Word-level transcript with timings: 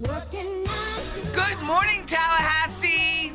Working 0.00 0.64
nine 0.64 1.04
to 1.14 1.32
Good 1.32 1.60
morning, 1.60 2.06
Tallahassee. 2.06 3.32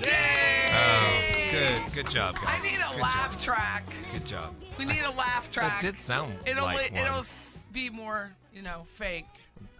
Yay! 0.00 0.68
Oh, 0.70 1.22
good, 1.50 1.92
good 1.94 2.10
job, 2.10 2.36
guys. 2.36 2.44
I 2.46 2.60
need 2.60 2.78
a 2.80 2.92
Good 2.92 3.00
laugh 3.02 3.32
job. 3.32 3.40
track. 3.56 3.84
Good 4.12 4.24
job. 4.24 4.54
We 4.78 4.84
need 4.84 5.02
a 5.02 5.10
laugh 5.10 5.50
track. 5.50 5.80
That 5.80 5.92
did 5.92 6.00
sound 6.00 6.34
it'll 6.46 6.64
like 6.64 6.92
it'll 6.96 7.24
be 7.72 7.90
more, 7.90 8.30
you 8.54 8.62
know, 8.62 8.86
fake. 8.94 9.26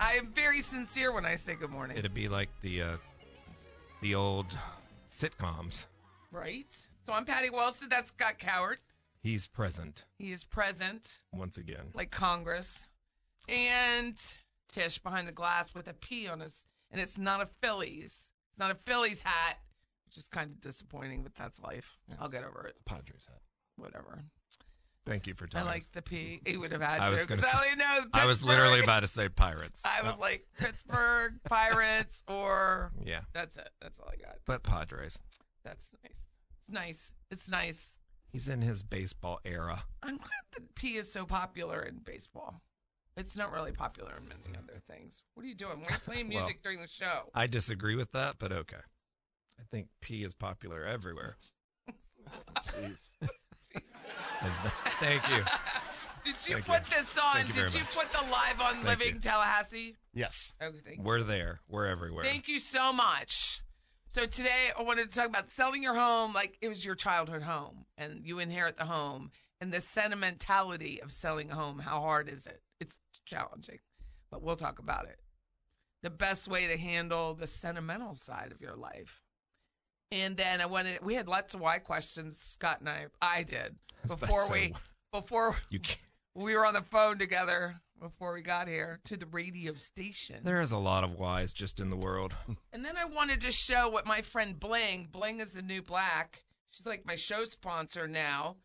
I 0.00 0.14
am 0.14 0.32
very 0.34 0.60
sincere 0.60 1.12
when 1.12 1.24
I 1.24 1.36
say 1.36 1.54
good 1.54 1.70
morning. 1.70 1.96
It'd 1.96 2.14
be 2.14 2.28
like 2.28 2.50
the 2.62 2.82
uh, 2.82 2.96
the 4.00 4.14
old 4.16 4.46
sitcoms. 5.10 5.86
right? 6.32 6.74
So 7.04 7.12
I'm 7.12 7.24
Patty 7.24 7.50
Wilson. 7.50 7.88
That's 7.88 8.08
Scott 8.08 8.34
Cowart. 8.40 8.78
He's 9.22 9.46
present 9.46 10.04
He 10.18 10.32
is 10.32 10.44
present, 10.44 11.18
once 11.32 11.58
again. 11.58 11.86
like 11.94 12.10
Congress, 12.10 12.88
and 13.48 14.16
Tish 14.70 14.98
behind 14.98 15.26
the 15.26 15.32
glass 15.32 15.74
with 15.74 15.88
a 15.88 15.94
P 15.94 16.28
on 16.28 16.40
his, 16.40 16.64
and 16.90 17.00
it's 17.00 17.18
not 17.18 17.40
a 17.40 17.46
Phillies. 17.62 18.28
It's 18.50 18.58
not 18.58 18.70
a 18.70 18.74
Phillies 18.74 19.20
hat, 19.20 19.58
which 20.06 20.16
is 20.18 20.28
kind 20.28 20.50
of 20.50 20.60
disappointing, 20.60 21.22
but 21.22 21.34
that's 21.34 21.60
life. 21.60 21.98
I'll 22.20 22.28
get 22.28 22.44
over 22.44 22.66
it. 22.66 22.76
Padres 22.84 23.26
hat. 23.26 23.40
Whatever. 23.76 24.24
Thank 25.08 25.26
you 25.26 25.34
for 25.34 25.46
telling. 25.46 25.66
I 25.66 25.70
like 25.70 25.90
the 25.92 26.02
P. 26.02 26.40
He 26.44 26.58
would 26.58 26.70
have 26.72 26.82
had 26.82 27.00
I 27.00 27.06
to 27.06 27.12
was 27.12 27.24
gonna 27.24 27.40
I 27.40 27.44
say- 27.44 27.58
only 27.72 27.76
know. 27.76 28.04
I 28.12 28.26
was 28.26 28.44
literally 28.44 28.80
about 28.80 29.00
to 29.00 29.06
say 29.06 29.28
pirates. 29.28 29.82
I 29.84 30.02
was 30.02 30.14
oh. 30.18 30.20
like 30.20 30.46
Pittsburgh 30.58 31.40
Pirates 31.44 32.22
or 32.28 32.92
yeah, 33.04 33.20
that's 33.32 33.56
it. 33.56 33.70
That's 33.80 33.98
all 33.98 34.08
I 34.12 34.16
got. 34.16 34.36
but 34.46 34.62
Padres. 34.62 35.18
That's 35.64 35.88
nice. 36.04 36.26
It's 36.60 36.70
nice. 36.70 37.12
It's 37.30 37.48
nice. 37.48 37.98
He's 38.30 38.48
in 38.48 38.60
his 38.60 38.82
baseball 38.82 39.40
era. 39.44 39.84
I'm 40.02 40.18
glad 40.18 40.28
that 40.52 40.74
P 40.74 40.96
is 40.96 41.10
so 41.10 41.24
popular 41.24 41.80
in 41.80 42.00
baseball. 42.04 42.60
It's 43.18 43.36
not 43.36 43.52
really 43.52 43.72
popular 43.72 44.12
in 44.16 44.28
many 44.28 44.56
other 44.56 44.80
things. 44.88 45.22
What 45.34 45.44
are 45.44 45.48
you 45.48 45.54
doing? 45.56 45.80
We're 45.80 45.96
playing 45.98 46.28
Well, 46.32 46.38
music 46.38 46.62
during 46.62 46.80
the 46.80 46.86
show. 46.88 47.30
I 47.34 47.46
disagree 47.48 47.96
with 47.96 48.12
that, 48.12 48.36
but 48.38 48.52
okay. 48.52 48.76
I 49.58 49.64
think 49.70 49.88
P 50.00 50.22
is 50.22 50.34
popular 50.34 50.84
everywhere. 50.84 51.36
And 54.40 54.52
Thank 55.00 55.28
you. 55.30 55.42
Did 56.24 56.36
you 56.46 56.54
Thank 56.54 56.66
put 56.66 56.90
you. 56.90 56.96
this 56.96 57.18
on? 57.18 57.46
You 57.48 57.52
Did 57.52 57.74
you 57.74 57.80
much. 57.80 57.94
put 57.96 58.12
the 58.12 58.24
live 58.30 58.60
on 58.60 58.74
Thank 58.74 58.86
Living 58.86 59.14
you. 59.16 59.20
Tallahassee? 59.20 59.96
Yes. 60.14 60.54
Okay, 60.62 60.76
thank. 60.84 61.02
We're 61.02 61.22
there. 61.24 61.60
We're 61.68 61.86
everywhere. 61.86 62.24
Thank 62.24 62.46
you 62.46 62.60
so 62.60 62.92
much. 62.92 63.62
So 64.10 64.26
today 64.26 64.70
I 64.78 64.82
wanted 64.82 65.08
to 65.10 65.14
talk 65.14 65.26
about 65.26 65.48
selling 65.48 65.82
your 65.82 65.96
home 65.96 66.32
like 66.34 66.56
it 66.60 66.68
was 66.68 66.84
your 66.84 66.94
childhood 66.94 67.42
home 67.42 67.86
and 67.96 68.24
you 68.24 68.38
inherit 68.38 68.76
the 68.76 68.84
home 68.84 69.32
and 69.60 69.72
the 69.72 69.80
sentimentality 69.80 71.00
of 71.02 71.10
selling 71.10 71.50
a 71.50 71.54
home. 71.56 71.80
How 71.80 72.00
hard 72.00 72.28
is 72.28 72.46
it? 72.46 72.62
Challenging, 73.28 73.78
but 74.30 74.42
we'll 74.42 74.56
talk 74.56 74.78
about 74.78 75.04
it. 75.04 75.18
The 76.02 76.10
best 76.10 76.48
way 76.48 76.66
to 76.68 76.78
handle 76.78 77.34
the 77.34 77.46
sentimental 77.46 78.14
side 78.14 78.52
of 78.52 78.60
your 78.60 78.74
life. 78.74 79.20
And 80.10 80.36
then 80.36 80.62
I 80.62 80.66
wanted 80.66 81.04
we 81.04 81.14
had 81.14 81.28
lots 81.28 81.54
of 81.54 81.60
why 81.60 81.78
questions, 81.78 82.38
Scott 82.40 82.80
and 82.80 82.88
I 82.88 83.06
I 83.20 83.42
did 83.42 83.76
was 84.02 84.12
about 84.12 84.20
to 84.20 84.26
before 84.26 84.50
we 84.50 84.74
before 85.12 85.56
we 86.34 86.56
were 86.56 86.64
on 86.64 86.72
the 86.72 86.82
phone 86.82 87.18
together 87.18 87.82
before 88.00 88.32
we 88.32 88.40
got 88.40 88.68
here 88.68 89.00
to 89.04 89.16
the 89.16 89.26
radio 89.26 89.74
station. 89.74 90.40
There 90.44 90.62
is 90.62 90.72
a 90.72 90.78
lot 90.78 91.04
of 91.04 91.18
whys 91.18 91.52
just 91.52 91.80
in 91.80 91.90
the 91.90 91.96
world. 91.96 92.34
And 92.72 92.84
then 92.84 92.96
I 92.96 93.06
wanted 93.06 93.40
to 93.40 93.50
show 93.50 93.88
what 93.88 94.06
my 94.06 94.22
friend 94.22 94.58
Bling, 94.58 95.08
Bling 95.10 95.40
is 95.40 95.54
the 95.54 95.62
new 95.62 95.82
black. 95.82 96.44
She's 96.70 96.86
like 96.86 97.04
my 97.04 97.16
show 97.16 97.42
sponsor 97.44 98.06
now. 98.06 98.56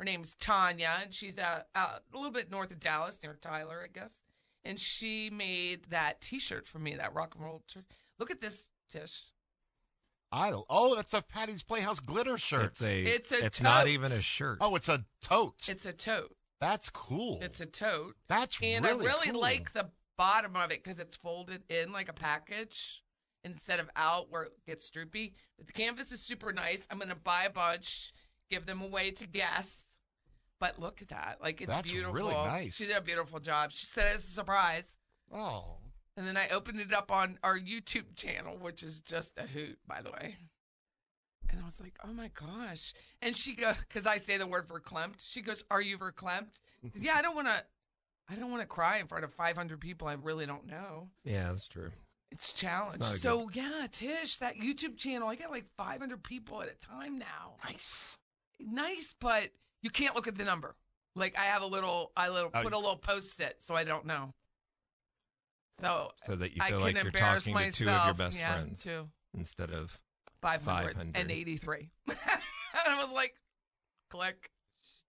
Her 0.00 0.04
name's 0.06 0.34
Tanya, 0.34 0.92
and 1.02 1.12
she's 1.12 1.38
out, 1.38 1.64
out 1.74 2.04
a 2.10 2.16
little 2.16 2.32
bit 2.32 2.50
north 2.50 2.70
of 2.72 2.80
Dallas, 2.80 3.22
near 3.22 3.34
Tyler, 3.38 3.82
I 3.84 3.88
guess. 3.92 4.18
And 4.64 4.80
she 4.80 5.28
made 5.28 5.84
that 5.90 6.22
T-shirt 6.22 6.66
for 6.66 6.78
me, 6.78 6.94
that 6.96 7.14
rock 7.14 7.34
and 7.34 7.44
roll. 7.44 7.62
T- 7.68 7.80
Look 8.18 8.30
at 8.30 8.40
this, 8.40 8.70
Tish. 8.90 9.20
I 10.32 10.54
oh, 10.70 10.94
that's 10.94 11.12
a 11.12 11.20
Patty's 11.20 11.62
Playhouse 11.62 12.00
glitter 12.00 12.38
shirt. 12.38 12.64
It's 12.64 12.82
a. 12.82 13.02
It's 13.04 13.30
a 13.32 13.44
It's 13.44 13.60
not 13.60 13.88
even 13.88 14.10
a 14.10 14.22
shirt. 14.22 14.56
oh, 14.62 14.74
it's 14.74 14.88
a 14.88 15.04
tote. 15.22 15.68
It's 15.68 15.84
a 15.84 15.92
tote. 15.92 16.34
that's 16.60 16.88
cool. 16.88 17.38
It's 17.42 17.60
a 17.60 17.66
tote. 17.66 18.16
that's 18.26 18.58
And 18.62 18.82
really 18.86 19.06
I 19.06 19.10
really 19.10 19.30
cool. 19.32 19.40
like 19.42 19.72
the 19.74 19.90
bottom 20.16 20.56
of 20.56 20.70
it 20.70 20.82
because 20.82 20.98
it's 20.98 21.16
folded 21.16 21.62
in 21.68 21.92
like 21.92 22.08
a 22.08 22.14
package 22.14 23.02
instead 23.44 23.80
of 23.80 23.90
out 23.96 24.30
where 24.30 24.44
it 24.44 24.52
gets 24.66 24.88
droopy. 24.88 25.34
But 25.58 25.66
the 25.66 25.72
canvas 25.74 26.10
is 26.10 26.22
super 26.22 26.54
nice. 26.54 26.86
I'm 26.90 26.98
gonna 26.98 27.16
buy 27.16 27.44
a 27.44 27.50
bunch, 27.50 28.14
give 28.48 28.64
them 28.64 28.80
away 28.80 29.10
to 29.10 29.26
guests. 29.26 29.84
But 30.60 30.78
look 30.78 31.02
at 31.02 31.08
that, 31.08 31.38
like 31.42 31.60
it's 31.60 31.70
That's 31.70 31.90
beautiful. 31.90 32.14
really 32.14 32.34
nice. 32.34 32.76
She 32.76 32.86
did 32.86 32.96
a 32.96 33.00
beautiful 33.00 33.40
job. 33.40 33.72
She 33.72 33.86
said 33.86 34.14
it's 34.14 34.24
a 34.28 34.30
surprise, 34.30 34.98
Oh, 35.34 35.78
and 36.16 36.26
then 36.26 36.36
I 36.36 36.48
opened 36.48 36.80
it 36.80 36.92
up 36.92 37.10
on 37.10 37.38
our 37.42 37.58
YouTube 37.58 38.14
channel, 38.14 38.58
which 38.60 38.82
is 38.82 39.00
just 39.00 39.38
a 39.38 39.42
hoot, 39.42 39.78
by 39.88 40.02
the 40.02 40.10
way. 40.10 40.36
And 41.48 41.60
I 41.60 41.64
was 41.64 41.80
like, 41.80 41.96
oh 42.04 42.12
my 42.12 42.30
gosh. 42.38 42.92
And 43.22 43.36
she 43.36 43.54
goes, 43.54 43.74
because 43.78 44.06
I 44.06 44.18
say 44.18 44.36
the 44.36 44.46
word 44.46 44.68
verklempt. 44.68 45.26
She 45.26 45.40
goes, 45.40 45.64
are 45.70 45.80
you 45.80 45.98
verklempt? 45.98 46.60
Said, 46.82 46.92
yeah, 47.00 47.14
I 47.16 47.22
don't 47.22 47.34
want 47.34 47.48
to. 47.48 47.64
I 48.28 48.36
don't 48.36 48.50
want 48.50 48.62
to 48.62 48.66
cry 48.66 48.98
in 48.98 49.08
front 49.08 49.24
of 49.24 49.32
500 49.32 49.80
people 49.80 50.06
I 50.06 50.12
really 50.12 50.46
don't 50.46 50.66
know. 50.66 51.08
Yeah, 51.24 51.48
that's 51.48 51.66
true. 51.66 51.90
It's 52.30 52.62
not 52.62 53.00
a 53.00 53.04
so 53.04 53.50
yeah, 53.52 53.88
Tish, 53.90 54.38
that 54.38 54.54
YouTube 54.56 54.96
channel, 54.96 55.26
I 55.26 55.34
got 55.34 55.50
like 55.50 55.66
500 55.76 56.22
people 56.22 56.62
at 56.62 56.68
a 56.68 56.74
time 56.74 57.18
now. 57.18 57.56
Nice. 57.64 58.18
Nice, 58.60 59.16
but 59.18 59.50
you 59.82 59.90
can't 59.90 60.14
look 60.14 60.26
at 60.28 60.36
the 60.36 60.44
number. 60.44 60.74
Like 61.16 61.36
I 61.38 61.44
have 61.44 61.62
a 61.62 61.66
little, 61.66 62.12
I 62.16 62.28
little 62.28 62.50
Oh, 62.54 62.62
put 62.62 62.72
you- 62.72 62.78
a 62.78 62.80
little 62.80 62.96
post 62.96 63.40
it 63.40 63.62
so 63.62 63.74
I 63.74 63.84
don't 63.84 64.06
know. 64.06 64.32
So 65.80 66.10
So 66.26 66.36
that 66.36 66.52
you 66.52 66.58
I 66.60 66.68
feel 66.68 66.76
can 66.78 66.84
like 66.86 66.94
you're 66.96 67.06
embarrass 67.06 67.44
talking 67.44 67.54
myself. 67.54 67.74
to 67.74 67.84
two 67.84 67.90
of 67.90 68.04
your 68.04 68.14
best 68.14 68.38
yeah, 68.38 68.52
friends 68.52 68.82
Two. 68.82 69.08
instead 69.36 69.70
of 69.70 69.98
583. 70.42 71.90
and 72.08 72.16
I 72.88 73.02
was 73.02 73.12
like, 73.14 73.34
click, 74.10 74.50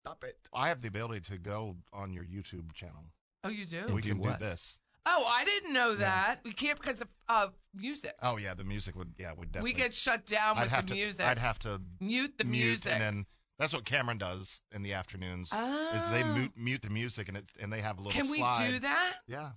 stop 0.02 0.22
it. 0.24 0.36
I 0.52 0.68
have 0.68 0.82
the 0.82 0.88
ability 0.88 1.20
to 1.32 1.38
go 1.38 1.76
on 1.92 2.12
your 2.12 2.24
YouTube 2.24 2.72
channel. 2.74 3.06
Oh, 3.44 3.48
you 3.48 3.64
do? 3.64 3.78
And 3.86 3.94
we 3.94 4.02
do 4.02 4.10
can 4.10 4.18
what? 4.18 4.38
do 4.40 4.44
this. 4.44 4.78
Oh, 5.06 5.24
I 5.26 5.44
didn't 5.44 5.72
know 5.72 5.94
that. 5.94 6.40
We 6.44 6.52
can't 6.52 6.78
because 6.78 7.00
of 7.00 7.08
uh, 7.30 7.46
music. 7.74 8.12
Oh 8.22 8.36
yeah, 8.36 8.52
the 8.52 8.64
music 8.64 8.94
would. 8.94 9.14
Yeah, 9.18 9.32
would 9.32 9.52
definitely. 9.52 9.72
we 9.72 9.78
get 9.78 9.94
shut 9.94 10.26
down 10.26 10.58
I'd 10.58 10.64
with 10.64 10.70
have 10.72 10.84
the 10.86 10.88
to, 10.94 10.94
music. 11.00 11.24
I'd 11.26 11.38
have 11.38 11.58
to 11.60 11.80
mute 12.00 12.34
the 12.36 12.44
mute, 12.44 12.66
music. 12.66 12.92
and 12.92 13.00
then 13.00 13.26
that's 13.58 13.72
what 13.72 13.84
Cameron 13.84 14.18
does 14.18 14.62
in 14.72 14.82
the 14.82 14.92
afternoons. 14.92 15.48
Is 15.52 16.08
they 16.10 16.22
Oh. 16.22 16.34
mute, 16.34 16.52
mute 16.56 16.82
the 16.82 16.90
music 16.90 17.28
and 17.28 17.36
it's 17.36 17.52
and 17.60 17.72
they 17.72 17.80
have 17.80 17.98
a 17.98 18.02
little. 18.02 18.12
Can 18.20 18.30
we 18.30 18.38
slide. 18.38 18.70
do 18.70 18.78
that? 18.80 19.16
Yeah, 19.26 19.50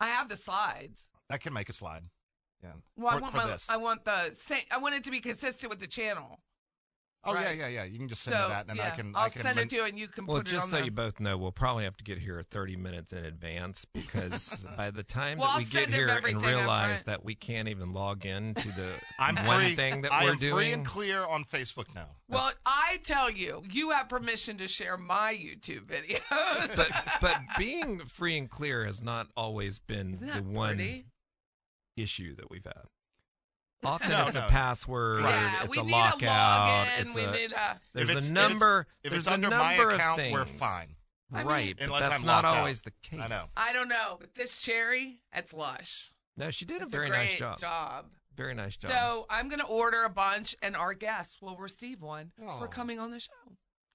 I 0.00 0.08
have 0.08 0.28
the 0.28 0.36
slides. 0.36 1.06
I 1.30 1.38
can 1.38 1.52
make 1.52 1.68
a 1.68 1.72
slide. 1.72 2.04
Yeah. 2.62 2.72
Well, 2.96 3.16
I 3.16 3.20
want 3.20 3.34
my, 3.34 3.46
this. 3.46 3.66
I 3.68 3.76
want 3.76 4.04
the 4.04 4.32
same. 4.32 4.62
I 4.70 4.78
want 4.78 4.94
it 4.94 5.04
to 5.04 5.10
be 5.10 5.20
consistent 5.20 5.70
with 5.70 5.80
the 5.80 5.86
channel. 5.86 6.40
Oh 7.24 7.34
right. 7.34 7.56
yeah, 7.56 7.66
yeah, 7.66 7.68
yeah. 7.68 7.84
You 7.84 7.98
can 7.98 8.08
just 8.08 8.22
send 8.22 8.36
so 8.36 8.42
me 8.44 8.48
that, 8.54 8.66
and 8.68 8.76
yeah, 8.76 8.86
I 8.86 8.90
can. 8.90 9.12
I'll 9.14 9.24
I 9.24 9.28
can 9.28 9.42
send 9.42 9.56
men- 9.56 9.64
it 9.66 9.70
to 9.70 9.76
you, 9.76 9.84
and 9.84 9.98
you 9.98 10.08
can 10.08 10.26
Well, 10.26 10.38
put 10.38 10.48
it 10.48 10.50
just 10.50 10.64
on 10.64 10.70
so 10.70 10.76
there. 10.76 10.84
you 10.84 10.90
both 10.90 11.20
know, 11.20 11.36
we'll 11.36 11.52
probably 11.52 11.84
have 11.84 11.96
to 11.98 12.04
get 12.04 12.18
here 12.18 12.42
30 12.42 12.76
minutes 12.76 13.12
in 13.12 13.24
advance 13.24 13.84
because 13.84 14.64
by 14.76 14.90
the 14.90 15.02
time 15.02 15.38
Well, 15.38 15.48
that 15.48 15.52
I'll 15.54 15.58
we 15.58 15.64
get 15.64 15.90
here 15.90 16.08
and 16.08 16.42
realize 16.42 17.02
that 17.02 17.24
we 17.24 17.34
can't 17.34 17.68
even 17.68 17.92
log 17.92 18.24
in 18.24 18.54
to 18.54 18.68
the 18.68 18.92
I'm 19.18 19.36
one 19.46 19.60
free. 19.60 19.74
thing 19.76 20.02
that 20.02 20.12
I 20.12 20.24
we're 20.24 20.30
am 20.32 20.38
doing. 20.38 20.54
free 20.54 20.72
and 20.72 20.84
clear 20.86 21.24
on 21.24 21.44
Facebook 21.44 21.94
now. 21.94 22.08
Well, 22.28 22.52
I 22.66 22.98
tell 23.04 23.30
you, 23.30 23.62
you 23.70 23.90
have 23.90 24.08
permission 24.08 24.56
to 24.58 24.68
share 24.68 24.96
my 24.96 25.32
YouTube 25.38 25.86
videos. 25.86 26.76
but 26.76 26.90
but 27.20 27.36
being 27.58 28.00
free 28.00 28.36
and 28.38 28.48
clear 28.50 28.84
has 28.86 29.02
not 29.02 29.28
always 29.36 29.78
been 29.78 30.14
Isn't 30.14 30.26
the 30.34 30.42
one 30.42 30.76
pretty? 30.76 31.06
issue 31.96 32.36
that 32.36 32.50
we've 32.50 32.64
had. 32.64 32.84
Often 33.84 34.10
No, 34.10 34.26
it's 34.26 34.34
no. 34.34 34.46
a 34.46 34.48
password, 34.48 35.22
yeah, 35.22 35.62
it's 35.62 35.68
we 35.68 35.78
a 35.78 35.84
need 35.84 35.92
lockout. 35.92 36.20
a 36.20 36.20
login. 36.24 37.06
it's 37.06 37.14
we 37.14 37.22
a, 37.24 37.30
need 37.32 37.52
a. 37.52 37.80
there's 37.94 38.10
If 38.10 38.16
it's- 38.16 38.16
a 38.16 38.16
if 38.16 38.16
it's- 38.16 38.30
number. 38.30 38.86
If 39.04 39.10
there's 39.12 39.26
it's 39.26 39.32
under 39.32 39.46
a 39.48 39.50
my 39.50 39.76
number 39.76 39.94
account, 39.94 40.18
of 40.18 40.24
things. 40.24 40.32
we're 40.34 40.44
fine. 40.46 40.96
I 41.32 41.38
mean- 41.38 41.46
right, 41.46 41.76
but 41.78 42.00
that's 42.00 42.20
I'm 42.20 42.26
not 42.26 42.42
locked 42.44 42.56
out. 42.56 42.58
always 42.58 42.80
the 42.80 42.90
case. 43.02 43.20
I 43.22 43.28
know. 43.28 43.44
I 43.56 43.72
don't 43.72 43.88
know, 43.88 44.16
but 44.18 44.34
this 44.34 44.60
cherry, 44.60 45.20
that's 45.32 45.52
lush. 45.54 46.12
No, 46.36 46.50
she 46.50 46.64
did 46.64 46.82
It's 46.82 46.92
a 46.92 46.96
very 46.96 47.08
great 47.08 47.18
nice 47.18 47.38
job. 47.38 47.60
job. 47.60 48.06
Very 48.36 48.54
nice 48.54 48.76
job. 48.76 48.90
So 48.92 49.26
I'm 49.30 49.48
going 49.48 49.60
to 49.60 49.66
order 49.66 50.04
a 50.04 50.10
bunch, 50.10 50.56
and 50.62 50.76
our 50.76 50.94
guests 50.94 51.40
will 51.42 51.56
receive 51.56 52.00
one 52.00 52.32
Oh. 52.42 52.58
for 52.58 52.68
coming 52.68 52.98
on 53.00 53.10
the 53.10 53.20
show. 53.20 53.32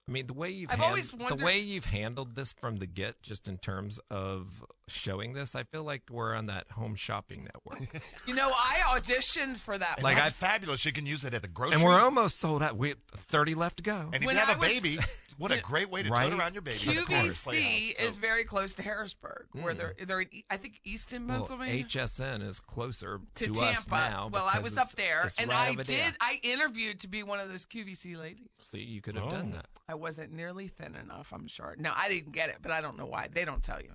I 0.06 0.12
mean, 0.12 0.26
the 0.26 0.34
way 0.34 0.50
you've 0.50 0.70
I've 0.70 0.78
hand- 0.78 0.88
always 0.90 1.10
the 1.10 1.36
way 1.42 1.58
you've 1.58 1.86
handled 1.86 2.34
this 2.34 2.52
from 2.52 2.76
the 2.76 2.86
get, 2.86 3.22
just 3.22 3.48
in 3.48 3.56
terms 3.58 3.98
of 4.10 4.62
showing 4.88 5.32
this, 5.32 5.54
I 5.54 5.62
feel 5.64 5.82
like 5.84 6.02
we're 6.10 6.34
on 6.34 6.46
that 6.46 6.70
home 6.72 6.94
shopping 6.94 7.44
network, 7.52 8.02
You 8.26 8.34
know, 8.34 8.50
I 8.50 8.80
auditioned 8.98 9.56
for 9.56 9.76
that. 9.78 10.02
Like, 10.02 10.16
that's 10.16 10.42
I- 10.42 10.46
fabulous. 10.48 10.84
You 10.84 10.92
can 10.92 11.06
use 11.06 11.24
it 11.24 11.34
at 11.34 11.42
the 11.42 11.48
grocery. 11.48 11.76
and 11.76 11.84
we're 11.84 12.00
almost 12.00 12.38
sold 12.38 12.62
out. 12.62 12.76
We 12.76 12.94
thirty 13.12 13.54
left 13.54 13.78
to 13.78 13.82
go. 13.82 14.10
And 14.12 14.16
if 14.22 14.26
When 14.26 14.36
you 14.36 14.40
have 14.40 14.50
I 14.50 14.52
a 14.54 14.58
was- 14.58 14.80
baby, 14.82 14.98
what 15.38 15.50
a 15.52 15.60
great 15.62 15.90
way 15.90 16.02
to 16.02 16.10
Right? 16.10 16.28
turn 16.28 16.38
around 16.38 16.54
your 16.54 16.62
baby. 16.62 16.80
at 16.88 16.94
the 16.96 17.02
Playhouse. 17.02 17.44
QVC 17.44 18.00
is 18.00 18.16
very 18.18 18.44
close 18.44 18.74
to 18.74 18.82
Harrisburg, 18.82 19.46
where 19.52 19.74
Mm. 19.74 19.78
they're 19.78 19.94
they're 20.06 20.20
in, 20.20 20.28
E- 20.34 20.44
I 20.50 20.56
think 20.58 20.80
Easton, 20.84 21.26
well, 21.26 21.38
Pennsylvania. 21.38 21.84
HSN 21.84 22.42
is 22.42 22.60
closer 22.60 23.20
to, 23.36 23.46
to, 23.46 23.52
Tampa. 23.52 23.70
us 23.70 23.88
now. 23.90 24.28
well, 24.32 24.48
I 24.52 24.58
was 24.60 24.76
up 24.76 24.90
there, 24.92 25.28
and 25.38 25.48
right 25.50 25.70
I 25.70 25.74
did. 25.74 25.86
there. 25.86 26.12
I 26.20 26.40
interviewed 26.42 27.00
to 27.00 27.08
be 27.08 27.22
one 27.22 27.40
of 27.40 27.48
those 27.48 27.64
QVC 27.64 28.16
ladies. 28.20 28.48
See, 28.62 28.80
you 28.80 29.00
could 29.00 29.14
have 29.16 29.24
Oh. 29.24 29.30
done 29.30 29.50
that. 29.52 29.66
I 29.88 29.94
wasn't 29.94 30.32
nearly 30.32 30.68
thin 30.68 30.94
enough. 30.94 31.32
I'm 31.32 31.46
sure. 31.48 31.74
No, 31.78 31.92
I 31.94 32.08
didn't 32.08 32.32
get 32.32 32.48
it, 32.50 32.56
but 32.62 32.70
I 32.70 32.80
don't 32.80 32.96
know 32.96 33.06
why. 33.06 33.28
They 33.32 33.44
don't 33.44 33.62
tell 33.62 33.80
you. 33.80 33.92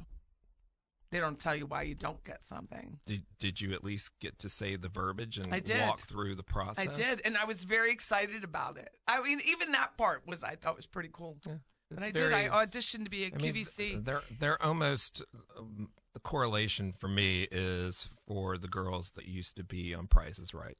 They 1.11 1.19
don't 1.19 1.39
tell 1.39 1.55
you 1.55 1.65
why 1.65 1.81
you 1.83 1.95
don't 1.95 2.23
get 2.23 2.43
something. 2.45 2.99
Did 3.05 3.23
Did 3.39 3.61
you 3.61 3.73
at 3.73 3.83
least 3.83 4.11
get 4.19 4.37
to 4.39 4.49
say 4.49 4.75
the 4.75 4.89
verbiage 4.89 5.37
and 5.39 5.53
I 5.53 5.59
did. 5.59 5.81
walk 5.81 6.01
through 6.01 6.35
the 6.35 6.43
process? 6.43 6.87
I 6.87 6.93
did, 6.93 7.21
and 7.25 7.35
I 7.37 7.45
was 7.45 7.63
very 7.63 7.91
excited 7.91 8.43
about 8.43 8.77
it. 8.77 8.89
I 9.07 9.21
mean, 9.23 9.41
even 9.45 9.71
that 9.71 9.97
part 9.97 10.27
was 10.27 10.43
I 10.43 10.55
thought 10.55 10.75
was 10.75 10.85
pretty 10.85 11.09
cool. 11.11 11.37
Yeah, 11.47 11.53
and 11.89 11.99
I 12.05 12.11
very- 12.11 12.43
did. 12.43 12.51
I 12.51 12.65
auditioned 12.65 13.05
to 13.05 13.09
be 13.09 13.23
a 13.23 13.31
I 13.33 13.37
mean, 13.41 13.53
QVC. 13.55 14.05
they're 14.05 14.21
they're 14.39 14.61
almost 14.63 15.23
um, 15.57 15.89
the 16.13 16.19
correlation 16.19 16.91
for 16.91 17.07
me 17.07 17.47
is 17.51 18.07
for 18.27 18.57
the 18.59 18.67
girls 18.67 19.11
that 19.11 19.25
used 19.27 19.55
to 19.57 19.63
be 19.63 19.95
on 19.95 20.05
Price 20.07 20.37
is 20.37 20.53
Right. 20.53 20.77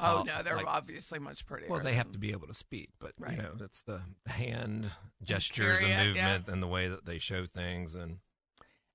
oh 0.00 0.22
no, 0.26 0.42
they're 0.42 0.56
like- 0.56 0.66
obviously 0.66 1.18
much 1.18 1.44
prettier. 1.44 1.68
Well, 1.68 1.80
they 1.80 1.94
have 1.94 2.12
to 2.12 2.18
be 2.18 2.32
able 2.32 2.46
to 2.46 2.54
speak, 2.54 2.90
but 2.98 3.12
Right. 3.18 3.32
you 3.36 3.42
know, 3.42 3.56
it's 3.60 3.82
the 3.82 4.02
hand 4.26 4.90
gestures 5.22 5.80
Period, 5.80 5.98
and 5.98 6.16
yeah. 6.16 6.24
movement 6.24 6.48
and 6.48 6.62
the 6.62 6.66
way 6.66 6.88
that 6.88 7.04
they 7.04 7.18
show 7.18 7.44
things 7.46 7.94
and 7.94 8.18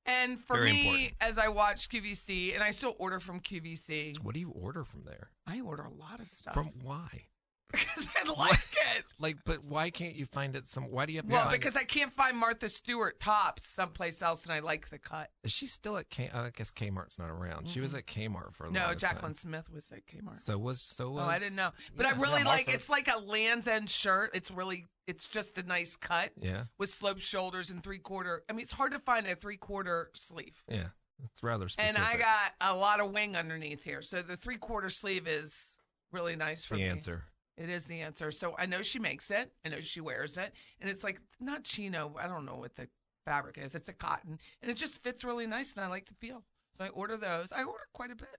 And 0.09 0.39
for 0.43 0.57
Very 0.57 0.71
me, 0.71 0.79
important. 0.79 1.13
as 1.21 1.37
I 1.37 1.49
watch 1.49 1.87
QVC, 1.89 2.55
and 2.55 2.63
I 2.63 2.71
still 2.71 2.95
order 2.97 3.19
from 3.19 3.39
QVC, 3.39 4.17
what 4.23 4.33
do 4.33 4.39
you 4.39 4.49
order 4.49 4.83
from 4.83 5.03
there? 5.05 5.29
I 5.45 5.61
order 5.61 5.83
a 5.83 5.93
lot 5.93 6.19
of 6.19 6.25
stuff 6.25 6.55
From 6.55 6.71
why? 6.81 7.25
because 7.71 8.09
I 8.25 8.29
like 8.29 8.59
it. 8.95 9.05
Like, 9.19 9.37
but 9.45 9.63
why 9.63 9.89
can't 9.89 10.15
you 10.15 10.25
find 10.25 10.55
it 10.55 10.67
some? 10.69 10.85
Why 10.85 11.05
do 11.05 11.13
you 11.13 11.19
have 11.19 11.27
to 11.27 11.31
Well, 11.33 11.43
find 11.45 11.51
because 11.51 11.75
it? 11.75 11.79
I 11.81 11.83
can't 11.85 12.11
find 12.13 12.35
Martha 12.37 12.67
Stewart 12.69 13.19
tops 13.19 13.65
someplace 13.67 14.21
else, 14.21 14.43
and 14.45 14.53
I 14.53 14.59
like 14.59 14.89
the 14.89 14.97
cut. 14.97 15.29
Is 15.43 15.51
she 15.51 15.67
still 15.67 15.97
at 15.97 16.09
K? 16.09 16.29
I 16.33 16.49
guess 16.49 16.71
Kmart's 16.71 17.19
not 17.19 17.29
around. 17.29 17.69
She 17.69 17.79
was 17.81 17.93
at 17.93 18.07
Kmart 18.07 18.53
for 18.53 18.63
a 18.65 18.67
long 18.67 18.75
time. 18.75 18.89
No, 18.89 18.95
Jaclyn 18.95 19.21
time. 19.21 19.33
Smith 19.35 19.69
was 19.73 19.91
at 19.91 20.05
Kmart. 20.07 20.39
So 20.39 20.57
was 20.57 20.81
so 20.81 21.11
was. 21.11 21.21
Oh, 21.23 21.27
I 21.29 21.37
didn't 21.39 21.55
know, 21.55 21.71
but 21.95 22.05
Yeah. 22.05 22.13
I 22.15 22.19
really 22.19 22.41
Yeah, 22.41 22.47
like. 22.47 22.69
It's 22.69 22.89
like 22.89 23.07
a 23.13 23.19
Land's 23.19 23.67
End 23.67 23.89
shirt. 23.89 24.31
It's 24.33 24.49
really, 24.51 24.87
it's 25.07 25.27
just 25.27 25.57
a 25.57 25.63
nice 25.63 25.95
cut 25.95 26.31
Yeah, 26.41 26.63
with 26.77 26.89
sloped 26.89 27.21
shoulders 27.21 27.69
and 27.69 27.83
three 27.83 27.99
quarter. 27.99 28.43
I 28.49 28.53
mean, 28.53 28.61
it's 28.61 28.71
hard 28.73 28.93
to 28.93 28.99
find 28.99 29.27
a 29.27 29.35
three 29.35 29.57
quarter 29.57 30.09
sleeve. 30.13 30.63
yeah. 30.67 30.87
It's 31.25 31.43
rather 31.43 31.67
specific. 31.67 31.99
And 31.99 32.07
I 32.07 32.15
got 32.15 32.53
a 32.61 32.73
lot 32.73 33.01
of 33.01 33.11
wing 33.11 33.35
underneath 33.35 33.83
here, 33.83 34.01
so 34.01 34.21
the 34.21 34.37
three 34.37 34.55
quarter 34.57 34.87
sleeve 34.89 35.27
is 35.27 35.77
really 36.13 36.37
nice 36.37 36.63
for 36.63 36.75
the 36.75 36.83
me. 36.83 36.87
answer. 36.87 37.25
It 37.59 37.69
is 37.69 37.85
the 37.85 37.99
answer. 38.01 38.31
So 38.31 38.55
I 38.57 38.65
know 38.65 38.81
she 38.81 38.97
makes 38.99 39.29
it. 39.29 39.51
I 39.65 39.69
know 39.69 39.81
she 39.81 39.99
wears 40.01 40.37
it, 40.37 40.53
and 40.79 40.89
it's 40.89 41.03
like 41.03 41.19
not 41.39 41.63
chino. 41.65 42.15
I 42.19 42.27
don't 42.27 42.45
know 42.45 42.55
what 42.55 42.75
the 42.75 42.87
fabric 43.25 43.57
is. 43.57 43.75
It's 43.75 43.89
a 43.89 43.93
cotton, 43.93 44.39
and 44.61 44.71
it 44.71 44.77
just 44.77 44.95
fits 45.03 45.23
really 45.23 45.45
nice, 45.45 45.73
and 45.73 45.83
I 45.83 45.87
like 45.89 46.07
the 46.07 46.15
feel. 46.15 46.43
So 46.77 46.85
I 46.85 46.87
order 46.89 47.17
those. 47.17 47.51
I 47.51 47.63
order 47.63 47.83
quite 47.93 48.11
a 48.11 48.15
bit. 48.15 48.37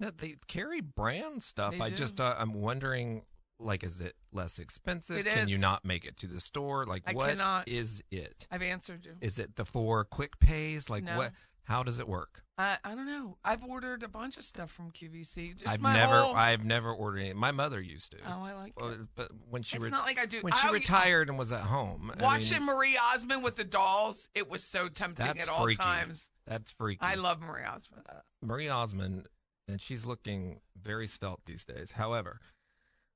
No, 0.00 0.10
they 0.10 0.34
carry 0.48 0.80
brand 0.80 1.42
stuff. 1.42 1.72
They 1.72 1.80
I 1.80 1.88
do. 1.90 1.94
just 1.96 2.20
uh, 2.20 2.34
I'm 2.38 2.52
wondering, 2.52 3.22
like, 3.60 3.84
is 3.84 4.00
it 4.00 4.14
less 4.32 4.58
expensive? 4.58 5.18
It 5.18 5.26
Can 5.26 5.48
you 5.48 5.58
not 5.58 5.84
make 5.84 6.04
it 6.04 6.16
to 6.18 6.26
the 6.26 6.40
store? 6.40 6.84
Like, 6.86 7.02
I 7.06 7.12
what 7.12 7.30
is 7.30 7.36
cannot. 7.36 7.68
it? 8.10 8.46
I've 8.50 8.62
answered 8.62 9.04
you. 9.04 9.12
Is 9.20 9.38
it 9.38 9.56
the 9.56 9.64
four 9.64 10.04
quick 10.04 10.38
pays? 10.40 10.90
Like, 10.90 11.04
No. 11.04 11.16
what? 11.16 11.32
How 11.68 11.82
does 11.82 11.98
it 11.98 12.08
work? 12.08 12.42
I 12.56 12.78
I 12.82 12.94
don't 12.94 13.06
know. 13.06 13.36
I've 13.44 13.62
ordered 13.62 14.02
a 14.02 14.08
bunch 14.08 14.38
of 14.38 14.44
stuff 14.44 14.70
from 14.70 14.90
QVC. 14.90 15.54
Just 15.58 15.68
I've 15.68 15.82
my 15.82 15.92
never, 15.92 16.22
whole- 16.22 16.34
I've 16.34 16.64
never 16.64 16.90
ordered 16.90 17.18
any. 17.20 17.34
My 17.34 17.52
mother 17.52 17.78
used 17.78 18.12
to. 18.12 18.18
Oh, 18.26 18.42
I 18.42 18.54
like 18.54 18.80
Well, 18.80 18.92
it. 18.92 19.06
but 19.14 19.30
when 19.50 19.62
she 19.62 19.76
It's 19.76 19.84
re- 19.84 19.90
not 19.90 20.06
like 20.06 20.18
I 20.18 20.24
do- 20.24 20.40
when 20.40 20.54
she 20.54 20.66
I- 20.66 20.72
retired 20.72 21.28
and 21.28 21.38
was 21.38 21.52
at 21.52 21.60
home, 21.64 22.10
I 22.18 22.22
Watching 22.22 22.64
mean, 22.64 22.66
Marie 22.74 22.96
Osmond 23.12 23.44
with 23.44 23.56
the 23.56 23.64
dolls, 23.64 24.30
it 24.34 24.48
was 24.48 24.64
so 24.64 24.88
tempting 24.88 25.26
at 25.38 25.48
all 25.50 25.62
freaky. 25.64 25.76
times. 25.82 26.30
That's 26.46 26.72
freaky. 26.72 27.02
I 27.02 27.16
love 27.16 27.40
Marie 27.42 27.64
Osmond. 27.64 28.06
Uh, 28.08 28.20
Marie 28.40 28.70
Osmond, 28.70 29.28
and 29.68 29.78
she's 29.78 30.06
looking 30.06 30.62
very 30.74 31.06
svelte 31.06 31.42
these 31.44 31.66
days. 31.66 31.92
However, 31.92 32.40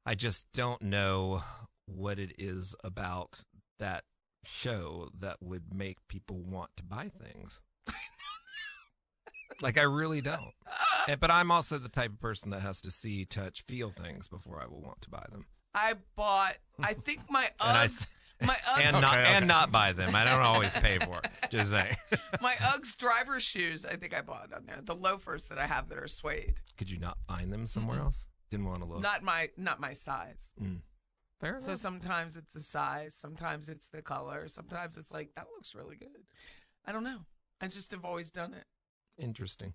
I 0.05 0.15
just 0.15 0.45
don't 0.53 0.83
know 0.83 1.43
what 1.87 2.19
it 2.19 2.35
is 2.39 2.77
about 2.85 3.45
that 3.79 4.05
show 4.45 5.09
that 5.19 5.39
would 5.41 5.73
make 5.75 6.07
people 6.07 6.43
want 6.43 6.77
to 6.77 6.83
buy 6.83 7.09
things. 7.09 7.61
Like 9.63 9.79
I 9.79 9.83
really 9.83 10.21
don't. 10.21 10.41
And- 11.09 11.19
but 11.19 11.31
I'm 11.33 11.51
also 11.51 11.79
the 11.79 11.89
type 11.89 12.11
of 12.13 12.21
person 12.21 12.51
that 12.51 12.61
has 12.63 12.81
to 12.83 12.91
see, 12.93 13.25
touch, 13.25 13.63
feel 13.63 13.91
things 13.91 14.29
before 14.29 14.61
I 14.63 14.67
will 14.67 14.81
want 14.81 15.01
to 15.03 15.11
buy 15.11 15.25
them. 15.33 15.47
I 15.75 15.95
bought. 16.17 16.55
I 16.81 16.95
think 16.95 17.21
my 17.31 17.43
And 17.65 17.77
I 17.77 17.87
Uggs. 17.87 18.09
my 18.41 18.55
Uggs. 18.69 18.85
and 18.85 19.01
not 19.01 19.15
Okay, 19.15 19.33
and 19.35 19.49
not 19.49 19.73
buy 19.73 19.93
them. 19.93 20.15
I 20.15 20.23
don't 20.25 20.41
always 20.43 20.73
pay 20.75 20.99
for 20.99 21.19
it. 21.25 21.31
Just 21.51 21.71
saying. 21.71 21.97
my 22.41 22.53
Uggs 22.55 22.97
driver 22.97 23.41
shoes. 23.41 23.85
I 23.85 23.97
think 23.97 24.15
I 24.15 24.21
bought 24.21 24.53
on 24.53 24.65
there. 24.67 24.79
The 24.83 24.95
loafers 24.95 25.49
that 25.49 25.59
I 25.59 25.67
have 25.67 25.89
that 25.89 25.99
are 25.99 26.07
suede. 26.07 26.55
Could 26.79 26.89
you 26.91 26.99
not 27.01 27.19
find 27.27 27.53
them 27.53 27.67
somewhere 27.67 27.99
else? 27.99 28.29
Didn't 28.51 28.67
want 28.67 28.83
to 28.83 28.85
look. 28.89 29.01
Not 29.03 29.23
my 29.25 29.49
not 29.57 29.81
my 29.81 29.95
size. 29.95 30.53
Mm. 30.63 30.83
Fair 31.41 31.59
So 31.59 31.69
enough. 31.69 31.79
sometimes 31.81 32.37
it's 32.37 32.53
the 32.53 32.61
size, 32.61 33.17
sometimes 33.17 33.69
it's 33.69 33.89
the 33.89 34.03
color, 34.03 34.47
sometimes 34.47 34.97
it's 34.97 35.11
like 35.11 35.31
that 35.35 35.47
looks 35.57 35.75
really 35.75 35.97
good. 35.97 36.23
I 36.87 36.93
don't 36.93 37.03
know. 37.03 37.19
I 37.61 37.67
just 37.67 37.91
have 37.91 38.05
always 38.05 38.31
done 38.31 38.55
it. 38.55 38.65
Interesting. 39.23 39.75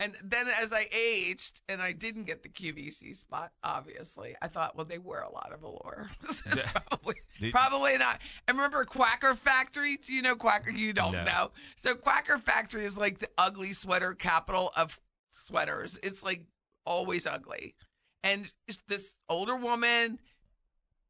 And 0.00 0.14
then 0.22 0.46
as 0.46 0.72
I 0.72 0.86
aged 0.92 1.60
and 1.68 1.82
I 1.82 1.90
didn't 1.90 2.24
get 2.24 2.44
the 2.44 2.48
QVC 2.48 3.16
spot, 3.16 3.50
obviously, 3.64 4.36
I 4.40 4.46
thought, 4.46 4.76
well, 4.76 4.84
they 4.86 4.98
wear 4.98 5.22
a 5.22 5.30
lot 5.32 5.50
of 5.52 5.64
Allure. 5.64 6.08
Probably, 6.88 7.16
Did- 7.40 7.52
probably 7.52 7.98
not. 7.98 8.20
And 8.46 8.56
remember 8.56 8.84
Quacker 8.84 9.34
Factory? 9.34 9.96
Do 9.96 10.14
you 10.14 10.22
know 10.22 10.36
Quacker? 10.36 10.70
You 10.76 10.92
don't 10.92 11.12
No. 11.12 11.24
know. 11.24 11.50
So 11.76 11.96
Quacker 11.96 12.38
Factory 12.38 12.84
is 12.84 12.96
like 12.96 13.18
the 13.18 13.28
ugly 13.38 13.72
sweater 13.72 14.14
capital 14.14 14.70
of 14.76 15.00
sweaters. 15.30 15.98
It's 16.04 16.22
like 16.22 16.44
always 16.86 17.26
ugly. 17.26 17.74
And 18.22 18.50
this 18.86 19.16
older 19.28 19.56
woman 19.56 20.20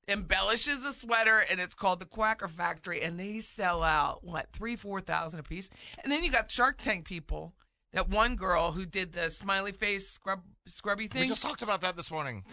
embellishes 0.09 0.85
a 0.85 0.93
sweater 0.93 1.45
and 1.50 1.61
it's 1.61 1.75
called 1.75 2.00
the 2.00 2.07
Quacker 2.07 2.49
Factory 2.49 3.03
and 3.03 3.21
they 3.21 3.41
sell 3.41 3.83
out 3.83 4.25
what 4.25 4.49
three 4.53 4.75
four 4.75 5.00
thousand 5.00 5.41
a 5.41 5.43
piece 5.43 5.71
and 6.03 6.11
then 6.11 6.25
you 6.25 6.31
got 6.31 6.50
Shark 6.50 6.79
Tank 6.79 7.05
people 7.05 7.53
that 7.93 8.09
one 8.09 8.37
girl 8.37 8.73
who 8.73 8.87
did 8.87 9.12
the 9.12 9.31
smiley 9.31 9.73
face 9.73 10.09
scrub 10.09 10.41
scrubby 10.67 11.09
thing 11.09 11.23
We 11.23 11.29
just 11.29 11.43
talked 11.43 11.62
about 11.62 11.83
that 11.83 11.97
this 11.97 12.11
morning. 12.11 12.45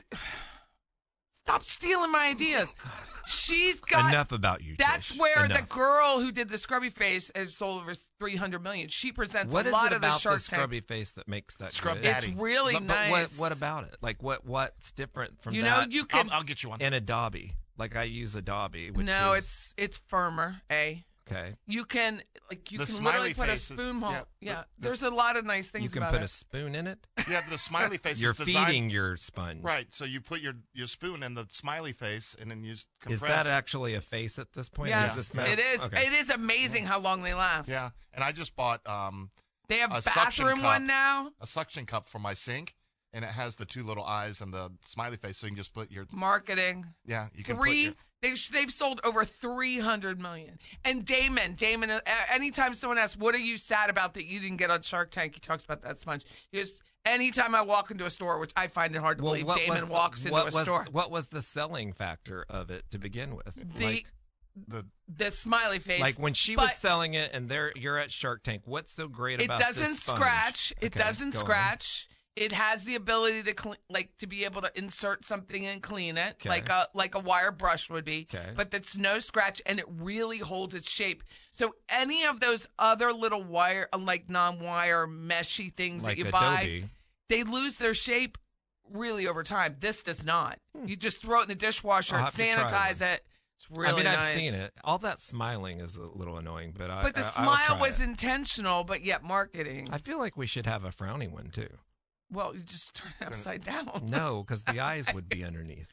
Stop 1.45 1.63
stealing 1.63 2.11
my 2.11 2.27
ideas 2.27 2.73
oh, 2.85 2.91
she's 3.27 3.79
got 3.81 4.11
Enough 4.11 4.31
about 4.31 4.63
you. 4.63 4.75
that's 4.77 5.11
Trish. 5.11 5.19
where 5.19 5.47
the 5.47 5.61
girl 5.69 6.19
who 6.19 6.31
did 6.31 6.49
the 6.49 6.57
scrubby 6.57 6.89
face 6.89 7.31
has 7.35 7.55
sold 7.55 7.81
over 7.83 7.93
300 8.19 8.63
million 8.63 8.87
she 8.87 9.11
presents 9.11 9.53
What 9.53 9.67
a 9.67 9.69
lot 9.71 9.91
it 9.91 9.95
of 9.95 10.01
the 10.01 10.07
about 10.07 10.21
Shark 10.21 10.37
the 10.39 10.49
Tank 10.49 10.59
scrubby 10.59 10.79
face 10.81 11.11
that 11.13 11.27
makes 11.27 11.55
that 11.57 11.73
Scrub 11.73 11.95
good? 11.97 12.03
daddy. 12.03 12.27
it's 12.29 12.35
really 12.35 12.73
but, 12.73 12.87
but 12.87 12.93
nice 13.09 13.37
what, 13.37 13.51
what 13.51 13.57
about 13.57 13.83
it? 13.85 13.95
Like 14.01 14.21
what? 14.23 14.45
What's 14.45 14.91
different 14.91 15.41
from 15.41 15.53
you 15.53 15.61
that? 15.63 15.87
know 15.89 15.93
you 15.95 16.05
can 16.05 16.29
I'll, 16.29 16.37
I'll 16.37 16.43
get 16.43 16.63
you 16.63 16.69
one. 16.69 16.81
in 16.81 16.93
Adobe. 16.93 17.55
Like 17.77 17.95
I 17.95 18.03
use 18.03 18.35
Adobe. 18.35 18.89
Which 18.91 19.05
no 19.05 19.33
is, 19.33 19.39
it's 19.43 19.73
it's 19.77 19.97
firmer 20.07 20.61
a 20.71 21.03
okay. 21.29 21.55
You 21.67 21.85
can 21.85 22.21
like 22.49 22.71
you 22.71 22.77
The 22.77 22.85
can 22.85 23.03
literally 23.03 23.33
smiley 23.33 23.47
put 23.49 23.49
a 23.53 23.57
spoon 23.57 24.01
hole. 24.01 24.11
yeah, 24.11 24.21
Yeah, 24.39 24.53
the- 24.53 24.59
the- 24.77 24.87
there's 24.87 25.03
a 25.03 25.09
lot 25.09 25.35
of 25.35 25.45
nice 25.45 25.69
things 25.69 25.83
You 25.83 25.89
can 25.89 26.03
about 26.03 26.11
put 26.11 26.21
it. 26.21 26.25
a 26.25 26.27
spoon 26.27 26.75
in 26.75 26.87
it. 26.87 27.07
yeah, 27.29 27.41
the 27.49 27.57
smiley 27.57 27.97
face. 27.97 28.21
You're 28.21 28.31
is 28.31 28.37
designed- 28.37 28.67
feeding 28.67 28.89
your 28.89 29.17
sponge. 29.17 29.63
Right. 29.63 29.91
So 29.93 30.05
you 30.05 30.21
put 30.21 30.41
your 30.41 30.53
your 30.73 30.87
spoon 30.87 31.23
in 31.23 31.33
the 31.33 31.47
smiley 31.51 31.93
face, 31.93 32.35
and 32.39 32.49
then 32.51 32.63
you 32.63 32.73
s- 32.73 32.79
Is 33.07 33.19
compress. 33.19 33.43
that 33.43 33.47
actually 33.47 33.95
a 33.95 34.01
face 34.01 34.37
at 34.39 34.53
this 34.53 34.69
point? 34.69 34.89
or 34.89 34.91
yes, 34.91 35.17
is 35.17 35.29
this 35.29 35.45
it 35.47 35.59
is. 35.59 35.81
Okay. 35.81 36.07
It 36.07 36.13
is 36.13 36.29
amazing 36.29 36.85
how 36.85 36.99
long 36.99 37.23
they 37.23 37.33
last. 37.33 37.67
Yeah. 37.69 37.89
And 38.13 38.23
I 38.23 38.31
just 38.31 38.55
bought 38.55 38.85
um, 38.87 39.31
they 39.67 39.77
have 39.79 39.91
a 39.91 40.01
suction 40.01 40.45
bathroom 40.45 40.61
cup. 40.61 40.65
one 40.73 40.87
now. 40.87 41.31
a 41.41 41.47
suction 41.47 41.85
cup 41.85 42.07
for 42.07 42.19
my 42.19 42.33
sink, 42.35 42.75
and 43.11 43.25
it 43.25 43.31
has 43.31 43.55
the 43.55 43.65
two 43.65 43.83
little 43.83 44.05
eyes 44.05 44.39
and 44.41 44.53
the 44.53 44.71
smiley 44.81 45.17
face, 45.17 45.37
so 45.39 45.47
you 45.47 45.51
can 45.51 45.57
just 45.57 45.73
put 45.73 45.89
your 45.91 46.05
Marketing 46.11 46.85
yeah. 47.05 47.27
You 47.33 47.43
can 47.43 47.57
three. 47.57 47.95
They've, 48.21 48.49
they've 48.51 48.71
sold 48.71 49.01
over 49.03 49.23
300 49.25 50.19
million. 50.19 50.57
And 50.83 51.05
Daymond, 51.05 51.57
Daymond, 51.57 51.91
uh, 51.95 51.99
anytime 52.31 52.73
someone 52.73 52.97
asks, 52.97 53.17
What 53.17 53.35
are 53.35 53.39
you 53.39 53.57
sad 53.57 53.89
about 53.89 54.13
that 54.15 54.25
you 54.25 54.39
didn't 54.39 54.57
get 54.57 54.71
on 54.71 54.81
Shark 54.81 55.11
Tank? 55.11 55.35
He 55.35 55.39
talks 55.39 55.63
about 55.63 55.81
that 55.83 55.99
sponge. 55.99 56.23
He 56.51 56.57
goes, 56.57 56.81
Anytime 57.05 57.53
I 57.53 57.61
walk 57.61 57.91
into 57.91 58.05
a 58.05 58.09
store, 58.09 58.39
which 58.39 58.51
I 58.57 58.65
find 58.67 58.95
it 58.95 58.99
hard 58.99 59.19
to 59.19 59.23
Well, 59.23 59.33
believe, 59.33 59.45
Daymond 59.45 59.79
the- 59.81 59.85
walks 59.93 60.21
into 60.25 60.33
what 60.33 60.51
a 60.53 60.55
was, 60.55 60.63
store. 60.65 60.87
What 60.91 61.11
was 61.11 61.27
the 61.29 61.43
selling 61.43 61.93
factor 61.93 62.45
of 62.49 62.71
it 62.71 62.85
to 62.91 62.97
begin 62.97 63.35
with? 63.35 63.53
The, 63.77 63.85
like, 63.85 64.05
the 64.67 64.85
the 65.07 65.29
smiley 65.29 65.77
face. 65.79 65.99
like 66.01 66.15
when 66.15 66.33
she 66.33 66.55
but- 66.55 66.63
was 66.63 66.75
selling 66.75 67.13
it, 67.13 67.29
and 67.33 67.47
there 67.47 67.73
you're 67.75 67.99
at 67.99 68.11
Shark 68.11 68.41
Tank. 68.41 68.63
What's 68.65 68.91
so 68.91 69.07
great 69.07 69.35
about 69.39 69.43
it 69.43 69.45
about 69.45 69.59
doesn't 69.75 69.95
scratch 70.01 70.73
it 70.81 70.87
Okay, 70.95 70.99
doesn't 71.03 71.33
scratch. 71.35 72.07
on. 72.09 72.14
It 72.35 72.51
has 72.51 72.83
the 72.83 72.95
ability 72.95 73.43
to 73.43 73.53
clean 73.53 73.75
like 73.89 74.09
to 74.17 74.27
be 74.27 74.43
able 74.45 74.61
to 74.61 74.71
insert 74.77 75.23
something 75.23 75.65
and 75.65 75.81
clean 75.81 76.17
it 76.17 76.33
Okay. 76.41 76.49
like 76.49 76.69
a 76.69 76.87
like 76.93 77.15
a 77.15 77.19
wire 77.19 77.51
brush 77.51 77.89
would 77.89 78.03
be 78.05 78.27
Okay. 78.33 78.51
but 78.55 78.71
that's 78.71 78.97
no 78.97 79.19
scratch 79.19 79.61
and 79.65 79.79
it 79.79 79.85
really 79.89 80.39
holds 80.39 80.75
its 80.75 80.89
shape 80.89 81.23
so 81.53 81.75
any 81.89 82.25
of 82.25 82.39
those 82.41 82.67
other 82.77 83.13
little 83.13 83.43
wire 83.43 83.87
uh, 83.93 83.97
like 83.97 84.29
non-wire 84.29 85.07
meshy 85.07 85.73
things 85.73 86.03
Like 86.03 86.17
that 86.17 86.23
you 86.23 86.27
Adobe. 86.29 86.81
buy 86.81 86.89
they 87.29 87.43
lose 87.43 87.75
their 87.75 87.93
shape 87.93 88.37
really 88.91 89.27
over 89.27 89.41
time 89.43 89.75
this 89.79 90.03
does 90.03 90.25
not 90.25 90.59
you 90.85 90.95
just 90.95 91.21
throw 91.21 91.39
it 91.39 91.43
in 91.43 91.49
the 91.49 91.55
dishwasher 91.55 92.15
Hmm. 92.15 92.19
I'll 92.19 92.25
have 92.25 92.33
to 92.35 92.53
try 92.53 92.91
sanitize 92.91 93.01
it 93.01 93.25
it's 93.57 93.71
really 93.71 93.93
I 93.93 93.95
mean, 93.95 94.05
I've 94.07 94.21
seen 94.21 94.53
it. 94.53 94.73
All 94.83 94.97
that 94.97 95.21
smiling 95.21 95.79
is 95.79 95.95
a 95.95 96.01
little 96.01 96.37
annoying, 96.37 96.73
but 96.77 96.89
I. 96.91 97.01
but 97.03 97.15
the 97.15 97.21
I- 97.21 97.23
smile 97.23 97.79
was 97.79 98.01
it. 98.01 98.03
intentional 98.03 98.83
but 98.83 99.01
yet 99.01 99.23
marketing 99.23 99.87
I 99.93 99.97
feel 99.97 100.19
like 100.19 100.35
we 100.35 100.45
should 100.45 100.65
have 100.65 100.83
a 100.83 100.89
frowny 100.89 101.31
one 101.31 101.51
too. 101.51 101.69
Well 102.35 102.53
you 102.55 102.61
just 102.61 102.95
turn 102.95 103.11
it 103.19 103.27
upside 103.27 103.63
down 103.63 103.89
No, 104.07 104.43
because 104.43 104.63
the 104.63 104.79
eyes 104.91 105.07
would 105.13 105.29
be 105.29 105.43
underneath. 105.43 105.89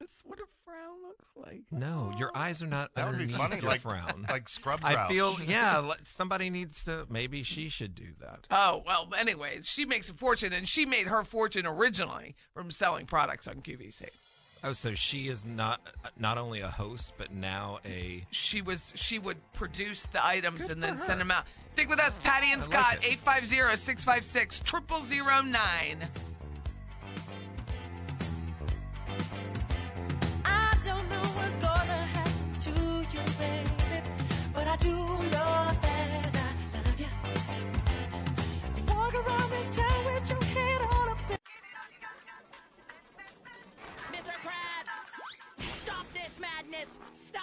That's 0.00 0.22
what 0.24 0.40
a 0.40 0.44
frown 0.64 1.02
looks 1.06 1.30
like. 1.36 1.62
No, 1.70 2.12
your 2.18 2.30
oh. 2.34 2.38
eyes 2.38 2.62
are 2.62 2.66
not 2.66 2.94
that 2.94 3.06
would 3.06 3.18
be 3.18 3.24
underneath 3.24 3.36
funny, 3.36 3.60
your 3.60 3.70
like 3.70 3.80
frown. 3.80 4.26
like 4.28 4.48
scrub. 4.48 4.80
I 4.82 4.94
grouch. 4.94 5.08
feel, 5.08 5.36
yeah, 5.46 5.78
like 5.78 6.00
somebody 6.04 6.48
needs 6.48 6.84
to. 6.84 7.06
Maybe 7.10 7.42
she 7.42 7.68
should 7.68 7.94
do 7.94 8.06
that. 8.20 8.46
Oh 8.50 8.82
well. 8.86 9.08
Anyway, 9.18 9.60
she 9.62 9.84
makes 9.84 10.08
a 10.08 10.14
fortune, 10.14 10.52
and 10.52 10.66
she 10.66 10.86
made 10.86 11.06
her 11.06 11.22
fortune 11.22 11.66
originally 11.66 12.34
from 12.54 12.70
selling 12.70 13.06
products 13.06 13.46
on 13.46 13.56
QVC. 13.56 14.08
Oh, 14.62 14.74
so 14.74 14.94
she 14.94 15.28
is 15.28 15.46
not 15.46 15.80
not 16.18 16.36
only 16.36 16.60
a 16.60 16.68
host, 16.68 17.14
but 17.16 17.32
now 17.32 17.78
a. 17.84 18.26
She 18.30 18.60
was 18.60 18.92
she 18.94 19.18
would 19.18 19.38
produce 19.54 20.04
the 20.06 20.22
items 20.24 20.68
and 20.68 20.82
then 20.82 20.98
send 20.98 21.18
them 21.20 21.30
out. 21.30 21.44
Stick 21.70 21.88
with 21.88 21.98
us, 21.98 22.18
Patty 22.18 22.52
and 22.52 22.62
Scott, 22.62 22.98
like 23.02 23.12
it. 23.12 23.24
850-656-0009. 23.24 26.08
I 30.44 30.76
don't 30.84 31.08
know 31.08 31.16
what's 31.16 31.56
gonna 31.56 32.04
happen 32.04 32.60
to 32.60 32.70
you, 32.70 33.06
baby, 33.38 33.70
but 34.52 34.66
I 34.66 34.76
do 34.76 34.90
know 34.90 35.30
that 35.30 35.89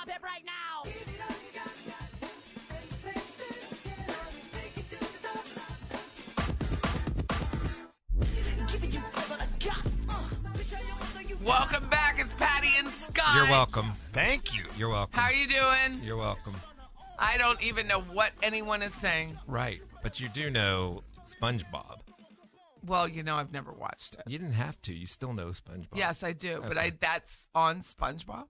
Stop 0.07 0.19
it 0.19 0.23
right 0.23 0.43
now. 0.45 0.83
Giving 8.67 8.91
you 8.91 8.99
all 8.99 9.21
that 9.27 9.41
I 9.41 9.65
got. 9.65 9.83
Bitch, 10.53 10.73
I 10.75 10.79
am 10.79 10.99
mother, 10.99 11.27
you 11.27 11.37
Welcome 11.43 11.89
back. 11.89 12.19
It's 12.19 12.33
Patty 12.35 12.69
and 12.77 12.87
Scott. 12.89 13.35
You're 13.35 13.45
welcome. 13.45 13.91
Thank 14.13 14.55
you. 14.55 14.63
You're 14.77 14.89
welcome. 14.89 15.19
How 15.19 15.25
are 15.25 15.33
you 15.33 15.47
doing? 15.47 16.01
You're 16.01 16.17
welcome. 16.17 16.55
I 17.19 17.37
don't 17.37 17.61
even 17.61 17.87
know 17.87 17.99
what 17.99 18.31
anyone 18.41 18.81
is 18.81 18.93
saying. 18.93 19.37
Right, 19.45 19.81
but 20.03 20.21
you 20.21 20.29
do 20.29 20.49
know 20.49 21.03
SpongeBob. 21.25 21.99
Well, 22.85 23.09
you 23.09 23.23
know, 23.23 23.35
I've 23.35 23.51
never 23.51 23.73
watched 23.73 24.13
it. 24.13 24.21
You 24.27 24.37
didn't 24.37 24.53
have 24.53 24.81
to. 24.83 24.93
You 24.93 25.07
still 25.07 25.33
know 25.33 25.47
SpongeBob. 25.47 25.97
Yes, 25.97 26.23
I 26.23 26.31
do, 26.31 26.63
but 26.65 26.77
I 26.77 26.93
that's 26.97 27.49
on 27.53 27.81
SpongeBob. 27.81 28.45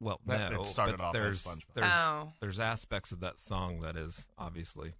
Well, 0.00 0.20
That- 0.26 0.52
no. 0.52 0.62
that 0.62 0.68
started 0.68 0.98
but 0.98 1.04
off 1.04 1.14
as 1.16 1.20
there's, 1.22 1.44
SpongeBob. 1.46 1.74
There's, 1.74 1.92
Oh. 1.92 2.32
there's 2.40 2.60
aspects 2.60 3.12
of 3.12 3.20
that 3.20 3.38
song 3.38 3.80
that 3.80 3.96
is 3.96 4.28
obviously 4.38 4.94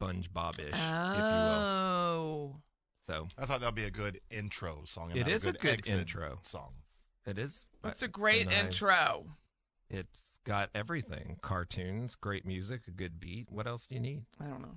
SpongeBob-ish, 0.00 0.72
if 0.72 0.74
you 0.74 0.80
will. 0.80 1.60
Oh. 1.60 2.60
So 3.06 3.28
I 3.36 3.46
thought 3.46 3.60
that'd 3.60 3.74
be 3.74 3.84
a 3.84 3.90
good 3.90 4.20
intro 4.30 4.84
song. 4.84 5.10
and 5.10 5.18
It 5.18 5.22
not 5.26 5.30
is 5.32 5.46
a 5.46 5.52
good 5.52 5.78
exit 5.78 5.98
intro. 6.00 6.38
song. 6.42 6.74
it 7.26 7.38
is. 7.38 7.66
It's 7.84 7.92
It's 7.94 8.02
a 8.02 8.08
great 8.08 8.46
and 8.46 8.50
I- 8.50 8.60
intro. 8.60 9.26
It's 9.88 10.32
got 10.44 10.70
everything: 10.74 11.38
cartoons, 11.42 12.14
great 12.14 12.44
music, 12.46 12.86
a 12.86 12.92
good 12.92 13.18
beat. 13.18 13.50
What 13.50 13.66
else 13.66 13.86
do 13.88 13.94
you 13.96 14.00
need? 14.00 14.24
I 14.38 14.44
don't 14.44 14.62
know. 14.62 14.76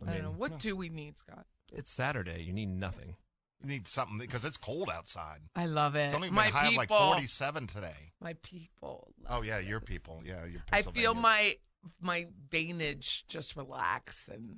I 0.00 0.04
I, 0.04 0.06
mean, 0.14 0.22
don't 0.22 0.32
know. 0.32 0.38
What 0.38 0.58
do 0.58 0.74
we 0.74 0.88
need, 0.88 1.18
Scott? 1.18 1.46
it's 1.72 1.92
Saturday. 1.92 2.42
You 2.42 2.52
need 2.52 2.68
nothing. 2.70 3.16
You 3.62 3.68
need 3.68 3.88
something 3.88 4.18
because 4.18 4.44
it's 4.44 4.56
cold 4.56 4.90
outside. 4.92 5.40
I 5.56 5.66
love 5.66 5.96
it. 5.96 6.06
It's 6.06 6.14
only 6.14 6.28
been 6.28 6.34
my 6.34 6.48
high 6.48 6.68
people, 6.70 6.82
of 6.82 6.90
like 6.90 7.14
47 7.14 7.66
today. 7.66 8.12
my 8.20 8.34
people. 8.42 9.12
Oh 9.28 9.42
yeah, 9.42 9.58
this. 9.58 9.68
your 9.68 9.80
people. 9.80 10.22
Yeah, 10.24 10.44
your. 10.44 10.62
I 10.72 10.82
feel 10.82 11.14
my 11.14 11.56
my 12.00 12.26
veinage 12.50 13.24
just 13.28 13.56
relax 13.56 14.28
and. 14.28 14.56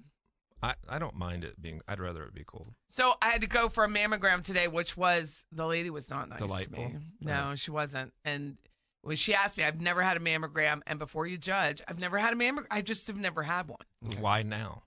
I, 0.63 0.75
I 0.89 0.99
don't 0.99 1.15
mind 1.15 1.45
it 1.45 1.61
being. 1.61 1.83
I'd 1.87 2.01
rather 2.01 2.25
it 2.25 2.33
be 2.35 2.43
cold. 2.43 2.73
So 2.89 3.13
I 3.21 3.27
had 3.29 3.43
to 3.43 3.47
go 3.47 3.69
for 3.69 3.85
a 3.85 3.89
mammogram 3.89 4.43
today, 4.43 4.69
which 4.69 4.97
was 4.97 5.45
the 5.53 5.67
lady 5.67 5.91
was 5.91 6.09
not 6.09 6.31
nice 6.31 6.39
Delightful. 6.39 6.83
to 6.83 6.91
me. 6.95 6.99
No, 7.21 7.49
Right. 7.51 7.59
she 7.59 7.71
wasn't. 7.71 8.15
And 8.25 8.57
when 9.03 9.17
she 9.17 9.35
asked 9.35 9.59
me, 9.59 9.65
I've 9.65 9.83
never 9.83 10.03
had 10.03 10.17
a 10.17 10.21
mammogram, 10.21 10.81
and 10.87 10.99
before 10.99 11.27
you 11.27 11.37
judge, 11.37 11.83
I've 11.87 12.01
never 12.01 12.17
had 12.19 12.33
a 12.33 12.37
mammogram. 12.37 12.65
I 12.71 12.81
just 12.81 13.07
have 13.09 13.19
never 13.19 13.43
had 13.43 13.69
one. 13.69 13.79
Okay. 14.07 14.17
Why 14.21 14.43
now? 14.43 14.83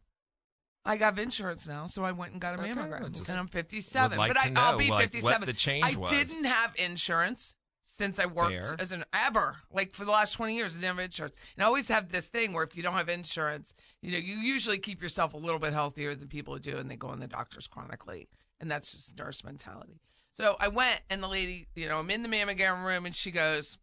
I 0.85 0.97
got 0.97 1.19
insurance 1.19 1.67
now, 1.67 1.87
so 1.87 2.03
I 2.03 2.11
went 2.11 2.31
and 2.31 2.41
got 2.41 2.57
a 2.57 2.61
Okay, 2.61 2.71
mammogram, 2.71 3.11
just 3.11 3.29
and 3.29 3.37
I'm 3.37 3.47
57. 3.47 4.17
like 4.17 4.29
but 4.33 4.43
I, 4.43 4.49
know, 4.49 4.61
I'll 4.61 4.77
be 4.77 4.89
like, 4.89 5.13
what 5.13 5.13
57. 5.13 5.45
the 5.45 5.53
change 5.53 5.85
I 5.85 5.97
was. 5.97 6.09
didn't 6.09 6.45
have 6.45 6.73
insurance 6.77 7.55
since 7.81 8.17
I 8.17 8.27
worked 8.27 8.53
Fair. 8.53 8.75
as 8.79 8.93
an 8.93 9.03
ever, 9.13 9.57
like 9.71 9.93
for 9.93 10.05
the 10.05 10.11
last 10.11 10.31
20 10.33 10.55
years. 10.55 10.73
I 10.73 10.79
didn't 10.79 10.95
have 10.95 11.05
insurance, 11.05 11.35
and 11.55 11.63
I 11.63 11.67
always 11.67 11.89
have 11.89 12.09
this 12.09 12.27
thing 12.27 12.53
where 12.53 12.63
if 12.63 12.77
you 12.77 12.83
don't 12.83 12.93
have 12.93 13.09
insurance, 13.09 13.73
you 14.01 14.11
know, 14.11 14.17
you 14.17 14.37
usually 14.37 14.77
keep 14.77 15.01
yourself 15.01 15.33
a 15.33 15.37
little 15.37 15.59
bit 15.59 15.73
healthier 15.73 16.15
than 16.15 16.29
people 16.29 16.53
who 16.53 16.59
do, 16.61 16.77
and 16.77 16.89
they 16.89 16.95
go 16.95 17.11
in 17.11 17.19
the 17.19 17.27
doctors 17.27 17.67
chronically, 17.67 18.29
and 18.61 18.71
that's 18.71 18.93
just 18.93 19.17
nurse 19.17 19.43
mentality. 19.43 19.99
So 20.31 20.55
I 20.61 20.69
went, 20.69 21.01
and 21.09 21.21
the 21.21 21.27
lady, 21.27 21.67
you 21.75 21.89
know, 21.89 21.99
I'm 21.99 22.09
in 22.09 22.23
the 22.23 22.29
mammogram 22.29 22.85
room, 22.85 23.05
and 23.05 23.13
she 23.13 23.31
goes, 23.31 23.77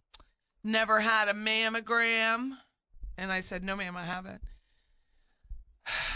"Never 0.65 1.01
had 1.01 1.29
a 1.29 1.35
mammogram," 1.35 2.53
and 3.19 3.31
I 3.31 3.41
said, 3.41 3.63
"No, 3.63 3.77
ma'am, 3.77 3.99
I 3.99 4.05
haven't." 4.05 4.41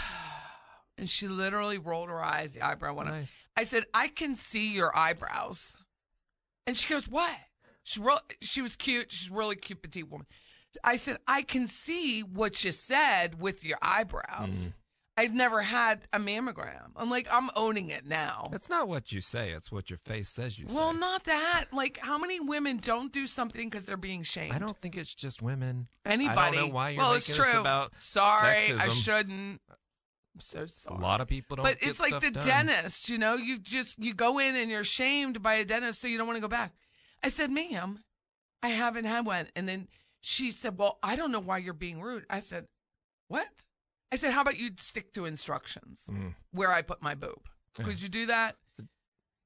And 1.01 1.09
she 1.09 1.27
literally 1.27 1.79
rolled 1.79 2.09
her 2.09 2.23
eyes. 2.23 2.53
The 2.53 2.61
eyebrow 2.61 2.93
went 2.93 3.09
up. 3.09 3.15
Nice. 3.15 3.47
I 3.57 3.63
said, 3.63 3.85
I 3.91 4.07
can 4.07 4.35
see 4.35 4.71
your 4.71 4.95
eyebrows. 4.95 5.83
And 6.67 6.77
she 6.77 6.87
goes, 6.87 7.09
What? 7.09 7.35
She, 7.81 7.99
ro- 7.99 8.19
she 8.39 8.61
was 8.61 8.75
cute. 8.75 9.11
She's 9.11 9.31
a 9.31 9.33
really 9.33 9.55
cute 9.55 9.81
petite 9.81 10.07
woman. 10.07 10.27
I 10.83 10.97
said, 10.97 11.17
I 11.27 11.41
can 11.41 11.65
see 11.65 12.21
what 12.21 12.63
you 12.63 12.71
said 12.71 13.41
with 13.41 13.65
your 13.65 13.79
eyebrows. 13.81 14.57
Mm-hmm. 14.57 14.77
I've 15.17 15.33
never 15.33 15.63
had 15.63 16.07
a 16.13 16.19
mammogram. 16.19 16.91
I'm 16.95 17.09
like, 17.09 17.27
I'm 17.31 17.49
owning 17.55 17.89
it 17.89 18.05
now. 18.05 18.49
It's 18.53 18.69
not 18.69 18.87
what 18.87 19.11
you 19.11 19.19
say; 19.19 19.51
it's 19.51 19.71
what 19.71 19.89
your 19.89 19.97
face 19.97 20.29
says 20.29 20.57
you 20.57 20.67
say. 20.67 20.75
Well, 20.75 20.93
not 20.93 21.25
that. 21.25 21.65
Like, 21.73 21.99
how 22.01 22.17
many 22.17 22.39
women 22.39 22.77
don't 22.77 23.11
do 23.11 23.27
something 23.27 23.69
because 23.69 23.85
they're 23.85 23.97
being 23.97 24.23
shamed? 24.23 24.53
I 24.53 24.59
don't 24.59 24.77
think 24.77 24.95
it's 24.95 25.13
just 25.13 25.41
women. 25.41 25.87
Anybody. 26.05 26.39
I 26.39 26.51
don't 26.51 26.55
know 26.69 26.73
why 26.73 26.89
you're 26.91 26.99
well, 26.99 27.09
making 27.09 27.17
it's 27.17 27.27
this 27.27 27.37
true. 27.37 27.59
about 27.59 27.97
Sorry, 27.97 28.73
I 28.73 28.87
shouldn't. 28.87 29.61
I'm 30.33 30.39
so 30.41 30.65
A 30.87 30.93
lot 30.93 31.19
of 31.21 31.27
people 31.27 31.57
don't. 31.57 31.65
but 31.65 31.77
it's 31.81 31.99
like 31.99 32.19
the 32.21 32.31
done. 32.31 32.43
dentist, 32.67 33.09
you 33.09 33.17
know, 33.17 33.35
you 33.35 33.59
just 33.59 33.99
you 33.99 34.13
go 34.13 34.39
in 34.39 34.55
and 34.55 34.69
you're 34.69 34.83
shamed 34.83 35.41
by 35.41 35.55
a 35.55 35.65
dentist, 35.65 36.01
so 36.01 36.07
you 36.07 36.17
don't 36.17 36.27
want 36.27 36.37
to 36.37 36.41
go 36.41 36.47
back. 36.47 36.73
I 37.23 37.27
said, 37.27 37.51
"Ma'am, 37.51 37.99
I 38.63 38.69
haven't 38.69 39.05
had 39.05 39.25
one." 39.25 39.47
And 39.55 39.67
then 39.67 39.87
she 40.21 40.51
said, 40.51 40.77
"Well, 40.77 40.99
I 41.03 41.15
don't 41.15 41.31
know 41.31 41.39
why 41.41 41.57
you're 41.57 41.73
being 41.73 42.01
rude." 42.01 42.25
I 42.29 42.39
said, 42.39 42.65
"What?" 43.27 43.47
I 44.11 44.15
said, 44.15 44.31
"How 44.33 44.41
about 44.41 44.57
you 44.57 44.71
stick 44.77 45.13
to 45.13 45.25
instructions 45.25 46.05
Mm. 46.09 46.35
where 46.51 46.71
I 46.71 46.81
put 46.81 47.01
my 47.01 47.13
boob? 47.15 47.49
Could 47.75 48.01
you 48.01 48.07
do 48.09 48.25
that?" 48.27 48.55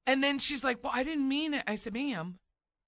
And 0.08 0.24
then 0.24 0.38
she's 0.40 0.64
like, 0.64 0.84
"Well, 0.84 0.94
I 0.96 1.04
didn't 1.04 1.28
mean 1.28 1.54
it." 1.56 1.64
I 1.68 1.76
said, 1.76 1.94
"Ma'am, 1.94 2.38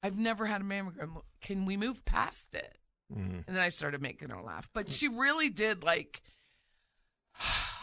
I've 0.04 0.20
never 0.20 0.46
had 0.46 0.62
a 0.62 0.64
mammogram. 0.64 1.24
Can 1.42 1.66
we 1.66 1.76
move 1.78 2.06
past 2.06 2.54
it?" 2.54 2.78
Mm. 3.12 3.44
And 3.48 3.56
then 3.56 3.64
I 3.64 3.70
started 3.70 4.02
making 4.02 4.30
her 4.30 4.42
laugh. 4.42 4.70
But 4.74 4.92
she 4.92 5.08
really 5.08 5.50
did 5.50 5.82
like 5.84 6.22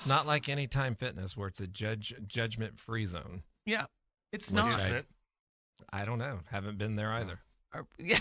It's 0.05 0.09
not 0.11 0.27
like 0.27 0.51
Anytime 0.51 0.97
Fitness 0.97 1.35
where 1.35 1.49
it's 1.49 1.61
a 1.61 1.67
judge 1.67 2.13
judgment 2.27 2.79
free 2.79 3.07
zone. 3.07 3.43
Yeah, 3.65 3.87
it's 4.33 4.49
Which 4.51 4.57
not. 4.57 4.79
Is 4.79 4.91
I- 4.91 4.97
it? 4.99 5.07
I 5.91 6.05
don't 6.05 6.19
know. 6.19 6.41
Haven't 6.51 6.77
been 6.77 6.97
there 6.97 7.11
either. 7.11 7.39
Or- 7.75 7.87
yeah. 7.99 8.19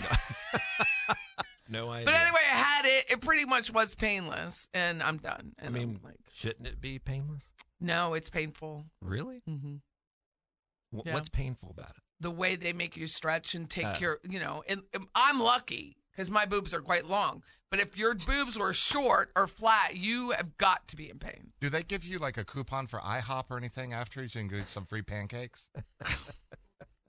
No 1.68 1.90
idea. 1.90 2.06
but 2.06 2.14
anyway, 2.14 2.40
I 2.52 2.56
had 2.56 2.84
it. 2.86 3.10
It 3.10 3.20
pretty 3.20 3.44
much 3.44 3.70
was 3.70 3.94
painless, 3.94 4.66
and 4.72 5.02
I'm 5.02 5.18
done. 5.18 5.52
I 5.60 5.66
And 5.66 5.74
mean, 5.74 6.00
I'm 6.02 6.08
like, 6.10 6.16
shouldn't 6.32 6.66
it 6.66 6.80
be 6.80 6.98
painless? 6.98 7.48
no, 7.80 8.14
it's 8.14 8.30
painful. 8.30 8.84
Really? 9.02 9.42
hmm 9.46 9.76
Wh- 10.96 11.04
Yeah. 11.06 11.12
What's 11.14 11.28
painful 11.28 11.70
about 11.70 11.90
it? 11.90 12.02
The 12.20 12.30
way 12.30 12.56
they 12.56 12.72
make 12.72 12.96
you 12.96 13.06
stretch 13.06 13.54
and 13.54 13.68
take 13.68 13.84
Uh. 13.84 13.96
your, 14.00 14.20
you 14.26 14.40
know, 14.40 14.62
and, 14.68 14.82
and 14.94 15.06
I'm 15.14 15.38
lucky 15.38 15.98
because 16.14 16.30
my 16.30 16.44
boobs 16.44 16.72
are 16.72 16.80
quite 16.80 17.06
long. 17.06 17.42
But 17.70 17.80
if 17.80 17.96
your 17.98 18.14
boobs 18.14 18.58
were 18.58 18.72
short 18.72 19.30
or 19.34 19.46
flat, 19.48 19.96
you 19.96 20.30
have 20.30 20.56
got 20.58 20.86
to 20.88 20.96
be 20.96 21.10
in 21.10 21.18
pain. 21.18 21.52
Do 21.60 21.68
they 21.68 21.82
give 21.82 22.04
you 22.04 22.18
like 22.18 22.36
a 22.36 22.44
coupon 22.44 22.86
for 22.86 23.00
IHOP 23.00 23.44
or 23.50 23.56
anything 23.56 23.92
after 23.92 24.28
so 24.28 24.38
you 24.38 24.48
can 24.48 24.58
get 24.58 24.68
some 24.68 24.86
free 24.86 25.02
pancakes? 25.02 25.68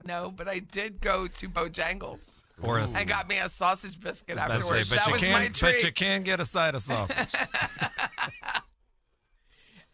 No, 0.04 0.30
but 0.30 0.46
I 0.48 0.60
did 0.60 1.00
go 1.00 1.26
to 1.26 1.48
Bojangles 1.48 2.30
Or 2.62 2.78
a, 2.78 2.88
and 2.88 3.08
got 3.08 3.28
me 3.28 3.38
a 3.38 3.48
sausage 3.48 3.98
biscuit 4.00 4.38
I 4.38 4.46
was 4.46 4.62
about 4.62 4.68
to 4.68 4.78
afterwards. 4.78 4.88
say, 4.88 4.94
but 4.94 5.00
that 5.00 5.06
you 5.08 5.12
was 5.14 5.22
can, 5.24 5.32
my 5.32 5.48
treat. 5.48 5.60
But 5.60 5.82
you 5.82 5.92
can 5.92 6.22
get 6.22 6.38
a 6.38 6.44
side 6.44 6.74
of 6.76 6.82
sausage. 6.82 7.16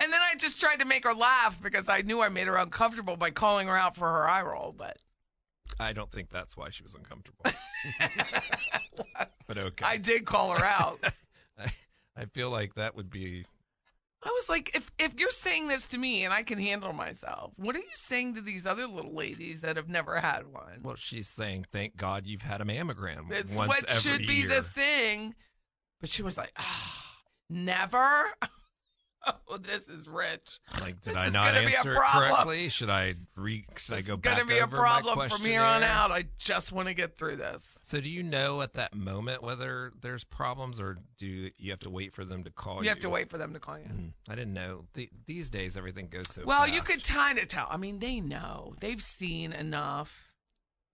And 0.00 0.12
then 0.12 0.20
I 0.20 0.34
just 0.34 0.58
tried 0.58 0.80
to 0.80 0.84
make 0.84 1.04
her 1.04 1.14
laugh 1.14 1.62
because 1.62 1.88
I 1.88 2.02
knew 2.02 2.20
I 2.22 2.28
made 2.28 2.48
her 2.48 2.56
uncomfortable 2.56 3.16
by 3.16 3.30
calling 3.30 3.68
her 3.68 3.76
out 3.76 3.96
for 3.96 4.10
her 4.10 4.28
eye 4.28 4.42
roll. 4.42 4.74
But 4.76 4.96
I 5.78 5.92
don't 5.92 6.10
think 6.10 6.30
that's 6.30 6.56
why 6.56 6.70
she 6.70 6.82
was 6.82 6.94
uncomfortable. 6.94 7.44
but 9.46 9.58
okay. 9.58 9.84
I 9.84 9.96
did 9.96 10.24
call 10.24 10.52
her 10.52 10.64
out. 10.64 10.98
I, 11.58 11.72
I 12.16 12.24
feel 12.26 12.50
like 12.50 12.74
that 12.74 12.96
would 12.96 13.10
be. 13.10 13.44
I 14.24 14.28
was 14.28 14.48
like, 14.48 14.70
if 14.74 14.90
if 14.98 15.18
you're 15.18 15.30
saying 15.30 15.66
this 15.66 15.84
to 15.86 15.98
me 15.98 16.24
and 16.24 16.32
I 16.32 16.44
can 16.44 16.58
handle 16.58 16.92
myself, 16.92 17.52
what 17.56 17.74
are 17.74 17.80
you 17.80 17.84
saying 17.94 18.36
to 18.36 18.40
these 18.40 18.66
other 18.66 18.86
little 18.86 19.14
ladies 19.14 19.62
that 19.62 19.76
have 19.76 19.88
never 19.88 20.20
had 20.20 20.46
one? 20.46 20.80
Well, 20.82 20.94
she's 20.94 21.28
saying, 21.28 21.66
"Thank 21.72 21.96
God 21.96 22.26
you've 22.26 22.42
had 22.42 22.60
a 22.60 22.64
mammogram 22.64 23.32
it's 23.32 23.52
once 23.52 23.68
what 23.68 23.84
every 23.88 24.00
should 24.00 24.26
be 24.26 24.34
year." 24.34 24.48
the 24.48 24.62
thing. 24.62 25.34
But 26.02 26.10
she 26.10 26.24
was 26.24 26.36
like, 26.36 26.52
ah, 26.58 27.18
never. 27.48 28.24
oh, 29.48 29.56
this 29.58 29.88
is 29.88 30.08
rich. 30.08 30.60
Like, 30.80 31.00
did 31.00 31.14
This 31.14 31.22
I 31.22 31.26
is 31.28 31.32
not 31.32 31.46
gonna 31.46 31.66
be 31.66 31.74
a 31.74 31.76
answer 31.76 31.94
correctly? 31.94 32.68
Should 32.68 32.90
I 32.90 33.14
re? 33.36 33.64
Should 33.76 33.94
I 33.94 33.96
This 33.98 34.06
go 34.06 34.14
is 34.14 34.20
gonna 34.20 34.44
be 34.44 34.58
a 34.58 34.66
problem 34.66 35.28
from 35.28 35.40
here 35.42 35.62
on 35.62 35.82
out. 35.82 36.10
I 36.10 36.24
just 36.38 36.72
want 36.72 36.88
to 36.88 36.94
get 36.94 37.16
through 37.16 37.36
this. 37.36 37.78
So, 37.82 38.00
do 38.00 38.10
you 38.10 38.22
know 38.22 38.62
at 38.62 38.74
that 38.74 38.94
moment 38.94 39.42
whether 39.42 39.92
there's 40.00 40.24
problems, 40.24 40.80
or 40.80 40.98
do 41.18 41.50
you 41.56 41.70
have 41.70 41.80
to 41.80 41.90
wait 41.90 42.12
for 42.12 42.24
them 42.24 42.44
to 42.44 42.50
call 42.50 42.78
you? 42.78 42.84
you 42.84 42.88
have 42.90 43.00
to 43.00 43.10
wait 43.10 43.30
for 43.30 43.38
them 43.38 43.52
to 43.52 43.60
call 43.60 43.78
you. 43.78 43.84
Mm, 43.84 44.12
I 44.28 44.34
didn't 44.34 44.54
know. 44.54 44.84
The, 44.94 45.10
these 45.26 45.50
days, 45.50 45.76
everything 45.76 46.08
goes 46.08 46.28
so. 46.32 46.42
Well, 46.44 46.66
you 46.66 46.82
could 46.82 47.04
kind 47.04 47.38
of 47.38 47.48
tell. 47.48 47.66
I 47.70 47.76
mean, 47.76 47.98
they 47.98 48.20
know. 48.20 48.74
They've 48.80 49.02
seen 49.02 49.52
enough. 49.52 50.32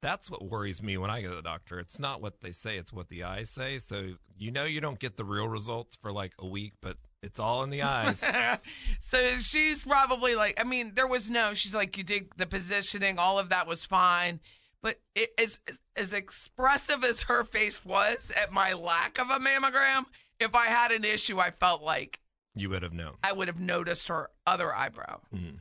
That's 0.01 0.31
what 0.31 0.45
worries 0.45 0.81
me 0.81 0.97
when 0.97 1.11
I 1.11 1.23
go 1.23 1.31
to 1.31 1.37
the 1.37 1.43
doctor. 1.43 1.81
It's 1.81 1.99
not 1.99 2.23
what 2.23 2.41
they 2.41 2.53
say; 2.53 2.77
it's 2.77 2.93
what 2.93 3.09
the 3.09 3.25
eyes 3.25 3.51
say. 3.51 3.79
So 3.79 4.15
you 4.37 4.53
know 4.53 4.65
you 4.65 4.81
don't 4.81 4.99
get 5.01 5.17
the 5.17 5.25
real 5.25 5.49
results 5.49 5.97
for 5.97 6.13
like 6.13 6.35
a 6.39 6.47
week, 6.47 6.75
but 6.81 6.97
it's 7.23 7.41
all 7.41 7.63
in 7.63 7.71
the 7.71 7.83
eyes. 7.83 8.25
so 9.01 9.37
she's 9.39 9.85
probably 9.85 10.35
like, 10.35 10.61
I 10.61 10.65
mean, 10.65 10.93
there 10.95 11.07
was 11.07 11.31
no, 11.31 11.55
she's 11.55 11.75
like, 11.75 11.97
you 11.99 12.05
did 12.05 12.29
the 12.37 12.47
positioning, 12.47 13.19
all 13.19 13.39
of 13.39 13.49
that 13.49 13.67
was 13.67 13.85
fine. 13.85 14.41
But 14.83 15.01
it, 15.15 15.31
as, 15.39 15.59
as 15.97 16.13
expressive 16.13 17.03
as 17.03 17.23
her 17.25 17.43
face 17.43 17.85
was 17.85 18.31
at 18.41 18.53
my 18.53 18.75
lack 18.75 19.19
of 19.19 19.29
a 19.31 19.39
mammogram, 19.39 20.05
if 20.39 20.55
I 20.55 20.67
had 20.67 20.93
an 20.93 21.05
issue, 21.05 21.41
I 21.41 21.51
felt 21.51 21.83
like 21.83 22.21
you 22.55 22.69
would 22.71 22.83
have 22.83 22.93
known. 22.93 23.15
I 23.23 23.33
would 23.33 23.49
have 23.49 23.61
noticed 23.61 24.09
her 24.09 24.31
other 24.47 24.73
eyebrow. 24.73 25.21
Mm. 25.35 25.61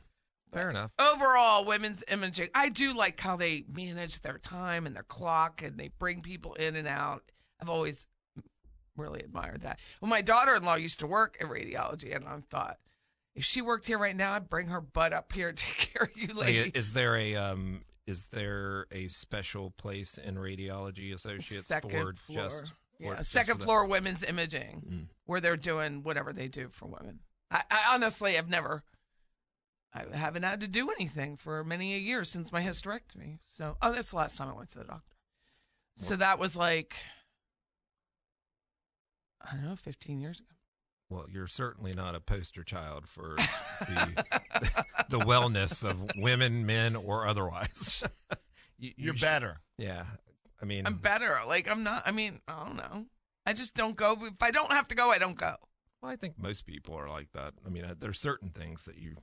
Fair 0.52 0.70
enough. 0.70 0.90
Overall, 0.98 1.64
women's 1.64 2.02
imaging, 2.08 2.48
I 2.54 2.70
do 2.70 2.94
like 2.94 3.20
how 3.20 3.36
they 3.36 3.64
manage 3.70 4.20
their 4.20 4.38
time 4.38 4.86
and 4.86 4.96
their 4.96 5.02
clock 5.02 5.62
and 5.62 5.78
they 5.78 5.88
bring 5.98 6.22
people 6.22 6.54
in 6.54 6.74
and 6.74 6.88
out. 6.88 7.22
I've 7.60 7.68
always 7.68 8.06
really 8.98 9.20
admired 9.20 9.62
that. 9.62 9.78
Well, 10.00 10.08
my 10.10 10.22
daughter 10.22 10.54
in 10.54 10.62
law 10.64 10.74
used 10.76 11.00
to 11.00 11.06
work 11.06 11.36
in 11.40 11.48
radiology, 11.48 12.14
and 12.14 12.26
I 12.26 12.38
thought, 12.50 12.78
if 13.34 13.44
she 13.44 13.62
worked 13.62 13.86
here 13.86 13.98
right 13.98 14.16
now, 14.16 14.32
I'd 14.34 14.50
bring 14.50 14.66
her 14.68 14.80
butt 14.80 15.12
up 15.12 15.32
here 15.32 15.48
and 15.50 15.56
take 15.58 15.76
care 15.92 16.04
of 16.04 16.16
you 16.16 16.28
Like, 16.34 16.46
ladies. 16.48 16.72
is 16.74 16.92
there 16.92 17.16
a 17.16 17.36
um? 17.36 17.82
Is 18.06 18.26
there 18.26 18.86
a 18.90 19.08
special 19.08 19.70
place 19.70 20.16
in 20.18 20.36
Radiology 20.36 21.14
Associates 21.14 21.66
second 21.68 21.90
for 21.90 22.14
floor. 22.14 22.44
just 22.44 22.66
for- 22.68 22.72
yeah, 23.00 23.16
just 23.16 23.30
second 23.30 23.58
that? 23.60 23.64
floor 23.64 23.84
women's 23.86 24.24
imaging, 24.24 24.82
Mm. 24.90 25.06
where 25.26 25.40
they're 25.40 25.56
doing 25.58 26.02
whatever 26.02 26.32
they 26.32 26.48
do 26.48 26.68
for 26.72 26.86
women. 26.86 27.20
I, 27.50 27.62
I 27.70 27.94
honestly 27.94 28.34
have 28.34 28.48
never, 28.48 28.82
I 29.94 30.04
haven't 30.16 30.42
had 30.42 30.60
to 30.62 30.68
do 30.68 30.90
anything 30.90 31.36
for 31.36 31.62
many 31.64 31.94
a 31.94 31.98
year 31.98 32.24
since 32.24 32.50
my 32.50 32.60
hysterectomy. 32.62 33.38
So, 33.46 33.76
oh, 33.82 33.92
that's 33.92 34.10
the 34.10 34.16
last 34.16 34.36
time 34.36 34.48
I 34.48 34.54
went 34.54 34.70
to 34.70 34.78
the 34.78 34.84
doctor. 34.84 35.16
So 35.96 36.16
that 36.16 36.38
was 36.38 36.56
like, 36.56 36.94
I 39.40 39.52
don't 39.54 39.64
know, 39.64 39.76
15 39.76 40.20
years 40.20 40.40
ago. 40.40 40.48
Well, 41.10 41.26
you're 41.30 41.46
certainly 41.46 41.92
not 41.94 42.14
a 42.14 42.20
poster 42.20 42.62
child 42.62 43.08
for 43.08 43.36
the 43.80 44.24
the 45.08 45.18
wellness 45.20 45.82
of 45.88 46.10
women, 46.16 46.66
men, 46.66 46.94
or 46.96 47.26
otherwise. 47.26 48.02
you, 48.78 48.92
You're 48.96 49.16
sh- 49.16 49.20
better. 49.22 49.60
Yeah, 49.78 50.04
I 50.60 50.66
mean, 50.66 50.86
I'm 50.86 50.98
better. 50.98 51.38
Like, 51.46 51.66
I'm 51.70 51.82
not, 51.82 52.02
I 52.06 52.10
mean, 52.10 52.40
I 52.46 52.64
don't 52.64 52.76
know. 52.76 53.06
I 53.46 53.54
just 53.54 53.74
don't 53.74 53.96
go. 53.96 54.18
If 54.20 54.42
I 54.42 54.50
don't 54.50 54.70
have 54.72 54.86
to 54.88 54.94
go, 54.94 55.10
I 55.10 55.16
don't 55.18 55.38
go. 55.38 55.54
well, 56.02 56.12
I 56.12 56.16
think 56.16 56.34
most 56.38 56.66
people 56.66 56.94
are 56.94 57.08
like 57.08 57.32
that. 57.32 57.54
I 57.64 57.70
mean, 57.70 57.84
uh, 57.86 57.94
there's 57.98 58.20
certain 58.20 58.50
things 58.50 58.84
that 58.84 58.98
you 58.98 59.14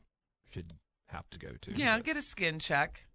should 0.49 0.73
have 1.09 1.29
to 1.29 1.37
go 1.37 1.49
to. 1.61 1.71
Yeah, 1.73 1.97
but- 1.97 2.05
get 2.05 2.17
a 2.17 2.21
skin 2.23 2.57
check, 2.57 3.05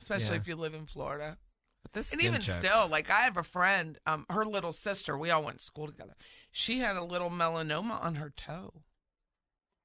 especially 0.00 0.36
Yeah. 0.36 0.40
if 0.42 0.46
you 0.46 0.54
live 0.54 0.74
in 0.74 0.86
Florida. 0.86 1.38
But 1.86 1.92
this 1.92 2.12
and 2.12 2.20
even 2.22 2.40
checks- 2.40 2.58
still, 2.58 2.88
like 2.88 3.10
I 3.10 3.20
have 3.20 3.36
a 3.36 3.42
friend, 3.42 3.98
um, 4.06 4.26
her 4.30 4.44
little 4.44 4.72
sister. 4.72 5.16
We 5.16 5.30
all 5.30 5.42
went 5.44 5.58
to 5.58 5.64
school 5.64 5.86
together. 5.86 6.14
She 6.50 6.80
had 6.80 6.96
a 6.96 7.04
little 7.04 7.30
melanoma 7.30 8.02
on 8.02 8.16
her 8.16 8.30
toe, 8.30 8.82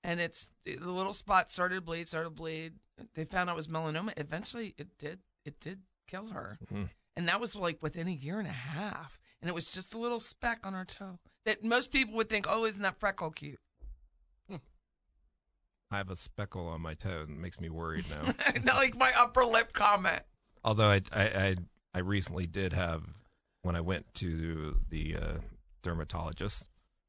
and 0.04 0.20
it's 0.20 0.50
the 0.66 0.78
little 0.78 1.14
spot 1.14 1.52
started 1.52 1.76
to 1.76 1.82
bleed, 1.82 2.08
started 2.08 2.30
to 2.30 2.36
bleed. 2.36 2.74
They 3.14 3.26
found 3.26 3.50
out 3.50 3.54
it 3.54 3.58
was 3.58 3.68
melanoma. 3.68 4.14
Eventually, 4.18 4.74
it 4.78 4.98
did. 4.98 5.20
It 5.46 5.60
did 5.60 5.82
kill 6.08 6.28
her, 6.30 6.58
Mhm. 6.72 6.90
and 7.16 7.28
that 7.30 7.40
was 7.40 7.56
like 7.56 7.82
within 7.82 8.08
a 8.08 8.12
year 8.12 8.40
and 8.40 8.48
a 8.48 8.52
half. 8.52 9.20
And 9.42 9.50
it 9.50 9.54
was 9.54 9.72
just 9.72 9.94
a 9.94 9.98
little 9.98 10.20
speck 10.20 10.66
on 10.66 10.74
her 10.74 10.86
toe 10.86 11.20
that 11.46 11.64
most 11.64 11.92
people 11.92 12.14
would 12.16 12.30
think, 12.30 12.46
"Oh, 12.48 12.66
isn't 12.66 12.82
that 12.82 13.00
freckle 13.00 13.32
cute?" 13.32 13.60
I 15.94 15.98
have 15.98 16.10
a 16.10 16.16
speckle 16.16 16.68
on 16.68 16.80
my 16.82 16.94
toe, 16.94 17.22
and 17.22 17.32
it 17.32 17.40
makes 17.42 17.60
me 17.60 17.70
worried 17.70 18.06
now. 18.10 18.34
Not 18.64 18.76
like 18.78 18.96
my 18.96 19.12
upper 19.18 19.44
lip 19.46 19.74
comment. 19.74 20.24
Although 20.64 20.90
I, 20.90 21.02
I, 21.12 21.24
I, 21.24 21.56
I 21.94 22.00
recently 22.00 22.48
did 22.48 22.74
have 22.74 23.04
when 23.62 23.76
I 23.76 23.82
went 23.82 24.14
to 24.16 24.78
the 24.90 25.16
uh, 25.16 25.34
dermatologist 25.84 26.66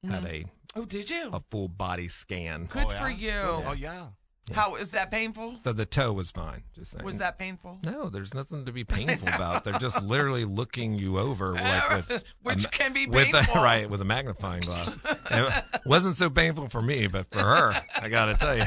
had 0.09 0.25
a 0.25 0.45
Oh, 0.75 0.85
did 0.85 1.09
you? 1.11 1.31
a 1.33 1.41
full 1.51 1.69
body 1.69 2.09
scan. 2.09 2.65
Good 2.67 2.87
Oh, 2.87 2.89
for 2.89 3.09
yeah? 3.09 3.17
you. 3.59 3.65
Oh 3.69 3.73
yeah. 3.73 4.07
How 4.53 4.75
is 4.75 4.89
that 4.91 5.13
painful? 5.13 5.57
So 5.59 5.73
the 5.73 5.87
toe 5.87 6.13
was 6.13 6.33
fine. 6.33 6.65
Just 6.75 6.91
saying. 6.91 7.05
Was 7.05 7.19
that 7.19 7.39
painful? 7.39 7.79
No, 7.85 8.09
there's 8.09 8.35
nothing 8.35 8.65
to 8.65 8.73
be 8.73 8.83
painful 8.83 9.29
about. 9.29 9.63
They're 9.63 9.79
just 9.79 10.03
literally 10.05 10.45
looking 10.45 10.95
you 10.99 11.21
over, 11.21 11.55
like 11.55 11.91
with 12.09 12.25
Which 12.43 12.65
ma- 12.65 12.71
can 12.71 12.93
be 12.93 13.07
with 13.07 13.29
a, 13.29 13.33
painful. 13.35 13.63
right 13.63 13.89
with 13.89 14.01
a 14.01 14.05
magnifying 14.05 14.63
glass. 14.63 14.97
It 15.31 15.65
wasn't 15.87 16.17
so 16.17 16.29
painful 16.29 16.69
for 16.69 16.83
me, 16.83 17.07
but 17.07 17.31
for 17.31 17.39
her, 17.39 17.73
I 18.01 18.09
got 18.09 18.27
to 18.27 18.35
tell 18.35 18.57
you, 18.57 18.65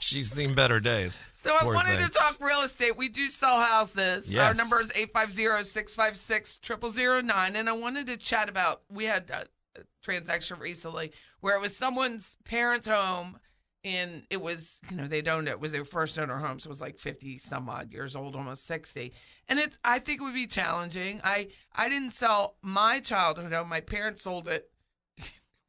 she's 0.00 0.32
seen 0.32 0.54
better 0.54 0.80
days. 0.80 1.16
So 1.42 1.56
I 1.58 1.64
wanted 1.64 1.98
to 2.00 2.08
talk 2.08 2.36
real 2.40 2.62
estate. 2.62 2.96
We 2.96 3.08
do 3.08 3.28
sell 3.28 3.60
houses. 3.60 4.30
Our 4.48 4.54
number 4.54 4.80
is 4.80 4.90
850-656-0009. 4.90 7.54
And 7.54 7.68
I 7.68 7.72
wanted 7.72 8.08
to 8.08 8.16
chat 8.16 8.48
about, 8.48 8.82
we 8.90 9.04
had 9.04 9.30
a, 9.30 9.44
transaction 10.02 10.58
recently 10.58 11.12
where 11.40 11.54
it 11.56 11.60
was 11.60 11.76
someone's 11.76 12.36
parents' 12.44 12.88
home 12.88 13.38
and 13.84 14.24
it 14.28 14.42
was, 14.42 14.80
you 14.90 14.96
know, 14.96 15.06
they'd 15.06 15.28
owned 15.28 15.46
it. 15.46 15.52
It 15.52 15.60
was 15.60 15.70
their 15.70 15.84
first 15.84 16.18
owner 16.18 16.36
home. 16.38 16.58
So 16.58 16.66
it 16.66 16.70
was 16.70 16.80
like 16.80 16.98
50 16.98 17.38
some 17.38 17.68
odd 17.68 17.92
years 17.92 18.16
old, 18.16 18.34
almost 18.34 18.66
60. 18.66 19.12
And 19.48 19.60
it, 19.60 19.78
I 19.84 20.00
think 20.00 20.20
it 20.20 20.24
would 20.24 20.34
be 20.34 20.48
challenging. 20.48 21.20
I, 21.22 21.48
I 21.72 21.88
didn't 21.88 22.10
sell 22.10 22.56
my 22.62 22.98
childhood 22.98 23.52
home. 23.52 23.68
My 23.68 23.80
parents 23.80 24.22
sold 24.22 24.48
it. 24.48 24.68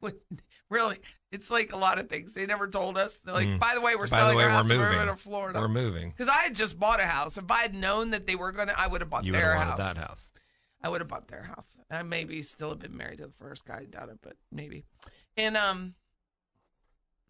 Really, 0.70 0.98
it's 1.32 1.50
like 1.50 1.72
a 1.72 1.76
lot 1.76 1.98
of 1.98 2.08
things. 2.08 2.34
They 2.34 2.46
never 2.46 2.66
told 2.68 2.98
us. 2.98 3.14
They're 3.18 3.34
like, 3.34 3.46
Mm. 3.46 3.58
by 3.60 3.74
the 3.74 3.80
way, 3.80 3.94
we're 3.96 4.08
By 4.08 4.18
selling 4.18 4.36
way, 4.36 4.44
our 4.44 4.48
we're 4.50 4.54
house. 4.56 4.68
moving. 4.68 4.80
We're 4.86 4.92
moving 4.92 5.06
to 5.08 5.16
Florida. 5.16 5.60
We're 5.60 5.68
moving. 5.68 6.10
Because 6.10 6.28
I 6.28 6.38
had 6.42 6.54
just 6.54 6.78
bought 6.78 7.00
a 7.00 7.06
house. 7.06 7.38
If 7.38 7.50
I 7.50 7.60
had 7.62 7.74
known 7.74 8.10
that 8.10 8.26
they 8.26 8.34
were 8.34 8.52
going 8.52 8.68
to, 8.68 8.78
I 8.78 8.86
would 8.86 9.00
have 9.00 9.10
bought 9.10 9.24
You 9.24 9.32
would 9.32 9.40
their 9.40 9.54
have 9.54 9.68
house. 9.68 9.78
that 9.78 9.96
house. 9.96 10.30
I 10.82 10.88
would 10.88 11.00
have 11.00 11.08
bought 11.08 11.28
their 11.28 11.42
house. 11.44 11.76
I 11.90 12.02
maybe 12.02 12.40
still 12.42 12.70
have 12.70 12.78
been 12.78 12.96
married 12.96 13.18
to 13.18 13.26
the 13.26 13.32
first 13.38 13.64
guy. 13.66 13.80
I 13.80 13.84
doubt 13.84 14.08
it, 14.08 14.18
but 14.22 14.36
maybe. 14.50 14.84
And 15.36 15.56
um, 15.56 15.94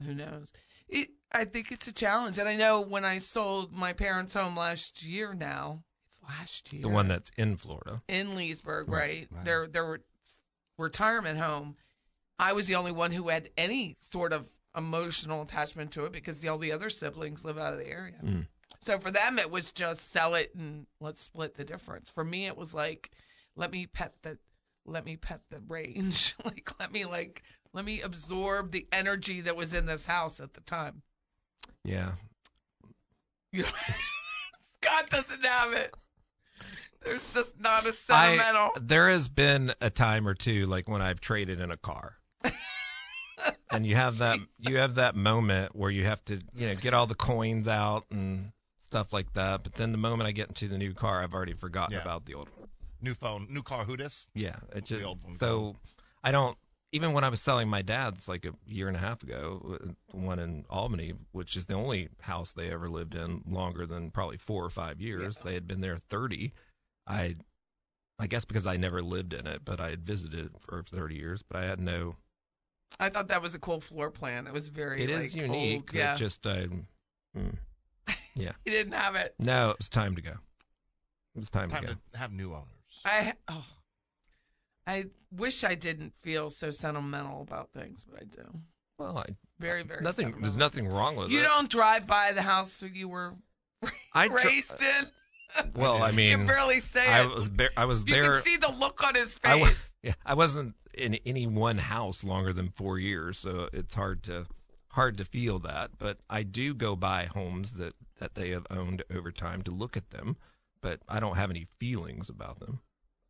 who 0.05 0.15
knows? 0.15 0.53
It, 0.89 1.09
I 1.33 1.45
think 1.45 1.71
it's 1.73 1.87
a 1.89 1.93
challenge. 1.93 2.39
And 2.39 2.49
I 2.49 2.57
know 2.57 2.81
when 2.81 3.05
I 3.05 3.19
sold 3.19 3.73
my 3.73 3.93
parents' 3.93 4.35
home 4.35 4.57
last 4.57 5.03
year. 5.03 5.35
Now 5.35 5.83
it's 6.07 6.19
last 6.27 6.73
year. 6.73 6.83
The 6.83 6.89
one 6.89 7.09
that's 7.09 7.31
in 7.37 7.57
Florida. 7.57 8.03
in 8.09 8.35
Leesburg, 8.37 8.89
right? 8.89 8.99
Right, 9.01 9.29
right. 9.31 9.45
Their 9.45 9.67
their 9.67 10.01
retirement 10.79 11.39
home. 11.39 11.77
I 12.41 12.55
was 12.55 12.67
the 12.67 12.77
only 12.77 12.91
one 12.91 13.13
who 13.13 13.29
had 13.29 13.51
any 13.59 13.97
sort 14.01 14.33
of 14.33 14.49
emotional 14.75 15.43
attachment 15.43 15.91
to 15.93 16.07
it 16.07 16.13
because 16.13 16.41
the, 16.41 16.49
all 16.49 16.57
the 16.57 16.73
other 16.73 16.89
siblings 16.89 17.45
live 17.45 17.59
out 17.59 17.75
of 17.75 17.79
the 17.79 17.87
area. 17.87 18.17
Mm. 18.25 18.47
So 18.81 18.99
for 18.99 19.11
them, 19.11 19.39
it 19.39 19.51
was 19.51 19.71
just 19.71 20.11
sell 20.11 20.35
it 20.35 20.55
and 20.55 20.87
let's 21.01 21.23
split 21.23 21.55
the 21.55 21.65
difference. 21.65 22.09
For 22.09 22.25
me, 22.25 22.47
it 22.47 22.57
was 22.57 22.73
like, 22.73 23.11
let 23.57 23.71
me 23.71 23.87
pet 23.87 24.15
the, 24.23 24.39
let 24.87 25.05
me 25.05 25.17
pet 25.17 25.43
the 25.51 25.61
range. 25.69 26.35
like 26.45 26.71
let 26.81 26.91
me 26.91 27.05
like 27.05 27.43
let 27.75 27.85
me 27.85 28.01
absorb 28.01 28.71
the 28.71 28.87
energy 28.91 29.43
that 29.43 29.55
was 29.55 29.75
in 29.75 29.85
this 29.85 30.07
house 30.07 30.41
at 30.41 30.55
the 30.55 30.63
time. 30.63 31.03
Yeah. 31.85 32.13
Scott 33.53 35.11
doesn't 35.11 35.45
have 35.45 35.75
it. 35.75 35.95
There's 37.05 37.35
just 37.35 37.61
not 37.61 37.87
a 37.87 37.93
sentimental. 37.93 38.71
there 38.81 39.11
has 39.11 39.29
been 39.29 39.75
a 39.83 39.91
time 39.91 40.27
or 40.27 40.35
two, 40.35 40.67
like 40.67 40.89
when 40.89 41.03
I've 41.03 41.21
traded 41.21 41.61
in 41.61 41.71
a 41.71 41.77
car. 41.77 42.20
and 43.71 43.87
you 43.87 43.97
have 43.97 44.19
that 44.19 44.39
you 44.59 44.77
have 44.79 44.95
that 44.97 45.15
moment 45.15 45.75
where 45.75 45.91
you 45.91 46.05
have 46.05 46.25
to 46.27 46.41
you 46.55 46.67
know 46.69 46.75
get 46.75 46.95
all 46.95 47.07
the 47.07 47.15
coins 47.15 47.69
out 47.69 48.05
and 48.11 48.53
stuff 48.85 49.13
like 49.13 49.33
that 49.35 49.63
but 49.63 49.75
then 49.75 49.93
the 49.93 49.99
moment 49.99 50.27
i 50.29 50.33
get 50.33 50.49
into 50.49 50.69
the 50.69 50.79
new 50.79 50.93
car 50.93 51.23
i've 51.23 51.33
already 51.35 51.53
forgotten 51.55 51.95
Yeah. 51.95 52.03
about 52.03 52.27
the 52.27 52.35
old 52.35 52.49
one 52.57 52.69
New 53.03 53.15
phone, 53.15 53.47
new 53.49 53.63
car. 53.63 53.85
Who 53.85 53.97
dis? 53.97 54.29
yeah 54.35 54.57
it 54.75 54.85
just 54.85 55.01
The 55.01 55.09
old 55.09 55.23
one. 55.25 55.35
so 55.35 55.77
i 56.23 56.31
don't 56.31 56.59
even 56.93 57.13
when 57.13 57.25
i 57.25 57.29
was 57.29 57.41
selling 57.41 57.69
my 57.69 57.83
dad's 57.83 58.29
like 58.29 58.45
a 58.45 58.53
year 58.67 58.89
and 58.89 58.97
a 58.97 59.01
half 59.01 59.23
ago 59.23 59.79
uh, 59.83 59.89
one 60.13 60.39
in 60.39 60.65
albany 60.69 61.15
which 61.33 61.57
is 61.57 61.67
the 61.67 61.75
only 61.75 62.09
house 62.23 62.53
they 62.53 62.71
ever 62.71 62.91
lived 62.91 63.15
in 63.15 63.43
longer 63.49 63.87
than 63.87 64.11
probably 64.11 64.37
four 64.37 64.65
or 64.65 64.71
five 64.71 65.01
years 65.01 65.39
they 65.45 65.55
had 65.55 65.67
been 65.67 65.81
there 65.81 65.97
30 65.97 66.53
i 67.07 67.37
i 68.19 68.27
guess 68.27 68.45
because 68.45 68.67
i 68.67 68.77
never 68.77 69.01
lived 69.01 69.33
in 69.33 69.47
it 69.47 69.63
but 69.65 69.81
i 69.81 69.89
had 69.91 70.05
visited 70.05 70.47
it 70.47 70.53
for 70.59 70.83
30 70.83 71.15
years 71.17 71.43
but 71.49 71.59
i 71.61 71.65
had 71.65 71.81
no 71.81 72.17
I 72.99 73.09
thought 73.09 73.29
that 73.29 73.41
was 73.43 73.55
a 73.55 73.59
cool 73.59 73.81
floor 73.81 74.11
plan. 74.11 74.47
It 74.47 74.53
was 74.53 74.69
very. 74.69 75.03
It 75.03 75.11
is 75.11 75.35
like, 75.35 75.43
unique. 75.43 75.91
Old. 75.91 75.95
Yeah, 75.95 76.15
It 76.15 76.19
just, 76.19 76.47
uh, 76.47 76.67
mm, 77.37 77.55
yeah. 78.35 78.53
he 78.65 78.71
didn't 78.71 78.93
have 78.93 79.15
it. 79.15 79.35
No, 79.39 79.71
it 79.71 79.79
was 79.79 79.89
time 79.89 80.17
to 80.17 80.23
go. 80.23 80.33
It 80.33 81.39
was 81.39 81.51
time, 81.51 81.71
Time 81.71 81.83
to 81.83 81.89
go. 81.89 81.95
to 82.13 82.19
have 82.19 82.33
new 82.33 82.53
owners. 82.53 82.67
I 83.05 83.35
oh, 83.49 83.65
I 84.87 85.05
wish 85.31 85.63
I 85.65 85.75
didn't 85.75 86.13
feel 86.23 86.51
so 86.51 86.71
sentimental 86.71 87.43
about 87.43 87.71
things, 87.73 88.05
but 88.11 88.21
I 88.21 88.25
do. 88.25 88.43
Well, 88.99 89.19
I, 89.19 89.25
Very, 89.59 89.83
very. 89.85 90.03
nothing. 90.03 90.27
sentimental. 90.27 90.43
There's 90.43 90.59
nothing 90.59 90.89
wrong 90.89 91.17
with 91.17 91.31
You 91.31 91.41
it. 91.41 91.45
don't 91.45 91.71
drive 91.71 92.07
by 92.07 92.33
the 92.33 92.43
house 92.43 92.83
you 92.93 93.09
were 93.09 93.35
I 94.15 94.29
tr- 94.29 94.35
raised 94.37 94.83
in. 94.83 95.07
Well, 95.75 96.03
I 96.03 96.11
mean, 96.13 96.31
you 96.31 96.37
can 96.39 96.47
barely 96.47 96.81
say 96.81 97.07
I 97.07 97.23
it. 97.23 97.31
was 97.35 97.49
bar- 97.49 97.71
I 97.77 97.85
was 97.87 98.07
you 98.07 98.15
there. 98.15 98.25
You 98.25 98.31
can 98.33 98.43
see 98.43 98.57
the 98.57 98.71
look 98.73 99.03
on 99.05 99.15
his 99.15 99.39
face. 99.39 99.41
I 99.53 99.59
face. 99.59 99.69
was. 99.69 99.95
Yeah, 100.03 100.13
I 100.27 100.35
wasn't 100.35 100.75
in 100.95 101.15
any 101.27 101.47
one 101.47 101.79
house 101.79 102.25
longer 102.25 102.53
than 102.53 102.69
four 102.71 102.99
years, 102.99 103.39
so 103.39 103.69
it's 103.73 103.95
hard 103.95 104.23
to 104.25 104.47
hard 104.95 105.17
to 105.19 105.25
feel 105.25 105.59
that. 105.61 105.93
But 105.99 106.19
I 106.29 106.43
do 106.43 106.75
go 106.75 106.97
by 106.97 107.25
homes 107.27 107.73
that 107.75 107.95
that 108.19 108.35
they 108.35 108.51
have 108.51 108.67
owned 108.71 109.03
over 109.15 109.31
time 109.33 109.63
to 109.63 109.71
look 109.71 109.97
at 109.97 110.11
them, 110.11 110.37
but 110.81 111.01
I 111.09 111.21
don't 111.21 111.37
have 111.37 111.51
any 111.51 111.67
feelings 111.79 112.29
about 112.29 112.61
them. 112.61 112.81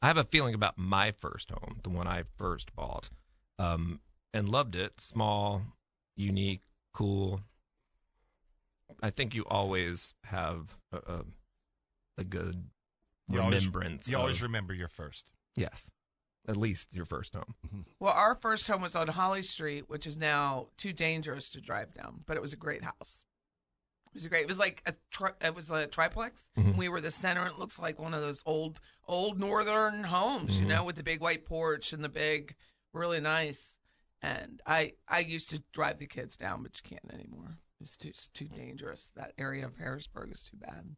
I 0.02 0.06
have 0.06 0.16
a 0.16 0.24
feeling 0.24 0.54
about 0.54 0.78
my 0.78 1.10
first 1.12 1.50
home, 1.50 1.80
the 1.82 1.90
one 1.90 2.06
I 2.06 2.24
first 2.38 2.74
bought, 2.74 3.10
um, 3.58 4.00
and 4.32 4.48
loved 4.48 4.74
it. 4.74 5.00
Small, 5.00 5.62
unique, 6.16 6.62
cool. 6.94 7.42
I 9.02 9.10
think 9.10 9.34
you 9.34 9.44
always 9.46 10.14
have 10.24 10.78
a, 10.92 10.96
a, 10.96 11.24
a 12.18 12.24
good 12.24 12.64
You 13.28 13.40
always- 13.40 13.66
remembrance. 13.66 14.08
You 14.08 14.16
always 14.18 14.36
of- 14.36 14.42
remember 14.44 14.72
your 14.74 14.88
first. 14.88 15.32
Yes. 15.54 15.90
At 16.48 16.56
least 16.56 16.94
your 16.94 17.04
first 17.04 17.34
home. 17.34 17.84
Well, 18.00 18.12
our 18.12 18.34
first 18.34 18.66
home 18.66 18.80
was 18.82 18.96
on 18.96 19.08
Holly 19.08 19.42
Street, 19.42 19.88
which 19.88 20.06
is 20.06 20.16
now 20.16 20.68
too 20.76 20.92
dangerous 20.92 21.50
to 21.50 21.60
drive 21.60 21.94
down, 21.94 22.24
but 22.26 22.36
it 22.36 22.40
was 22.40 22.52
a 22.52 22.56
great 22.56 22.82
house. 22.82 23.24
It 24.06 24.14
was 24.14 24.26
great. 24.26 24.42
It 24.42 24.48
was 24.48 24.58
like 24.58 24.82
a 24.86 24.94
tri- 25.10 25.34
it 25.40 25.54
was 25.54 25.70
a 25.70 25.86
triplex. 25.86 26.50
Mhm. 26.56 26.76
We 26.76 26.88
were 26.88 27.00
the 27.00 27.10
center. 27.12 27.46
It 27.46 27.58
looks 27.58 27.78
like 27.78 27.98
one 27.98 28.14
of 28.14 28.22
those 28.22 28.42
old 28.46 28.80
old 29.06 29.38
northern 29.38 30.04
homes, 30.04 30.58
you 30.58 30.64
Mhm. 30.64 30.68
know, 30.68 30.84
with 30.84 30.96
the 30.96 31.02
big 31.04 31.20
white 31.20 31.44
porch 31.44 31.92
and 31.92 32.02
the 32.02 32.08
big, 32.08 32.56
really 32.92 33.20
nice. 33.20 33.78
And 34.22 34.60
I 34.66 34.94
I 35.06 35.20
used 35.20 35.50
to 35.50 35.62
drive 35.72 35.98
the 35.98 36.06
kids 36.06 36.36
down, 36.36 36.62
but 36.64 36.72
you 36.76 36.82
can't 36.88 37.12
anymore. 37.14 37.58
It's 37.80 37.96
too 37.96 38.08
it's 38.08 38.28
too 38.28 38.48
dangerous. 38.48 39.08
That 39.14 39.34
area 39.38 39.64
of 39.66 39.76
Harrisburg 39.76 40.32
is 40.32 40.44
too 40.44 40.56
bad. 40.56 40.96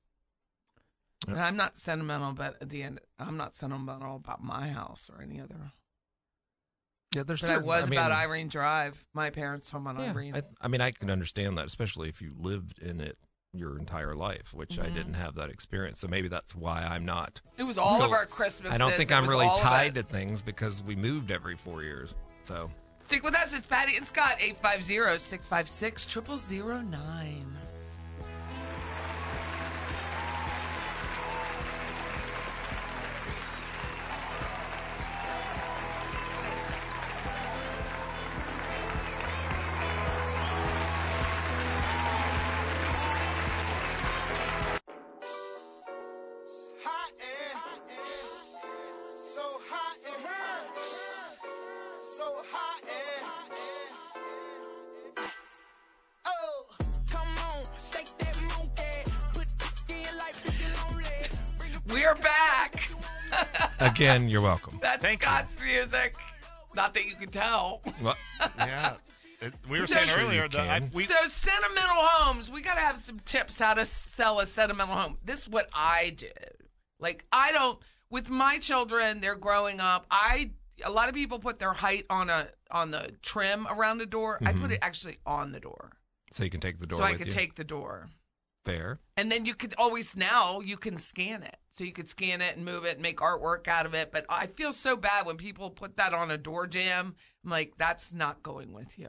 Yep. 1.26 1.37
And 1.37 1.44
I'm 1.44 1.56
not 1.56 1.76
sentimental, 1.76 2.32
but 2.32 2.56
at 2.61 2.68
the 2.68 2.82
end, 2.82 3.00
I'm 3.18 3.37
not 3.37 3.54
sentimental 3.56 4.16
about 4.16 4.42
my 4.42 4.68
house 4.68 5.11
or 5.14 5.22
any 5.22 5.40
other. 5.40 5.72
Yeah, 7.14 7.22
there's 7.24 7.42
But 7.42 7.50
I 7.50 7.54
certain- 7.54 7.66
was 7.68 7.90
mean, 7.90 7.98
about 7.98 8.11
Irene 8.12 8.48
Drive, 8.48 9.04
my 9.12 9.30
parents' 9.30 9.68
home 9.70 9.87
on 9.87 9.98
yeah, 9.98 10.11
Irene. 10.11 10.35
I, 10.37 10.42
I 10.61 10.68
mean, 10.68 10.80
I 10.80 10.90
can 10.92 11.11
understand 11.11 11.58
that, 11.58 11.66
especially 11.66 12.08
if 12.08 12.22
you 12.22 12.35
lived 12.38 12.78
in 12.78 13.00
it 13.00 13.18
your 13.52 13.78
entire 13.78 14.14
life, 14.16 14.54
which 14.54 14.78
I 14.78 14.87
Mhm. 14.87 14.94
didn't 14.94 15.14
have 15.14 15.35
that 15.35 15.50
experience. 15.50 16.00
So 16.00 16.08
maybe 16.08 16.28
that's 16.28 16.54
why 16.54 16.82
I'm 16.85 17.04
not. 17.04 17.42
it 17.58 17.64
was 17.64 17.76
all 17.76 18.02
of 18.02 18.11
our 18.11 18.24
Christmas. 18.24 18.72
I 18.72 18.78
don't 18.78 18.94
think 18.94 19.12
I'm 19.12 19.28
really 19.28 19.50
tied 19.58 19.94
to 19.96 20.02
things 20.02 20.40
because 20.40 20.82
we 20.82 20.96
moved 20.96 21.30
every 21.30 21.56
four 21.56 21.82
years. 21.82 22.14
So 22.44 22.70
Stick 23.00 23.22
with 23.24 23.35
us. 23.35 23.52
It's 23.52 23.66
Patty 23.66 23.94
and 23.96 24.06
Scott, 24.06 24.37
850 24.40 25.18
656 25.18 26.06
0009. 26.06 27.58
Again, 64.16 64.29
you're 64.29 64.40
welcome. 64.40 64.79
That's 64.81 65.03
Thank 65.03 65.22
you. 65.22 65.29
Scott's 65.29 65.61
music. 65.62 66.14
Not 66.75 66.94
that 66.94 67.07
you 67.07 67.14
can 67.14 67.29
tell. 67.29 67.83
Well, 68.01 68.16
Yeah. 68.59 68.94
It- 69.40 69.55
we 69.68 69.81
were 69.81 69.87
So- 69.87 69.98
saying 69.98 70.20
earlier 70.20 70.48
that 70.48 70.83
I, 70.83 70.88
we, 70.94 71.05
so 71.05 71.27
sentimental 71.27 71.96
homes, 71.96 72.48
we 72.51 72.62
got 72.62 72.75
to 72.75 72.81
have 72.81 72.98
some 72.98 73.18
tips 73.20 73.59
how 73.59 73.75
to 73.75 73.85
sell 73.85 74.38
a 74.40 74.46
sentimental 74.46 74.94
home. 74.94 75.18
This 75.25 75.42
is 75.42 75.48
what 75.48 75.68
I 75.75 76.14
did. 76.16 76.55
Like 77.01 77.27
I 77.33 77.51
don't 77.51 77.81
with 78.09 78.31
my 78.31 78.59
children, 78.59 79.20
they're 79.20 79.35
growing 79.35 79.81
up. 79.81 80.07
I 80.11 80.51
a 80.85 80.90
lot 80.90 81.09
of 81.09 81.14
people 81.14 81.38
put 81.38 81.59
their 81.59 81.72
height 81.72 82.07
on 82.09 82.31
a 82.31 82.48
on 82.70 82.92
the 82.92 83.11
trim 83.22 83.66
around 83.68 83.98
the 83.98 84.07
door. 84.07 84.38
I 84.42 84.53
put 84.53 84.62
mm-hmm. 84.62 84.72
it 84.72 84.79
actually 84.83 85.18
on 85.27 85.51
the 85.51 85.59
door. 85.59 85.90
So 86.31 86.44
you 86.44 86.51
can 86.51 86.61
take 86.61 86.79
the 86.79 86.87
door 86.87 86.98
so 86.98 87.05
I 87.05 87.11
with 87.12 87.20
could 87.20 87.27
you. 87.29 87.33
take 87.33 87.57
the 87.57 87.64
door. 87.64 88.09
Fair. 88.64 89.01
And 89.16 89.31
then 89.31 89.44
you 89.44 89.55
could 89.55 89.75
always 89.77 90.16
now 90.16 90.61
you 90.61 90.77
can 90.77 90.96
scan 90.96 91.42
it. 91.42 91.57
So 91.70 91.85
you 91.85 91.92
could 91.92 92.09
scan 92.09 92.40
it 92.40 92.57
and 92.57 92.64
move 92.64 92.85
it 92.85 92.94
and 92.94 93.03
make 93.03 93.18
artwork 93.18 93.66
out 93.66 93.87
of 93.87 93.94
it. 93.94 94.12
But 94.12 94.27
I 94.29 94.46
feel 94.46 94.72
so 94.72 94.96
bad 94.96 95.27
when 95.27 95.37
people 95.37 95.70
put 95.70 95.96
that 95.96 96.14
on 96.14 96.31
a 96.31 96.38
door 96.38 96.66
jamb. 96.66 97.16
I'm 97.44 97.51
like, 97.51 97.72
that's 97.77 98.12
not 98.12 98.42
going 98.42 98.72
with 98.72 98.98
you. 98.98 99.09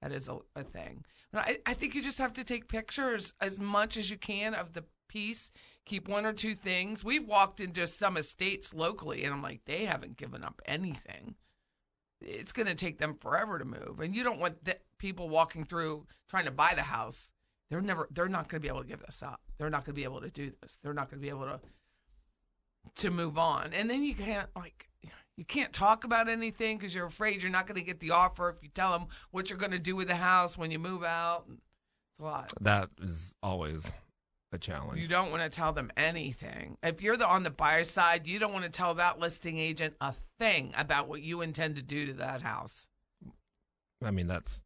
That 0.00 0.12
is 0.12 0.28
a, 0.28 0.38
a 0.54 0.62
thing. 0.62 1.04
I, 1.34 1.58
I 1.66 1.74
think 1.74 1.94
you 1.94 2.02
just 2.02 2.18
have 2.18 2.32
to 2.34 2.44
take 2.44 2.68
pictures 2.68 3.34
as 3.40 3.60
much 3.60 3.96
as 3.96 4.10
you 4.10 4.16
can 4.16 4.54
of 4.54 4.72
the 4.72 4.84
piece. 5.08 5.50
Keep 5.84 6.08
one 6.08 6.24
or 6.24 6.32
two 6.32 6.54
things. 6.54 7.04
We've 7.04 7.26
walked 7.26 7.60
into 7.60 7.86
some 7.86 8.16
estates 8.16 8.74
locally, 8.74 9.24
and 9.24 9.34
I'm 9.34 9.42
like, 9.42 9.60
they 9.66 9.84
haven't 9.84 10.16
given 10.16 10.42
up 10.42 10.60
anything. 10.66 11.34
It's 12.20 12.52
going 12.52 12.66
to 12.66 12.74
take 12.74 12.98
them 12.98 13.16
forever 13.20 13.58
to 13.58 13.64
move, 13.64 14.00
and 14.00 14.14
you 14.14 14.24
don't 14.24 14.40
want 14.40 14.64
the 14.64 14.78
people 14.98 15.28
walking 15.28 15.64
through 15.64 16.06
trying 16.28 16.46
to 16.46 16.50
buy 16.50 16.72
the 16.74 16.82
house 16.82 17.30
they're 17.70 17.80
never 17.80 18.08
they're 18.10 18.28
not 18.28 18.48
going 18.48 18.60
to 18.60 18.62
be 18.62 18.68
able 18.68 18.82
to 18.82 18.88
give 18.88 19.00
this 19.04 19.22
up. 19.22 19.40
They're 19.58 19.70
not 19.70 19.84
going 19.84 19.94
to 19.94 20.00
be 20.00 20.04
able 20.04 20.20
to 20.20 20.30
do 20.30 20.52
this. 20.60 20.78
They're 20.82 20.94
not 20.94 21.10
going 21.10 21.20
to 21.20 21.22
be 21.22 21.28
able 21.28 21.46
to 21.46 21.60
to 22.96 23.10
move 23.10 23.38
on. 23.38 23.72
And 23.72 23.90
then 23.90 24.02
you 24.02 24.14
can't 24.14 24.48
like 24.54 24.88
you 25.36 25.44
can't 25.44 25.72
talk 25.72 26.04
about 26.04 26.28
anything 26.28 26.78
because 26.78 26.94
you're 26.94 27.06
afraid 27.06 27.42
you're 27.42 27.52
not 27.52 27.66
going 27.66 27.78
to 27.78 27.84
get 27.84 28.00
the 28.00 28.12
offer 28.12 28.48
if 28.48 28.62
you 28.62 28.68
tell 28.68 28.92
them 28.92 29.08
what 29.30 29.50
you're 29.50 29.58
going 29.58 29.72
to 29.72 29.78
do 29.78 29.94
with 29.94 30.08
the 30.08 30.16
house 30.16 30.56
when 30.56 30.70
you 30.70 30.78
move 30.78 31.04
out. 31.04 31.44
It's 31.48 32.20
a 32.20 32.24
lot. 32.24 32.52
That 32.60 32.88
is 33.02 33.34
always 33.42 33.92
a 34.52 34.58
challenge. 34.58 35.00
you 35.00 35.08
don't 35.08 35.30
want 35.30 35.42
to 35.42 35.50
tell 35.50 35.72
them 35.72 35.90
anything. 35.96 36.78
If 36.82 37.02
you're 37.02 37.16
the 37.16 37.26
on 37.26 37.42
the 37.42 37.50
buyer 37.50 37.84
side 37.84 38.26
you 38.26 38.38
don't 38.38 38.52
want 38.52 38.64
to 38.64 38.70
tell 38.70 38.94
that 38.94 39.18
listing 39.18 39.58
agent 39.58 39.94
a 40.00 40.14
thing 40.38 40.72
about 40.76 41.08
what 41.08 41.20
you 41.20 41.42
intend 41.42 41.76
to 41.76 41.82
do 41.82 42.06
to 42.06 42.12
that 42.14 42.42
house. 42.42 42.88
I 44.04 44.10
mean, 44.10 44.26
that's 44.26 44.60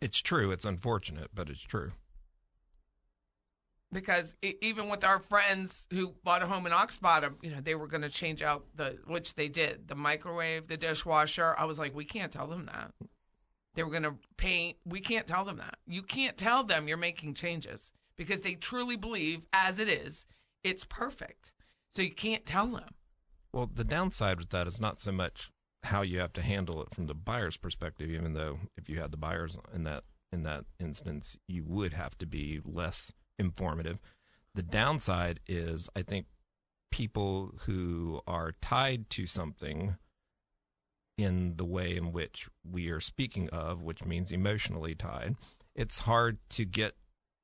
it's 0.00 0.20
true. 0.20 0.50
It's 0.50 0.64
unfortunate, 0.64 1.30
but 1.34 1.48
it's 1.48 1.62
true. 1.62 1.92
because 3.92 4.34
even 4.42 4.88
with 4.88 5.04
our 5.04 5.18
friends 5.18 5.86
who 5.90 6.14
bought 6.22 6.42
a 6.42 6.46
home 6.46 6.66
in 6.66 6.72
Oxbottom, 6.72 7.34
you 7.42 7.50
know, 7.50 7.60
they 7.60 7.74
were 7.74 7.86
going 7.86 8.02
to 8.02 8.10
change 8.10 8.42
out 8.42 8.66
the, 8.74 8.98
which 9.06 9.34
they 9.34 9.48
did, 9.48 9.88
the 9.88 9.94
microwave, 9.94 10.68
the 10.68 10.76
dishwasher. 10.76 11.54
I 11.58 11.64
was 11.64 11.78
like, 11.78 11.94
we 11.94 12.04
can't 12.04 12.30
tell 12.30 12.46
them 12.46 12.66
that. 12.66 12.92
They 13.74 13.82
were 13.82 13.90
going 13.90 14.02
to 14.02 14.16
paint. 14.36 14.76
We 14.84 15.00
can't 15.00 15.26
tell 15.26 15.44
them 15.44 15.56
that. 15.58 15.76
You 15.86 16.02
can't 16.02 16.36
tell 16.36 16.64
them 16.64 16.88
you're 16.88 16.96
making 16.96 17.34
changes 17.34 17.92
because 18.16 18.42
they 18.42 18.54
truly 18.54 18.96
believe, 18.96 19.46
as 19.52 19.78
it 19.78 19.88
is, 19.88 20.26
it's 20.64 20.84
perfect. 20.84 21.52
So 21.90 22.02
you 22.02 22.12
can't 22.12 22.44
tell 22.44 22.66
them. 22.66 22.88
Well, 23.52 23.70
the 23.72 23.84
downside 23.84 24.38
with 24.38 24.50
that 24.50 24.66
is 24.66 24.80
not 24.80 25.00
so 25.00 25.12
much 25.12 25.50
how 25.84 26.02
you 26.02 26.18
have 26.18 26.32
to 26.34 26.42
handle 26.42 26.82
it 26.82 26.94
from 26.94 27.06
the 27.06 27.14
buyer's 27.14 27.56
perspective, 27.56 28.10
even 28.10 28.34
though 28.34 28.58
if 28.76 28.88
you 28.88 29.00
had 29.00 29.10
the 29.10 29.16
buyers 29.16 29.58
in 29.72 29.84
that 29.84 30.04
in 30.30 30.42
that 30.42 30.64
instance, 30.78 31.38
you 31.46 31.64
would 31.64 31.94
have 31.94 32.18
to 32.18 32.26
be 32.26 32.60
less 32.64 33.12
informative. 33.38 33.98
The 34.54 34.62
downside 34.62 35.40
is 35.46 35.88
I 35.96 36.02
think 36.02 36.26
people 36.90 37.54
who 37.66 38.20
are 38.26 38.52
tied 38.60 39.08
to 39.10 39.26
something 39.26 39.96
in 41.16 41.56
the 41.56 41.64
way 41.64 41.96
in 41.96 42.12
which 42.12 42.48
we 42.64 42.88
are 42.88 43.00
speaking 43.00 43.48
of, 43.50 43.82
which 43.82 44.04
means 44.04 44.30
emotionally 44.30 44.94
tied, 44.94 45.34
it's 45.74 46.00
hard 46.00 46.38
to 46.50 46.64
get 46.64 46.94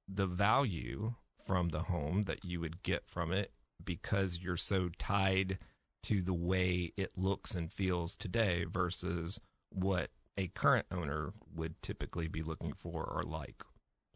the 0.09 0.27
value 0.27 1.15
from 1.45 1.71
the 1.71 1.85
home 1.85 2.25
that 2.25 2.45
you 2.45 2.61
would 2.61 2.83
get 2.83 3.07
from 3.07 3.33
it 3.33 3.53
because 3.85 4.39
you're 4.43 4.57
so 4.57 4.91
tied 4.99 5.59
to 6.05 6.23
the 6.23 6.35
way 6.35 6.93
it 6.97 7.13
looks 7.17 7.55
and 7.55 7.73
feels 7.73 8.17
today 8.17 8.65
versus 8.71 9.41
what 9.71 10.11
a 10.39 10.49
current 10.49 10.87
owner 10.91 11.33
would 11.55 11.81
typically 11.83 12.29
be 12.29 12.43
looking 12.43 12.73
for 12.73 13.05
or 13.05 13.23
like. 13.23 13.63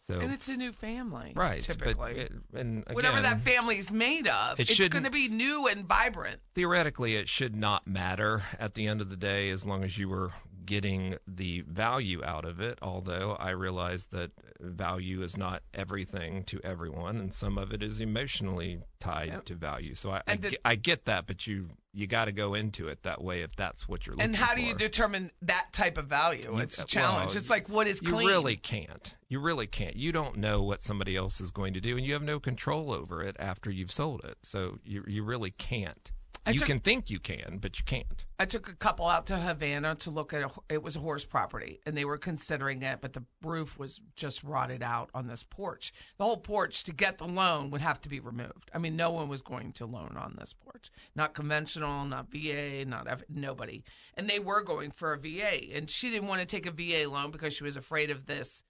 So 0.06 0.20
And 0.20 0.32
it's 0.32 0.48
a 0.48 0.56
new 0.56 0.72
family. 0.72 1.32
right, 1.36 1.62
Typically. 1.62 2.12
it, 2.12 2.32
and 2.54 2.82
Whatever 2.92 3.20
that 3.20 3.42
family's 3.42 3.92
made 3.92 4.26
of, 4.26 4.58
it 4.58 4.70
it's 4.70 4.88
going 4.88 5.04
to 5.04 5.10
be 5.10 5.28
new 5.28 5.66
and 5.66 5.84
vibrant. 5.86 6.40
theoretically 6.54 7.14
it 7.16 7.28
should 7.28 7.54
not 7.54 7.86
matter 7.86 8.42
at 8.58 8.72
the 8.74 8.86
end 8.86 9.00
of 9.02 9.10
the 9.10 9.16
day 9.16 9.50
as 9.50 9.66
long 9.66 9.84
as 9.84 9.98
you 9.98 10.08
were 10.08 10.32
getting 10.68 11.16
the 11.26 11.62
value 11.62 12.22
out 12.22 12.44
of 12.44 12.60
it 12.60 12.78
although 12.82 13.32
i 13.40 13.48
realize 13.48 14.06
that 14.08 14.30
value 14.60 15.22
is 15.22 15.34
not 15.34 15.62
everything 15.72 16.44
to 16.44 16.60
everyone 16.62 17.16
and 17.16 17.32
some 17.32 17.56
of 17.56 17.72
it 17.72 17.82
is 17.82 18.00
emotionally 18.00 18.80
tied 19.00 19.28
Yep. 19.28 19.44
to 19.46 19.54
value 19.54 19.94
so 19.94 20.10
i, 20.10 20.20
I, 20.26 20.36
did- 20.36 20.50
get, 20.50 20.60
I 20.66 20.74
get 20.74 21.04
that 21.06 21.26
but 21.26 21.46
you 21.46 21.70
you 21.94 22.06
got 22.06 22.26
to 22.26 22.32
go 22.32 22.52
into 22.54 22.86
it 22.88 23.02
that 23.04 23.24
way 23.24 23.40
if 23.40 23.56
that's 23.56 23.88
what 23.88 24.06
you're 24.06 24.14
looking 24.14 24.26
And 24.26 24.36
how 24.36 24.54
do 24.54 24.60
you 24.62 24.74
determine 24.74 25.32
that 25.42 25.68
type 25.72 25.96
of 25.98 26.06
value? 26.06 26.42
You- 26.52 26.58
It's 26.58 26.78
a 26.78 26.82
uh, 26.82 26.84
challenge. 26.84 27.28
well, 27.30 27.36
it's 27.38 27.50
like 27.50 27.68
what 27.70 27.86
is 27.88 28.00
clean. 28.00 28.20
you 28.22 28.28
really 28.28 28.56
can't 28.56 29.14
you 29.28 29.40
really 29.40 29.66
can't 29.66 29.96
you 29.96 30.12
don't 30.12 30.36
know 30.36 30.62
what 30.62 30.82
somebody 30.82 31.16
else 31.16 31.40
is 31.40 31.50
going 31.50 31.72
to 31.74 31.80
do 31.80 31.96
and 31.96 32.04
you 32.06 32.12
have 32.12 32.22
no 32.22 32.38
control 32.38 32.92
over 32.92 33.22
it 33.22 33.36
after 33.40 33.70
you've 33.70 33.90
sold 33.90 34.20
it 34.24 34.36
so 34.42 34.78
you 34.84 35.02
you 35.08 35.24
really 35.24 35.50
can't 35.50 36.12
I 36.46 36.50
you 36.50 36.58
took- 36.60 36.68
can 36.68 36.80
think 36.80 37.10
you 37.10 37.18
can 37.18 37.58
but 37.60 37.78
you 37.78 37.84
can't 37.84 38.26
I 38.38 38.44
took 38.44 38.68
a 38.68 38.74
couple 38.74 39.06
out 39.08 39.26
to 39.26 39.36
Havana 39.36 39.96
to 39.96 40.10
look 40.10 40.32
at 40.32 40.42
a, 40.42 40.50
it 40.68 40.82
was 40.82 40.96
a 40.96 41.00
horse 41.00 41.24
property 41.24 41.80
and 41.84 41.96
they 41.96 42.04
were 42.04 42.18
considering 42.18 42.82
it, 42.82 43.00
but 43.00 43.12
the 43.12 43.24
roof 43.42 43.78
was 43.78 44.00
just 44.14 44.44
rotted 44.44 44.80
out 44.82 45.10
on 45.12 45.26
this 45.26 45.42
porch. 45.42 45.92
The 46.18 46.24
whole 46.24 46.36
porch 46.36 46.84
to 46.84 46.92
get 46.92 47.18
the 47.18 47.26
loan 47.26 47.70
would 47.70 47.80
have 47.80 48.00
to 48.02 48.08
be 48.08 48.20
removed. 48.20 48.70
I 48.72 48.78
mean, 48.78 48.94
no 48.94 49.10
one 49.10 49.28
was 49.28 49.42
going 49.42 49.72
to 49.72 49.86
loan 49.86 50.16
on 50.16 50.36
this 50.38 50.52
porch. 50.52 50.90
Not 51.16 51.34
conventional, 51.34 52.04
not 52.04 52.30
VA, 52.30 52.84
not 52.84 53.08
F, 53.08 53.24
nobody. 53.28 53.82
And 54.14 54.30
they 54.30 54.38
were 54.38 54.62
going 54.62 54.92
for 54.92 55.12
a 55.12 55.18
VA 55.18 55.74
and 55.74 55.90
she 55.90 56.10
didn't 56.10 56.28
want 56.28 56.40
to 56.40 56.46
take 56.46 56.66
a 56.66 56.70
VA 56.70 57.10
loan 57.10 57.32
because 57.32 57.54
she 57.54 57.64
was 57.64 57.76
afraid 57.76 58.10
of 58.10 58.26
this 58.26 58.62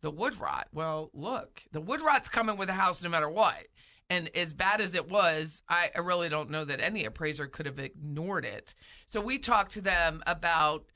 the 0.00 0.10
wood 0.12 0.38
rot. 0.38 0.68
Well, 0.72 1.10
look, 1.12 1.62
the 1.72 1.80
wood 1.80 2.00
rot's 2.00 2.28
coming 2.28 2.56
with 2.56 2.68
the 2.68 2.74
house 2.74 3.02
no 3.02 3.10
matter 3.10 3.28
what. 3.28 3.66
And 4.10 4.34
as 4.34 4.54
bad 4.54 4.80
as 4.80 4.94
it 4.94 5.10
was, 5.10 5.62
I, 5.68 5.90
I 5.94 6.00
really 6.00 6.28
don't 6.28 6.50
know 6.50 6.64
that 6.64 6.80
any 6.80 7.04
appraiser 7.04 7.46
could 7.46 7.66
have 7.66 7.78
ignored 7.78 8.44
it. 8.44 8.74
So 9.06 9.20
we 9.20 9.38
talked 9.38 9.72
to 9.72 9.80
them 9.82 10.22
about 10.26 10.86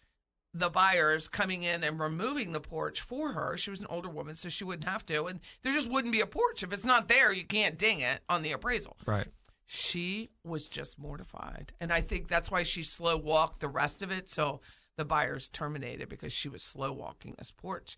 the 0.55 0.71
buyers 0.71 1.29
coming 1.29 1.63
in 1.63 1.83
and 1.83 1.99
removing 1.99 2.53
the 2.53 2.61
porch 2.61 3.01
for 3.01 3.33
her. 3.33 3.57
She 3.57 3.71
was 3.71 3.81
an 3.81 3.87
older 3.89 4.09
woman, 4.09 4.35
so 4.35 4.49
she 4.49 4.65
wouldn't 4.65 4.89
have 4.89 5.05
to. 5.07 5.25
And 5.27 5.41
there 5.63 5.73
just 5.73 5.91
wouldn't 5.91 6.13
be 6.13 6.21
a 6.21 6.27
porch. 6.27 6.63
If 6.63 6.73
it's 6.73 6.85
not 6.85 7.09
there, 7.09 7.33
you 7.33 7.45
can't 7.45 7.79
ding 7.79 8.01
it 8.01 8.21
on 8.29 8.43
the 8.43 8.53
appraisal. 8.53 8.97
right 9.07 9.29
She 9.67 10.31
was 10.45 10.69
just 10.69 10.99
mortified. 10.99 11.73
And 11.81 11.93
I 11.93 12.03
think 12.03 12.29
that's 12.29 12.51
why 12.51 12.63
she 12.63 12.83
slow 12.83 13.17
walked 13.17 13.61
the 13.61 13.69
rest 13.69 14.03
of 14.03 14.11
it. 14.11 14.29
So 14.29 14.61
the 14.97 15.05
buyers 15.05 15.49
terminated 15.49 16.09
because 16.09 16.33
she 16.33 16.49
was 16.49 16.63
slow 16.63 16.93
walking 16.93 17.35
this 17.39 17.51
porch. 17.51 17.97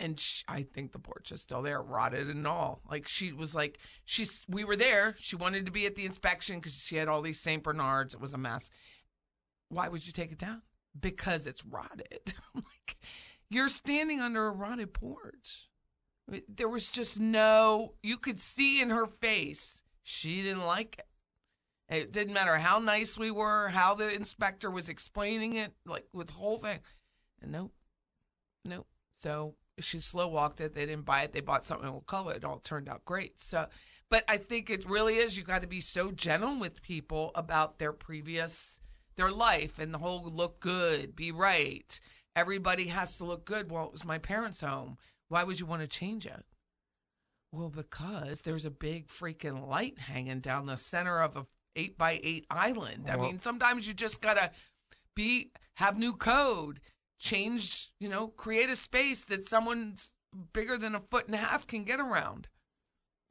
And 0.00 0.18
sh 0.18 0.42
I 0.48 0.62
think 0.62 0.92
the 0.92 0.98
porch 0.98 1.30
is 1.30 1.40
still 1.40 1.62
there, 1.62 1.80
rotted 1.80 2.28
and 2.28 2.46
all. 2.46 2.82
Like 2.90 3.06
she 3.06 3.32
was 3.32 3.54
like, 3.54 3.78
she's. 4.04 4.44
We 4.48 4.64
were 4.64 4.76
there. 4.76 5.14
She 5.18 5.36
wanted 5.36 5.66
to 5.66 5.72
be 5.72 5.86
at 5.86 5.94
the 5.94 6.04
inspection 6.04 6.56
because 6.56 6.82
she 6.82 6.96
had 6.96 7.08
all 7.08 7.22
these 7.22 7.40
Saint 7.40 7.62
Bernards. 7.62 8.14
It 8.14 8.20
was 8.20 8.34
a 8.34 8.38
mess. 8.38 8.70
Why 9.68 9.88
would 9.88 10.06
you 10.06 10.12
take 10.12 10.32
it 10.32 10.38
down? 10.38 10.62
Because 10.98 11.46
it's 11.46 11.64
rotted. 11.64 12.34
Like, 12.54 12.96
you're 13.50 13.68
standing 13.68 14.20
under 14.20 14.46
a 14.46 14.52
rotted 14.52 14.94
porch. 14.94 15.68
There 16.48 16.68
was 16.68 16.88
just 16.88 17.20
no. 17.20 17.94
You 18.02 18.16
could 18.16 18.40
see 18.40 18.80
in 18.80 18.90
her 18.90 19.06
face 19.06 19.82
she 20.04 20.42
didn't 20.42 20.64
like 20.64 20.98
it. 20.98 21.06
It 21.88 22.12
didn't 22.12 22.34
matter 22.34 22.56
how 22.56 22.78
nice 22.78 23.18
we 23.18 23.30
were, 23.30 23.68
how 23.68 23.94
the 23.94 24.14
inspector 24.14 24.70
was 24.70 24.88
explaining 24.88 25.56
it, 25.56 25.72
like 25.84 26.06
with 26.12 26.28
the 26.28 26.34
whole 26.34 26.58
thing. 26.58 26.80
And 27.42 27.52
nope, 27.52 27.72
nope. 28.64 28.86
So 29.16 29.54
she 29.80 29.98
slow 29.98 30.28
walked 30.28 30.60
it. 30.60 30.74
They 30.74 30.86
didn't 30.86 31.04
buy 31.04 31.22
it. 31.22 31.32
They 31.32 31.40
bought 31.40 31.64
something 31.64 31.92
with 31.92 32.06
color. 32.06 32.32
It 32.32 32.38
it 32.38 32.44
all 32.44 32.58
turned 32.58 32.88
out 32.88 33.04
great. 33.04 33.40
So, 33.40 33.66
but 34.10 34.24
I 34.28 34.36
think 34.36 34.70
it 34.70 34.88
really 34.88 35.16
is. 35.16 35.36
You 35.36 35.42
got 35.42 35.62
to 35.62 35.68
be 35.68 35.80
so 35.80 36.10
gentle 36.12 36.58
with 36.58 36.82
people 36.82 37.32
about 37.34 37.78
their 37.78 37.92
previous, 37.92 38.80
their 39.16 39.30
life 39.30 39.78
and 39.78 39.92
the 39.92 39.98
whole 39.98 40.24
look 40.24 40.60
good, 40.60 41.16
be 41.16 41.32
right. 41.32 41.98
Everybody 42.36 42.88
has 42.88 43.18
to 43.18 43.24
look 43.24 43.44
good. 43.44 43.70
Well, 43.70 43.86
it 43.86 43.92
was 43.92 44.04
my 44.04 44.18
parents' 44.18 44.60
home. 44.60 44.98
Why 45.28 45.44
would 45.44 45.58
you 45.58 45.66
want 45.66 45.82
to 45.82 45.88
change 45.88 46.26
it? 46.26 46.44
Well, 47.52 47.70
because 47.70 48.40
there's 48.40 48.64
a 48.64 48.70
big 48.70 49.06
freaking 49.06 49.68
light 49.68 49.98
hanging 49.98 50.40
down 50.40 50.66
the 50.66 50.76
center 50.76 51.20
of 51.20 51.36
a 51.36 51.46
eight 51.76 51.96
by 51.98 52.20
eight 52.22 52.46
island. 52.50 53.08
I 53.08 53.16
mean, 53.16 53.38
sometimes 53.38 53.86
you 53.86 53.94
just 53.94 54.20
gotta 54.20 54.50
be 55.14 55.50
have 55.74 55.98
new 55.98 56.12
code, 56.12 56.80
change, 57.24 57.90
you 57.98 58.08
know, 58.08 58.28
create 58.28 58.68
a 58.70 58.76
space 58.76 59.24
that 59.24 59.46
someone's 59.46 60.12
bigger 60.52 60.76
than 60.76 60.94
a 60.94 61.00
foot 61.00 61.26
and 61.26 61.34
a 61.34 61.38
half 61.38 61.66
can 61.66 61.84
get 61.84 61.98
around. 61.98 62.48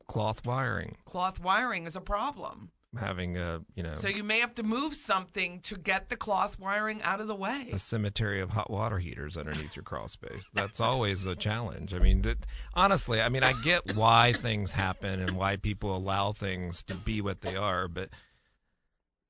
cloth 0.08 0.45
wiring 0.45 0.97
Cloth 1.06 1.39
wiring 1.39 1.86
is 1.86 1.95
a 1.95 2.01
problem. 2.01 2.71
having 2.99 3.38
a 3.38 3.62
you 3.75 3.84
know 3.84 3.93
So 3.93 4.08
you 4.08 4.23
may 4.23 4.39
have 4.39 4.56
to 4.56 4.63
move 4.63 4.93
something 4.95 5.60
to 5.62 5.75
get 5.77 6.10
the 6.10 6.15
cloth 6.15 6.60
wiring 6.60 7.01
out 7.03 7.19
of 7.21 7.27
the 7.27 7.36
way. 7.36 7.69
a 7.71 7.79
cemetery 7.79 8.39
of 8.41 8.49
hot 8.51 8.69
water 8.69 8.99
heaters 8.99 9.38
underneath 9.38 9.75
your 9.75 9.84
crawl 9.84 10.08
space. 10.08 10.47
That's 10.53 10.79
always 10.79 11.25
a 11.25 11.36
challenge. 11.36 11.93
I 11.93 11.99
mean, 11.99 12.21
that, 12.23 12.45
honestly, 12.73 13.21
I 13.21 13.29
mean, 13.29 13.43
I 13.43 13.53
get 13.63 13.95
why 13.95 14.34
things 14.34 14.71
happen 14.73 15.19
and 15.19 15.32
why 15.32 15.56
people 15.58 15.95
allow 15.95 16.32
things 16.32 16.84
to 16.84 16.95
be 16.95 17.21
what 17.21 17.41
they 17.41 17.56
are, 17.56 17.88
but 17.88 18.10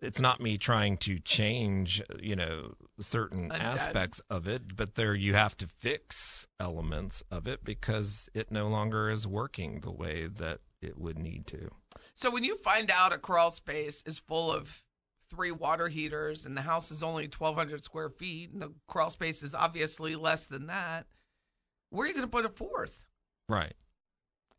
it's 0.03 0.19
not 0.19 0.41
me 0.41 0.57
trying 0.57 0.97
to 0.97 1.19
change, 1.19 2.01
you 2.19 2.35
know, 2.35 2.75
certain 2.99 3.49
Undead. 3.49 3.59
aspects 3.59 4.21
of 4.29 4.47
it, 4.47 4.75
but 4.75 4.95
there 4.95 5.15
you 5.15 5.33
have 5.33 5.55
to 5.57 5.67
fix 5.67 6.45
elements 6.59 7.23
of 7.31 7.47
it 7.47 7.63
because 7.63 8.29
it 8.33 8.51
no 8.51 8.67
longer 8.67 9.09
is 9.09 9.25
working 9.25 9.79
the 9.79 9.91
way 9.91 10.27
that 10.27 10.59
it 10.81 10.97
would 10.97 11.17
need 11.17 11.47
to. 11.47 11.69
So 12.15 12.29
when 12.29 12.43
you 12.43 12.57
find 12.57 12.91
out 12.91 13.13
a 13.13 13.17
crawl 13.17 13.49
space 13.49 14.03
is 14.05 14.17
full 14.17 14.51
of 14.51 14.83
three 15.29 15.51
water 15.51 15.87
heaters 15.87 16.45
and 16.45 16.55
the 16.55 16.61
house 16.61 16.91
is 16.91 17.01
only 17.01 17.23
1,200 17.23 17.83
square 17.83 18.09
feet 18.09 18.51
and 18.51 18.61
the 18.61 18.73
crawl 18.87 19.09
space 19.09 19.41
is 19.41 19.55
obviously 19.55 20.15
less 20.15 20.45
than 20.45 20.67
that, 20.67 21.07
where 21.89 22.05
are 22.05 22.07
you 22.07 22.13
going 22.13 22.25
to 22.25 22.31
put 22.31 22.45
a 22.45 22.49
fourth? 22.49 23.05
Right. 23.47 23.73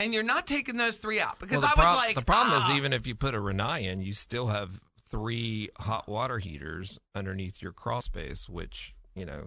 And 0.01 0.13
you're 0.13 0.25
not 0.25 0.47
taking 0.47 0.77
those 0.77 0.97
three 0.97 1.21
out 1.21 1.39
because 1.39 1.63
Well, 1.63 1.73
I 1.77 1.81
was 1.81 1.97
like, 1.97 2.15
the 2.17 2.23
problem 2.23 2.55
ah. 2.61 2.71
is 2.71 2.77
even 2.77 2.93
if 2.93 3.07
you 3.07 3.15
put 3.15 3.35
a 3.35 3.39
Rinnai 3.39 3.83
in, 3.85 4.01
you 4.01 4.13
still 4.13 4.49
have 4.49 4.81
three 5.15 5.69
hot 5.79 6.09
water 6.09 6.39
heaters 6.41 6.99
underneath 7.15 7.63
your 7.63 7.71
crawl 7.73 8.01
space, 8.01 8.49
which 8.49 8.95
you 9.15 9.25
know, 9.25 9.47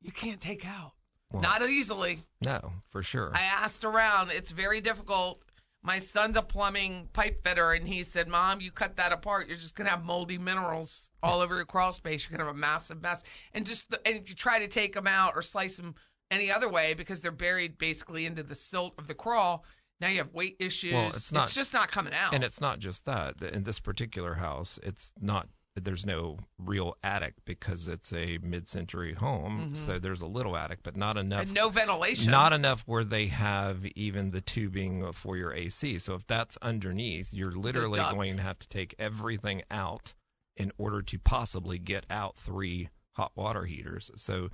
you 0.00 0.12
can't 0.12 0.40
take 0.40 0.64
out. 0.64 0.92
Well- 1.32 1.42
Not 1.42 1.62
easily. 1.62 2.20
no, 2.44 2.72
for 2.88 3.02
sure. 3.02 3.32
I 3.34 3.40
asked 3.42 3.84
around. 3.84 4.30
It's 4.30 4.52
very 4.52 4.80
difficult. 4.80 5.42
My 5.82 5.98
son's 5.98 6.36
a 6.36 6.42
plumbing 6.42 7.08
pipe 7.12 7.42
fitter, 7.42 7.72
and 7.72 7.88
he 7.88 8.04
said, 8.04 8.28
"Mom, 8.28 8.60
you 8.60 8.70
cut 8.70 8.94
that 8.96 9.10
apart, 9.12 9.48
you're 9.48 9.56
just 9.56 9.74
gonna 9.74 9.90
have 9.90 10.04
moldy 10.04 10.38
minerals 10.38 11.10
all 11.20 11.40
over 11.40 11.56
your 11.56 11.64
crawl 11.64 11.92
space. 11.92 12.22
You're 12.24 12.38
gonna 12.38 12.46
have 12.48 12.54
a 12.54 12.58
massive 12.58 13.02
mess." 13.02 13.24
And 13.52 13.66
just 13.66 13.90
the, 13.90 14.06
and 14.06 14.16
if 14.16 14.28
you 14.28 14.36
try 14.36 14.60
to 14.60 14.68
take 14.68 14.94
them 14.94 15.08
out 15.08 15.32
or 15.34 15.42
slice 15.42 15.76
them 15.78 15.96
any 16.30 16.52
other 16.52 16.68
way 16.68 16.94
because 16.94 17.20
they're 17.20 17.32
buried 17.32 17.76
basically 17.76 18.24
into 18.24 18.44
the 18.44 18.54
silt 18.54 18.94
of 18.98 19.08
the 19.08 19.14
crawl, 19.14 19.64
now 20.02 20.08
you 20.08 20.18
have 20.18 20.34
weight 20.34 20.56
issues. 20.58 20.92
Well, 20.92 21.08
it's 21.08 21.32
not- 21.32 21.48
just 21.50 21.72
not 21.72 21.90
coming 21.90 22.12
out. 22.12 22.34
And 22.34 22.44
it's 22.44 22.60
not 22.60 22.80
just 22.80 23.06
that. 23.06 23.40
In 23.40 23.62
this 23.62 23.80
particular 23.80 24.34
house, 24.34 24.78
it's 24.82 25.12
not. 25.20 25.48
There's 25.74 26.04
no 26.04 26.38
real 26.58 26.98
attic 27.02 27.36
because 27.46 27.88
it's 27.88 28.12
a 28.12 28.38
mid-century 28.42 29.14
home. 29.14 29.74
So 29.74 29.98
there's 29.98 30.20
a 30.20 30.26
little 30.26 30.54
attic, 30.54 30.80
but 30.82 30.98
not 30.98 31.16
enough. 31.16 31.44
Mm-hmm. 31.44 31.48
And 31.48 31.54
no 31.54 31.70
ventilation. 31.70 32.30
Not 32.30 32.52
enough 32.52 32.82
where 32.84 33.04
they 33.04 33.28
have 33.28 33.86
even 33.96 34.32
the 34.32 34.42
tubing 34.42 35.10
for 35.12 35.38
your 35.38 35.54
AC. 35.54 35.98
So 35.98 36.14
if 36.14 36.26
that's 36.26 36.58
underneath, 36.60 37.32
you're 37.32 37.52
literally 37.52 38.00
going 38.00 38.36
to 38.36 38.42
have 38.42 38.58
to 38.58 38.68
take 38.68 38.94
everything 38.98 39.62
out 39.70 40.12
in 40.58 40.72
order 40.76 41.00
to 41.00 41.18
possibly 41.18 41.78
get 41.78 42.04
out 42.10 42.36
three 42.36 42.90
hot 43.12 43.32
water 43.34 43.64
heaters. 43.64 44.10
So 44.16 44.50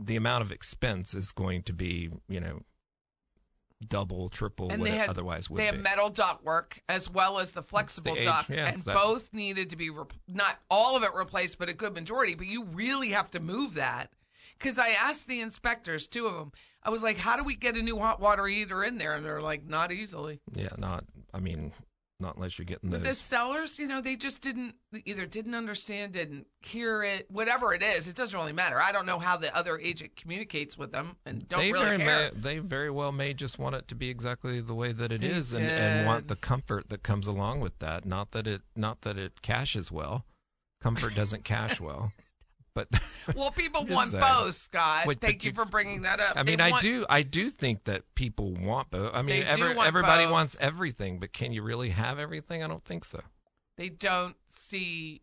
the 0.00 0.14
amount 0.14 0.42
of 0.42 0.52
expense 0.52 1.14
is 1.14 1.32
going 1.32 1.64
to 1.64 1.72
be, 1.72 2.10
you 2.28 2.38
know, 2.38 2.60
double, 3.88 4.28
triple 4.28 4.70
and 4.70 4.80
what 4.80 4.88
they 4.90 4.94
it 4.96 4.98
had 5.00 5.08
otherwise 5.08 5.48
would 5.50 5.58
they 5.58 5.70
be. 5.70 5.76
have 5.76 5.82
metal 5.82 6.10
ductwork 6.10 6.78
as 6.88 7.08
well 7.10 7.38
as 7.38 7.52
the 7.52 7.62
flexible 7.62 8.16
age- 8.16 8.24
duct, 8.24 8.50
yeah, 8.50 8.68
and 8.68 8.78
that- 8.82 8.94
both 8.94 9.32
needed 9.32 9.70
to 9.70 9.76
be 9.76 9.90
rep- 9.90 10.12
not 10.28 10.58
all 10.70 10.96
of 10.96 11.02
it 11.02 11.10
replaced, 11.14 11.58
but 11.58 11.68
a 11.68 11.74
good 11.74 11.94
majority. 11.94 12.34
But 12.34 12.46
you 12.46 12.64
really 12.64 13.10
have 13.10 13.30
to 13.32 13.40
move 13.40 13.74
that 13.74 14.10
because 14.58 14.78
I 14.78 14.90
asked 14.90 15.26
the 15.26 15.40
inspectors, 15.40 16.06
two 16.06 16.26
of 16.26 16.34
them. 16.34 16.52
I 16.82 16.90
was 16.90 17.02
like, 17.02 17.16
"How 17.16 17.36
do 17.36 17.44
we 17.44 17.54
get 17.56 17.76
a 17.76 17.82
new 17.82 17.98
hot 17.98 18.20
water 18.20 18.46
heater 18.46 18.84
in 18.84 18.98
there?" 18.98 19.14
And 19.14 19.24
they're 19.24 19.40
like, 19.42 19.64
"Not 19.64 19.90
easily." 19.90 20.40
Yeah, 20.54 20.68
not. 20.76 21.04
I 21.32 21.40
mean, 21.40 21.72
not 22.20 22.36
unless 22.36 22.58
you're 22.58 22.64
getting 22.64 22.90
those. 22.90 23.02
the 23.02 23.14
sellers, 23.14 23.78
you 23.78 23.86
know, 23.86 24.00
they 24.00 24.16
just 24.16 24.40
didn't 24.40 24.74
either 25.04 25.26
didn't 25.26 25.54
understand, 25.54 26.12
didn't 26.12 26.46
hear 26.60 27.02
it, 27.02 27.30
whatever 27.30 27.74
it 27.74 27.82
is. 27.82 28.08
It 28.08 28.16
doesn't 28.16 28.38
really 28.38 28.52
matter. 28.52 28.80
I 28.80 28.92
don't 28.92 29.06
know 29.06 29.18
how 29.18 29.36
the 29.36 29.54
other 29.56 29.78
agent 29.78 30.16
communicates 30.16 30.78
with 30.78 30.92
them, 30.92 31.16
and 31.26 31.46
don't 31.48 31.60
they 31.60 31.72
really 31.72 31.84
very 31.84 31.98
care. 31.98 32.32
may, 32.32 32.40
they 32.40 32.58
very 32.58 32.90
well 32.90 33.12
may 33.12 33.34
just 33.34 33.58
want 33.58 33.74
it 33.74 33.88
to 33.88 33.94
be 33.94 34.10
exactly 34.10 34.60
the 34.60 34.74
way 34.74 34.92
that 34.92 35.12
it 35.12 35.20
They 35.20 35.28
is, 35.28 35.54
and, 35.54 35.66
and 35.66 36.06
want 36.06 36.28
the 36.28 36.36
comfort 36.36 36.88
that 36.88 37.02
comes 37.02 37.26
along 37.26 37.60
with 37.60 37.78
that. 37.80 38.04
Not 38.04 38.30
that 38.30 38.46
it 38.46 38.62
not 38.76 39.02
that 39.02 39.18
it 39.18 39.42
cashes 39.42 39.90
well. 39.90 40.24
Comfort 40.80 41.14
doesn't 41.14 41.44
cash 41.44 41.80
well, 41.80 42.12
but 42.74 42.88
Well, 43.36 43.50
people 43.50 43.86
want 43.86 44.10
saying. 44.10 44.22
both, 44.22 44.54
Scott. 44.54 45.04
But- 45.06 45.20
Thank 45.20 45.44
you, 45.44 45.50
you- 45.50 45.54
for 45.54 45.64
bringing 45.64 46.02
that 46.02 46.20
up. 46.20 46.36
I 46.36 46.42
They 46.42 46.52
mean, 46.52 46.60
I 46.60 46.70
want- 46.70 46.82
do 46.82 47.06
I 47.08 47.22
do 47.22 47.48
think 47.48 47.84
that 47.84 48.02
people 48.14 48.52
want 48.54 48.90
both. 48.90 49.12
I 49.14 49.22
mean, 49.22 49.42
every- 49.44 49.74
want 49.74 49.88
everybody 49.88 50.24
both. 50.24 50.32
wants 50.32 50.56
everything, 50.60 51.18
but 51.20 51.32
can 51.32 51.52
you 51.52 51.62
really 51.62 51.90
have 51.90 52.18
everything? 52.18 52.62
I 52.62 52.68
don't 52.68 52.84
think 52.84 53.04
so. 53.04 53.20
they 53.76 53.88
don't 53.88 54.36
see 54.46 55.20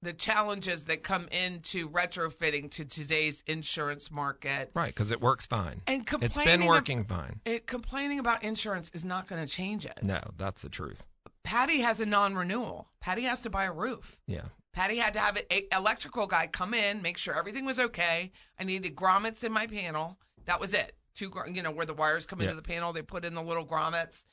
the 0.00 0.12
challenges 0.12 0.86
that 0.86 1.04
come 1.04 1.28
into 1.28 1.88
retrofitting 1.88 2.68
to 2.72 2.84
today's 2.84 3.44
insurance 3.46 4.10
market. 4.10 4.68
Right, 4.74 4.88
because 4.92 5.12
it 5.12 5.20
works 5.20 5.46
fine. 5.46 5.80
And 5.86 6.04
it's 6.20 6.36
been 6.36 6.62
ab- 6.62 6.68
working 6.68 7.04
fine. 7.04 7.40
It, 7.44 7.68
complaining 7.68 8.18
about 8.18 8.42
insurance 8.42 8.90
is 8.94 9.04
not 9.04 9.28
going 9.28 9.46
to 9.46 9.52
change 9.52 9.86
it. 9.86 10.00
No, 10.02 10.18
that's 10.36 10.62
the 10.62 10.68
truth. 10.68 11.06
Patty 11.44 11.82
has 11.82 12.00
a 12.00 12.06
non-renewal. 12.06 12.88
Patty 13.00 13.22
has 13.22 13.42
to 13.42 13.50
buy 13.50 13.62
a 13.64 13.72
roof. 13.72 14.18
Yeah. 14.26 14.46
Patty 14.72 14.96
had 14.96 15.12
to 15.14 15.20
have 15.20 15.36
an 15.36 15.62
electrical 15.70 16.26
guy 16.26 16.46
come 16.46 16.72
in, 16.72 17.02
make 17.02 17.18
sure 17.18 17.36
everything 17.38 17.64
was 17.64 17.78
okay. 17.78 18.32
I 18.58 18.64
needed 18.64 18.96
grommets 18.96 19.44
in 19.44 19.52
my 19.52 19.66
panel. 19.66 20.18
That 20.46 20.60
was 20.60 20.72
it. 20.72 20.96
Two, 21.14 21.30
you 21.52 21.62
know, 21.62 21.70
where 21.70 21.84
the 21.86 21.92
wires 21.94 22.24
come 22.24 22.40
Yeah. 22.40 22.50
into 22.50 22.56
the 22.56 22.62
panel, 22.66 22.92
they 22.92 23.02
put 23.02 23.24
in 23.24 23.34
the 23.34 23.42
little 23.42 23.66
grommets. 23.66 24.24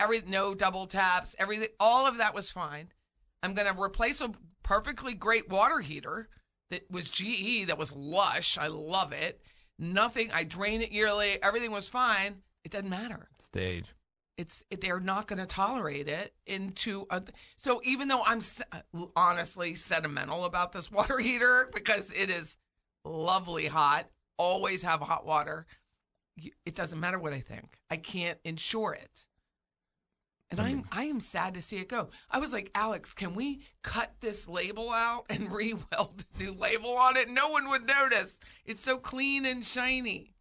Every 0.00 0.22
no 0.22 0.54
double 0.54 0.86
taps, 0.86 1.36
everything. 1.38 1.68
All 1.78 2.06
of 2.06 2.16
that 2.18 2.34
was 2.34 2.50
fine. 2.50 2.88
I'm 3.42 3.52
going 3.54 3.72
to 3.72 3.80
replace 3.80 4.20
a 4.20 4.32
perfectly 4.62 5.12
great 5.14 5.48
water 5.50 5.80
heater 5.80 6.28
that 6.70 6.90
was 6.90 7.10
GE, 7.10 7.66
that 7.66 7.78
was 7.78 7.92
lush. 7.92 8.56
I 8.56 8.68
love 8.68 9.12
it. 9.12 9.42
Nothing. 9.78 10.32
I 10.32 10.44
drain 10.44 10.80
it 10.80 10.90
yearly. 10.90 11.42
Everything 11.42 11.70
was 11.70 11.88
fine. 11.88 12.42
It 12.64 12.70
doesn't 12.70 12.88
matter 12.88 13.28
Stage. 13.40 13.92
It's 14.42 14.64
they're 14.80 14.98
not 14.98 15.28
going 15.28 15.38
to 15.38 15.46
tolerate 15.46 16.08
it 16.08 16.34
into 16.46 17.06
a 17.10 17.22
so 17.56 17.80
even 17.84 18.08
though 18.08 18.22
i'm 18.24 18.40
honestly 19.14 19.74
sentimental 19.74 20.44
about 20.44 20.72
this 20.72 20.90
water 20.98 21.18
heater 21.18 21.70
because 21.72 22.12
it 22.12 22.28
is 22.28 22.56
lovely 23.04 23.66
hot 23.66 24.10
always 24.38 24.82
have 24.82 25.00
hot 25.00 25.24
water 25.24 25.64
it 26.66 26.74
doesn't 26.74 26.98
matter 26.98 27.18
what 27.18 27.32
i 27.32 27.40
think. 27.40 27.78
I 27.90 27.96
can't 27.98 28.38
insure 28.44 28.94
it. 28.94 29.26
And 30.50 30.60
i'm 30.60 30.84
i 30.90 31.04
am 31.04 31.20
sad 31.20 31.54
to 31.54 31.62
see 31.62 31.76
it 31.76 31.88
go. 31.88 32.10
I 32.28 32.40
was 32.40 32.52
like 32.52 32.72
alex 32.74 33.14
can 33.14 33.36
we 33.36 33.62
cut 33.82 34.12
this 34.20 34.48
label 34.48 34.90
out 34.90 35.26
and 35.30 35.52
re-weld 35.60 36.24
a 36.34 36.42
new 36.42 36.52
label 36.52 36.96
on 36.96 37.16
it? 37.16 37.30
No 37.30 37.50
one 37.50 37.68
would 37.70 37.86
notice. 37.86 38.40
It's 38.64 38.82
so 38.82 38.98
clean 38.98 39.46
and 39.46 39.64
shiny. 39.64 40.34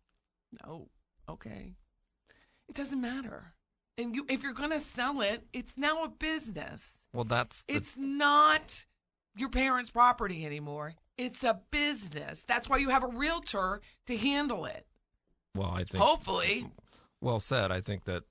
No. 0.66 0.90
Okay. 1.30 1.76
It 2.68 2.76
doesn't 2.76 3.00
matter. 3.00 3.54
And 3.98 4.16
you, 4.16 4.26
if 4.30 4.42
you're 4.44 4.54
going 4.54 4.72
to 4.72 4.80
sell 4.80 5.22
it, 5.22 5.44
it's 5.54 5.78
now 5.78 6.04
a 6.04 6.10
business. 6.10 7.06
Well, 7.14 7.24
that's 7.26 7.64
the- 7.64 7.76
It's 7.76 7.98
not 7.98 8.86
your 9.36 9.50
parents' 9.50 9.90
property 9.90 10.46
anymore. 10.46 10.96
It's 11.18 11.44
a 11.44 11.60
business. 11.72 12.44
That's 12.48 12.68
why 12.70 12.78
you 12.78 12.90
have 12.90 13.04
a 13.04 13.08
realtor 13.08 13.82
to 14.08 14.18
handle 14.18 14.66
it. 14.66 14.88
well. 15.56 15.72
I 15.72 15.84
think 15.84 16.04
Hopefully. 16.04 16.68
well 17.20 17.40
said. 17.40 17.72
I 17.72 17.82
think 17.82 18.06
that 18.06 18.24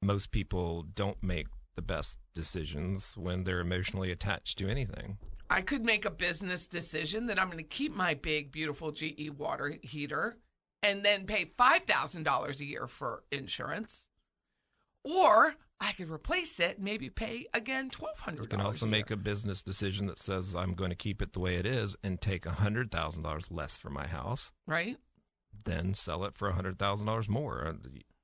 most 0.00 0.30
people 0.30 0.82
don't 0.82 1.22
make 1.22 1.48
the 1.74 1.82
best 1.82 2.18
decisions 2.34 3.16
when 3.16 3.44
they're 3.44 3.60
emotionally 3.60 4.10
attached 4.10 4.58
to 4.58 4.68
anything. 4.68 5.18
I 5.50 5.60
could 5.60 5.84
make 5.84 6.04
a 6.04 6.10
business 6.10 6.66
decision 6.66 7.26
that 7.26 7.38
I'm 7.40 7.46
going 7.48 7.58
to 7.58 7.64
keep 7.64 7.94
my 7.94 8.14
big, 8.14 8.52
beautiful 8.52 8.90
GE 8.92 9.30
water 9.36 9.76
heater 9.82 10.38
and 10.82 11.04
then 11.04 11.26
pay 11.26 11.44
$5,000 11.58 12.60
a 12.60 12.64
year 12.64 12.86
for 12.86 13.24
insurance. 13.30 14.06
Or 15.04 15.54
I 15.80 15.92
could 15.92 16.10
replace 16.10 16.60
it, 16.60 16.80
maybe 16.80 17.10
pay 17.10 17.46
again 17.52 17.90
$1,200. 17.90 18.40
You 18.40 18.46
can 18.46 18.60
also 18.60 18.86
a 18.86 18.88
make 18.88 19.10
a 19.10 19.16
business 19.16 19.62
decision 19.62 20.06
that 20.06 20.18
says 20.18 20.54
I'm 20.54 20.74
going 20.74 20.90
to 20.90 20.96
keep 20.96 21.20
it 21.20 21.32
the 21.32 21.40
way 21.40 21.56
it 21.56 21.66
is 21.66 21.96
and 22.04 22.20
take 22.20 22.44
hundred 22.46 22.90
thousand 22.90 23.24
dollars 23.24 23.50
less 23.50 23.78
for 23.78 23.90
my 23.90 24.06
house, 24.06 24.52
right? 24.66 24.96
then 25.64 25.94
sell 25.94 26.24
it 26.24 26.36
for 26.36 26.50
hundred 26.52 26.78
thousand 26.78 27.06
dollars 27.06 27.28
more. 27.28 27.66
Uh, 27.66 27.72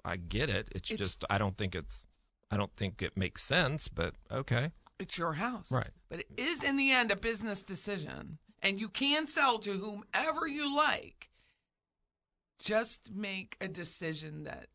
I 0.04 0.16
get 0.16 0.48
it. 0.50 0.68
It's, 0.72 0.90
It's- 0.90 0.98
just 1.06 1.24
I 1.28 1.38
don't 1.38 1.56
think 1.56 1.74
it's 1.74 2.06
I 2.50 2.56
don't 2.56 2.74
think 2.74 3.02
it 3.02 3.16
makes 3.16 3.42
sense, 3.42 3.88
but 3.88 4.14
okay. 4.30 4.70
It's 4.98 5.18
your 5.18 5.34
house. 5.34 5.70
Right. 5.70 5.90
But 6.08 6.20
it 6.20 6.28
is 6.36 6.62
in 6.64 6.76
the 6.76 6.90
end 6.90 7.10
a 7.10 7.16
business 7.16 7.62
decision. 7.62 8.38
And 8.62 8.80
you 8.80 8.88
can 8.88 9.26
sell 9.28 9.58
to 9.60 9.72
whomever 9.78 10.48
you 10.48 10.74
like. 10.74 11.28
Just 12.58 13.12
make 13.12 13.56
a 13.60 13.68
decision 13.68 14.44
that 14.44 14.66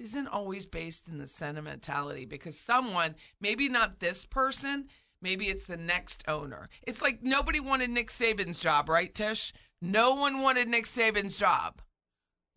isn't 0.00 0.28
always 0.28 0.66
based 0.66 1.08
in 1.08 1.18
the 1.18 1.26
sentimentality 1.26 2.24
because 2.24 2.58
someone, 2.58 3.14
maybe 3.40 3.68
not 3.68 4.00
this 4.00 4.24
person, 4.24 4.86
maybe 5.20 5.48
it's 5.48 5.66
the 5.66 5.76
next 5.76 6.24
owner. 6.26 6.68
It's 6.82 7.02
like 7.02 7.22
nobody 7.22 7.60
wanted 7.60 7.90
Nick 7.90 8.08
Saban's 8.08 8.58
job, 8.58 8.88
right, 8.88 9.14
Tish? 9.14 9.52
No 9.82 10.14
one 10.14 10.40
wanted 10.40 10.68
Nick 10.68 10.86
Saban's 10.86 11.36
job. 11.36 11.82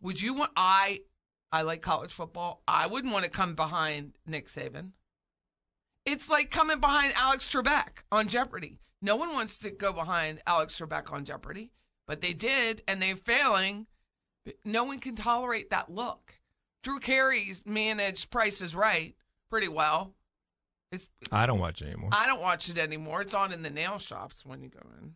Would 0.02 0.20
you 0.20 0.34
want 0.34 0.52
I 0.56 1.00
I 1.52 1.62
like 1.62 1.82
college 1.82 2.12
football. 2.12 2.62
I 2.66 2.88
wouldn't 2.88 3.12
want 3.12 3.24
to 3.24 3.30
come 3.30 3.54
behind 3.54 4.16
Nick 4.26 4.48
Saban. 4.48 4.90
It's 6.04 6.28
like 6.28 6.50
coming 6.50 6.80
behind 6.80 7.12
Alex 7.16 7.48
Trebek 7.48 8.02
on 8.10 8.26
Jeopardy. 8.28 8.80
No 9.00 9.16
one 9.16 9.32
wants 9.32 9.60
to 9.60 9.70
go 9.70 9.92
behind 9.92 10.42
Alex 10.46 10.78
Trebek 10.78 11.12
on 11.12 11.24
Jeopardy, 11.24 11.70
but 12.06 12.20
they 12.20 12.32
did, 12.32 12.82
and 12.88 13.00
they're 13.00 13.16
failing. 13.16 13.86
No 14.64 14.84
one 14.84 14.98
can 14.98 15.14
tolerate 15.14 15.70
that 15.70 15.90
look. 15.90 16.34
Drew 16.84 17.00
Carey's 17.00 17.64
managed 17.66 18.30
Price 18.30 18.60
is 18.60 18.74
Right 18.74 19.16
pretty 19.50 19.68
well. 19.68 20.12
It's 20.92 21.08
I 21.32 21.46
don't 21.46 21.58
watch 21.58 21.82
it 21.82 21.86
anymore. 21.86 22.10
I 22.12 22.26
don't 22.26 22.42
watch 22.42 22.68
it 22.68 22.78
anymore. 22.78 23.22
It's 23.22 23.34
on 23.34 23.52
in 23.52 23.62
the 23.62 23.70
nail 23.70 23.98
shops 23.98 24.44
when 24.44 24.62
you 24.62 24.68
go 24.68 24.86
in. 25.00 25.14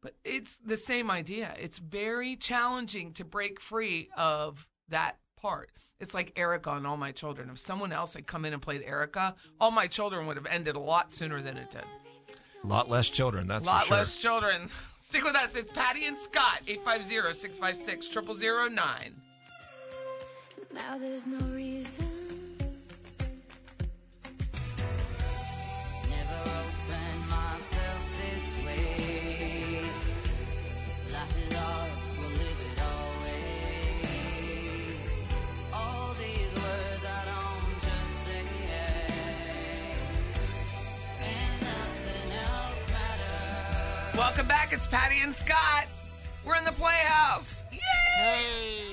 But 0.00 0.14
it's 0.24 0.56
the 0.64 0.78
same 0.78 1.10
idea. 1.10 1.54
It's 1.60 1.78
very 1.78 2.36
challenging 2.36 3.12
to 3.14 3.24
break 3.24 3.60
free 3.60 4.08
of 4.16 4.66
that 4.88 5.18
part. 5.36 5.70
It's 5.98 6.14
like 6.14 6.32
Erica 6.38 6.70
and 6.70 6.86
All 6.86 6.96
My 6.96 7.12
Children. 7.12 7.50
If 7.50 7.58
someone 7.58 7.92
else 7.92 8.14
had 8.14 8.26
come 8.26 8.46
in 8.46 8.54
and 8.54 8.62
played 8.62 8.82
Erica, 8.82 9.34
All 9.60 9.70
My 9.70 9.88
Children 9.88 10.26
would 10.26 10.36
have 10.36 10.46
ended 10.46 10.76
a 10.76 10.80
lot 10.80 11.12
sooner 11.12 11.42
than 11.42 11.58
it 11.58 11.70
did. 11.70 11.84
A 12.62 12.66
lot 12.66 12.88
less 12.88 13.08
children. 13.10 13.46
That's 13.46 13.64
a 13.64 13.68
lot 13.68 13.86
sure. 13.86 13.96
less 13.96 14.16
children. 14.16 14.70
Stick 14.96 15.24
with 15.24 15.34
us. 15.34 15.56
It's 15.56 15.70
Patty 15.70 16.06
and 16.06 16.18
Scott, 16.18 16.62
850 16.66 17.34
656 17.34 18.38
0009. 18.74 19.20
Now 20.72 20.96
there's 20.98 21.26
no 21.26 21.38
reason. 21.54 22.06
Never 26.08 26.40
opened 26.60 27.28
myself 27.28 28.02
this 28.22 28.56
way. 28.64 29.82
Life 31.12 31.52
lost, 31.54 32.16
will 32.18 32.28
live 32.28 32.60
it 32.70 32.80
always. 32.82 34.06
All 35.74 36.12
these 36.14 36.52
words 36.62 37.04
I 37.04 37.24
don't 37.32 37.82
just 37.82 38.16
say. 38.24 38.44
And 41.20 41.60
nothing 41.62 42.30
else 42.32 42.86
matters. 42.88 44.16
Welcome 44.16 44.46
back. 44.46 44.72
It's 44.72 44.86
Patty 44.86 45.20
and 45.20 45.34
Scott. 45.34 45.86
We're 46.44 46.54
in 46.56 46.64
the 46.64 46.72
Playhouse. 46.72 47.64
Yay! 47.72 48.89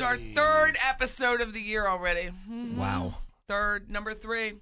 It's 0.00 0.06
our 0.06 0.16
third 0.34 0.78
episode 0.88 1.42
of 1.42 1.52
the 1.52 1.60
year 1.60 1.86
already. 1.86 2.30
Mhm. 2.48 2.76
Wow. 2.76 3.14
Third, 3.48 3.90
number 3.90 4.14
three. 4.14 4.54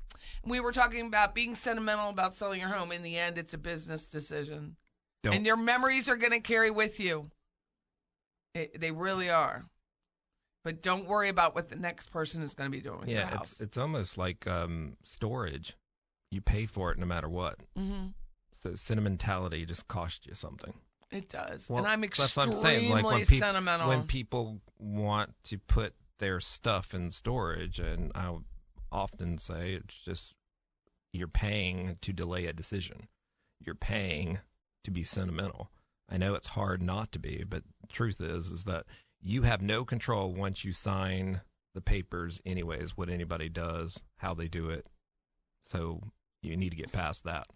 We 0.44 0.58
were 0.58 0.72
talking 0.72 1.06
about 1.06 1.32
being 1.32 1.54
sentimental 1.54 2.08
about 2.08 2.34
selling 2.34 2.58
your 2.58 2.70
home. 2.70 2.90
In 2.90 3.02
the 3.04 3.16
end, 3.16 3.38
it's 3.38 3.54
a 3.54 3.58
business 3.58 4.06
decision. 4.08 4.76
Don't- 5.22 5.34
And 5.34 5.46
your 5.46 5.56
memories 5.56 6.08
are 6.08 6.16
going 6.16 6.32
to 6.32 6.40
carry 6.40 6.72
with 6.72 6.98
you. 6.98 7.30
It, 8.54 8.80
they 8.80 8.90
really 8.90 9.30
are. 9.30 9.66
But 10.64 10.82
don't 10.82 11.06
worry 11.06 11.28
about 11.28 11.54
what 11.54 11.68
the 11.68 11.76
next 11.76 12.10
person 12.10 12.42
is 12.42 12.54
going 12.54 12.70
to 12.70 12.76
be 12.76 12.82
doing 12.82 12.98
with 13.00 13.08
your 13.08 13.20
Yeah, 13.20 13.30
house. 13.30 13.52
it's 13.52 13.60
it's 13.60 13.78
almost 13.78 14.18
like 14.18 14.46
um, 14.48 14.96
storage. 15.04 15.76
You 16.32 16.40
pay 16.40 16.66
for 16.66 16.90
it 16.90 16.98
no 16.98 17.06
matter 17.06 17.28
what. 17.28 17.60
Mhm. 17.76 18.14
So 18.52 18.74
sentimentality 18.74 19.64
just 19.64 19.86
costs 19.86 20.26
you 20.26 20.34
something. 20.34 20.74
It 21.10 21.28
does. 21.28 21.68
Well, 21.68 21.78
and 21.78 21.86
I'm 21.86 22.00
that's 22.02 22.36
what 22.36 22.48
extremely 22.48 22.76
I'm 22.76 22.80
saying. 22.80 22.92
Like 22.92 23.04
when 23.04 23.24
peop- 23.24 23.40
sentimental. 23.40 23.88
when 23.88 24.02
people 24.04 24.60
want 24.78 25.34
to 25.44 25.58
put 25.58 25.94
their 26.18 26.40
stuff 26.40 26.94
in 26.94 27.10
storage, 27.10 27.78
and 27.78 28.12
I 28.14 28.36
often 28.92 29.38
say 29.38 29.74
it's 29.74 29.98
just 29.98 30.34
you're 31.12 31.28
paying 31.28 31.96
to 32.02 32.12
delay 32.12 32.46
a 32.46 32.52
decision. 32.52 33.08
You're 33.60 33.74
paying 33.74 34.40
to 34.84 34.90
be 34.90 35.02
sentimental. 35.02 35.70
I 36.10 36.16
know 36.16 36.34
it's 36.34 36.48
hard 36.48 36.82
not 36.82 37.12
to 37.12 37.18
be, 37.18 37.44
but 37.48 37.62
the 37.80 37.86
truth 37.86 38.20
is, 38.20 38.50
is 38.50 38.64
that 38.64 38.84
you 39.20 39.42
have 39.42 39.60
no 39.60 39.84
control 39.84 40.32
once 40.32 40.64
you 40.64 40.72
sign 40.72 41.40
the 41.74 41.80
papers, 41.80 42.40
anyways. 42.46 42.96
What 42.96 43.08
anybody 43.08 43.48
does, 43.48 44.02
how 44.18 44.34
they 44.34 44.48
do 44.48 44.70
it. 44.70 44.86
So 45.62 46.02
you 46.42 46.56
need 46.56 46.70
to 46.70 46.76
get 46.76 46.92
past 46.92 47.24
that. 47.24 47.46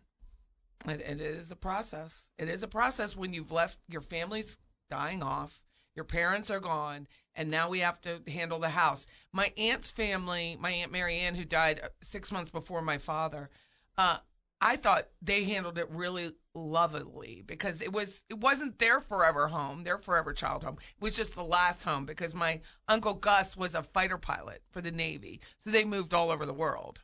It, 0.87 1.01
it 1.01 1.21
is 1.21 1.51
a 1.51 1.57
process. 1.57 2.29
It 2.39 2.49
is 2.49 2.63
a 2.63 2.69
process 2.69 3.17
when 3.17 3.33
you've 3.33 3.53
left 3.53 3.79
your 3.89 4.01
family's 4.01 4.59
dying 4.91 5.23
off, 5.23 5.61
your 5.95 6.05
parents 6.05 6.51
are 6.51 6.61
gone, 6.61 7.07
and 7.35 7.51
now 7.51 7.69
we 7.69 7.81
have 7.81 8.01
to 8.03 8.21
handle 8.29 8.59
the 8.59 8.71
house. 8.71 9.07
My 9.33 9.53
aunt's 9.57 9.91
family, 9.91 10.57
my 10.61 10.71
aunt 10.71 10.93
Mary 10.93 11.19
Ann, 11.19 11.35
who 11.35 11.45
died 11.45 11.81
uh, 11.83 11.89
six 12.03 12.33
months 12.33 12.51
before 12.51 12.83
my 12.83 12.99
father, 12.99 13.51
uh, 13.97 14.19
I 14.61 14.77
thought 14.77 15.09
they 15.21 15.45
handled 15.45 15.79
it 15.79 15.91
really 15.91 16.35
lovely 16.55 17.43
because 17.45 17.81
it 17.81 17.93
was 17.93 18.25
it 18.29 18.39
wasn't 18.39 18.79
their 18.79 19.01
forever 19.01 19.49
home, 19.49 19.83
their 19.83 19.99
forever 19.99 20.33
child 20.33 20.63
home. 20.63 20.77
It 20.79 21.03
was 21.03 21.17
just 21.17 21.35
the 21.35 21.43
last 21.43 21.83
home 21.83 22.07
because 22.07 22.35
my 22.35 22.61
uncle 22.87 23.15
Gus 23.15 23.57
was 23.57 23.75
a 23.75 23.83
fighter 23.83 24.19
pilot 24.19 24.63
for 24.71 24.81
the 24.81 24.93
Navy, 24.93 25.41
so 25.59 25.71
they 25.71 25.85
moved 25.85 26.15
all 26.15 26.31
over 26.31 26.47
the 26.47 26.53
world 26.53 27.01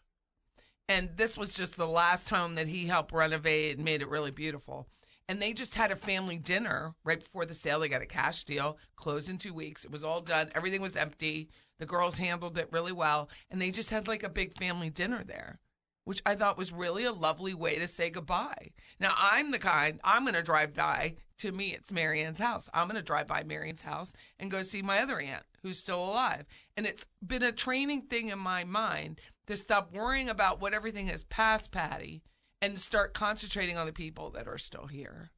and 0.88 1.10
this 1.16 1.36
was 1.36 1.54
just 1.54 1.76
the 1.76 1.86
last 1.86 2.30
home 2.30 2.54
that 2.54 2.68
he 2.68 2.86
helped 2.86 3.12
renovate 3.12 3.76
and 3.76 3.84
made 3.84 4.00
it 4.00 4.08
really 4.08 4.30
beautiful. 4.30 4.88
And 5.28 5.42
they 5.42 5.52
just 5.52 5.74
had 5.74 5.90
a 5.90 5.96
family 5.96 6.38
dinner 6.38 6.94
right 7.04 7.22
before 7.22 7.44
the 7.44 7.52
sale. 7.52 7.80
They 7.80 7.90
got 7.90 8.00
a 8.00 8.06
cash 8.06 8.44
deal, 8.44 8.78
closed 8.96 9.28
in 9.28 9.36
two 9.36 9.52
weeks. 9.52 9.84
It 9.84 9.90
was 9.90 10.02
all 10.02 10.22
done. 10.22 10.50
Everything 10.54 10.80
was 10.80 10.96
empty. 10.96 11.50
The 11.78 11.84
girls 11.84 12.16
handled 12.16 12.56
it 12.56 12.72
really 12.72 12.92
well. 12.92 13.28
And 13.50 13.60
they 13.60 13.70
just 13.70 13.90
had 13.90 14.08
like 14.08 14.22
a 14.22 14.30
big 14.30 14.56
family 14.56 14.88
dinner 14.88 15.22
there, 15.22 15.60
which 16.04 16.22
I 16.24 16.34
thought 16.34 16.56
was 16.56 16.72
really 16.72 17.04
a 17.04 17.12
lovely 17.12 17.52
way 17.52 17.78
to 17.78 17.86
say 17.86 18.08
goodbye. 18.08 18.70
Now, 18.98 19.12
I'm 19.14 19.50
the 19.50 19.58
kind, 19.58 20.00
I'm 20.02 20.22
going 20.22 20.34
to 20.34 20.42
drive 20.42 20.72
by. 20.72 21.16
To 21.40 21.52
me, 21.52 21.74
it's 21.74 21.92
Marianne's 21.92 22.38
house. 22.38 22.70
I'm 22.72 22.88
going 22.88 22.96
to 22.96 23.02
drive 23.02 23.26
by 23.26 23.44
Marianne's 23.44 23.82
house 23.82 24.14
and 24.40 24.50
go 24.50 24.62
see 24.62 24.80
my 24.80 25.00
other 25.00 25.20
aunt 25.20 25.44
who's 25.62 25.78
still 25.78 26.02
alive. 26.02 26.46
And 26.76 26.86
it's 26.86 27.04
been 27.24 27.42
a 27.42 27.52
training 27.52 28.02
thing 28.02 28.30
in 28.30 28.38
my 28.38 28.64
mind 28.64 29.20
to 29.48 29.56
stop 29.56 29.94
worrying 29.94 30.28
about 30.28 30.60
what 30.60 30.74
everything 30.74 31.08
has 31.08 31.24
past 31.24 31.72
Patty 31.72 32.22
and 32.60 32.78
start 32.78 33.14
concentrating 33.14 33.78
on 33.78 33.86
the 33.86 33.92
people 33.92 34.30
that 34.30 34.46
are 34.46 34.58
still 34.58 34.86
here. 34.86 35.30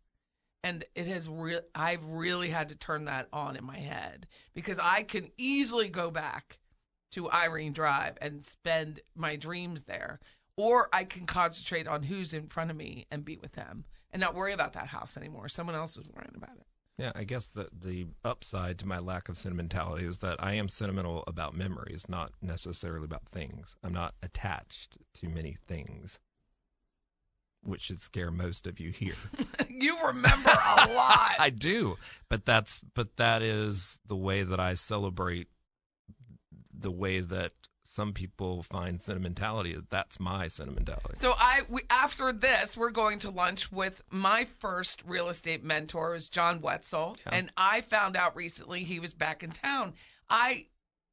And 0.65 0.85
it 0.97 1.07
has 1.07 1.29
real 1.29 1.61
I've 1.77 2.05
really 2.05 2.51
had 2.51 2.69
to 2.71 2.75
turn 2.75 3.05
that 3.05 3.29
on 3.33 3.57
in 3.57 3.65
my 3.65 3.79
head 3.79 4.27
because 4.53 4.81
I 4.83 5.05
can 5.05 5.31
easily 5.39 5.89
go 5.89 6.11
back 6.11 6.59
to 7.13 7.31
Irene 7.31 7.73
Drive 7.73 8.19
and 8.21 8.45
spend 8.45 9.01
my 9.15 9.37
dreams 9.37 9.85
there. 9.85 10.19
Or 10.57 10.89
I 10.93 11.05
can 11.05 11.25
concentrate 11.25 11.87
on 11.87 12.03
who's 12.03 12.35
in 12.35 12.49
front 12.49 12.71
of 12.71 12.77
me 12.77 13.07
and 13.13 13.25
be 13.25 13.37
with 13.37 13.53
them 13.53 13.85
and 14.11 14.21
not 14.21 14.35
worry 14.35 14.53
about 14.53 14.73
that 14.73 14.89
house 14.89 15.17
anymore. 15.17 15.49
Someone 15.49 15.77
else 15.77 15.97
is 15.97 16.09
worrying 16.09 16.35
about 16.37 16.57
it. 16.57 16.67
Yeah, 17.01 17.13
I 17.15 17.25
guess 17.25 17.49
the 17.49 17.69
the 17.73 18.09
upside 18.23 18.79
to 18.81 18.87
my 18.87 18.99
lack 18.99 19.31
of 19.31 19.39
sentimentality 19.39 20.05
is 20.05 20.19
that 20.19 20.37
I 20.39 20.53
am 20.53 20.69
sentimental 20.69 21.25
about 21.27 21.57
memories, 21.57 22.11
not 22.11 22.33
necessarily 22.43 23.07
about 23.07 23.27
things. 23.27 23.75
I'm 23.83 23.95
not 23.95 24.15
attached 24.23 24.99
to 25.15 25.29
many 25.31 25.57
things, 25.67 26.19
which 27.63 27.81
should 27.81 28.03
scare 28.03 28.31
most 28.31 28.67
of 28.67 28.79
you 28.79 28.91
here. 28.91 29.15
you 29.71 29.97
remember 30.05 30.51
a 30.51 30.93
lot. 30.93 31.37
I 31.39 31.49
do, 31.49 31.97
but 32.29 32.45
that's 32.45 32.81
but 32.95 33.17
that 33.17 33.41
is 33.41 33.99
the 34.07 34.17
way 34.17 34.43
that 34.43 34.61
I 34.61 34.75
celebrate 34.75 35.49
the 36.79 36.91
way 36.91 37.21
that 37.21 37.53
some 37.91 38.13
people 38.13 38.63
find 38.63 39.03
sentimentality. 39.03 39.77
That's 39.91 40.21
my 40.21 40.47
sentimentality. 40.47 41.15
So 41.17 41.35
I 41.37 41.63
we, 41.69 41.83
after 41.91 42.33
this, 42.33 42.77
we're 42.77 42.93
going 42.93 43.19
to 43.21 43.31
lunch 43.31 43.73
with 43.73 44.05
my 44.11 44.45
first 44.61 45.03
real 45.05 45.29
estate 45.29 45.65
mentor, 45.65 46.15
is 46.15 46.29
John 46.29 46.61
Wetzel, 46.61 47.17
Yeah. 47.27 47.35
and 47.35 47.51
I 47.57 47.81
found 47.81 48.17
out 48.17 48.37
recently 48.37 48.85
he 48.85 49.01
was 49.01 49.13
back 49.13 49.43
in 49.43 49.51
town. 49.51 49.95
I 50.29 50.67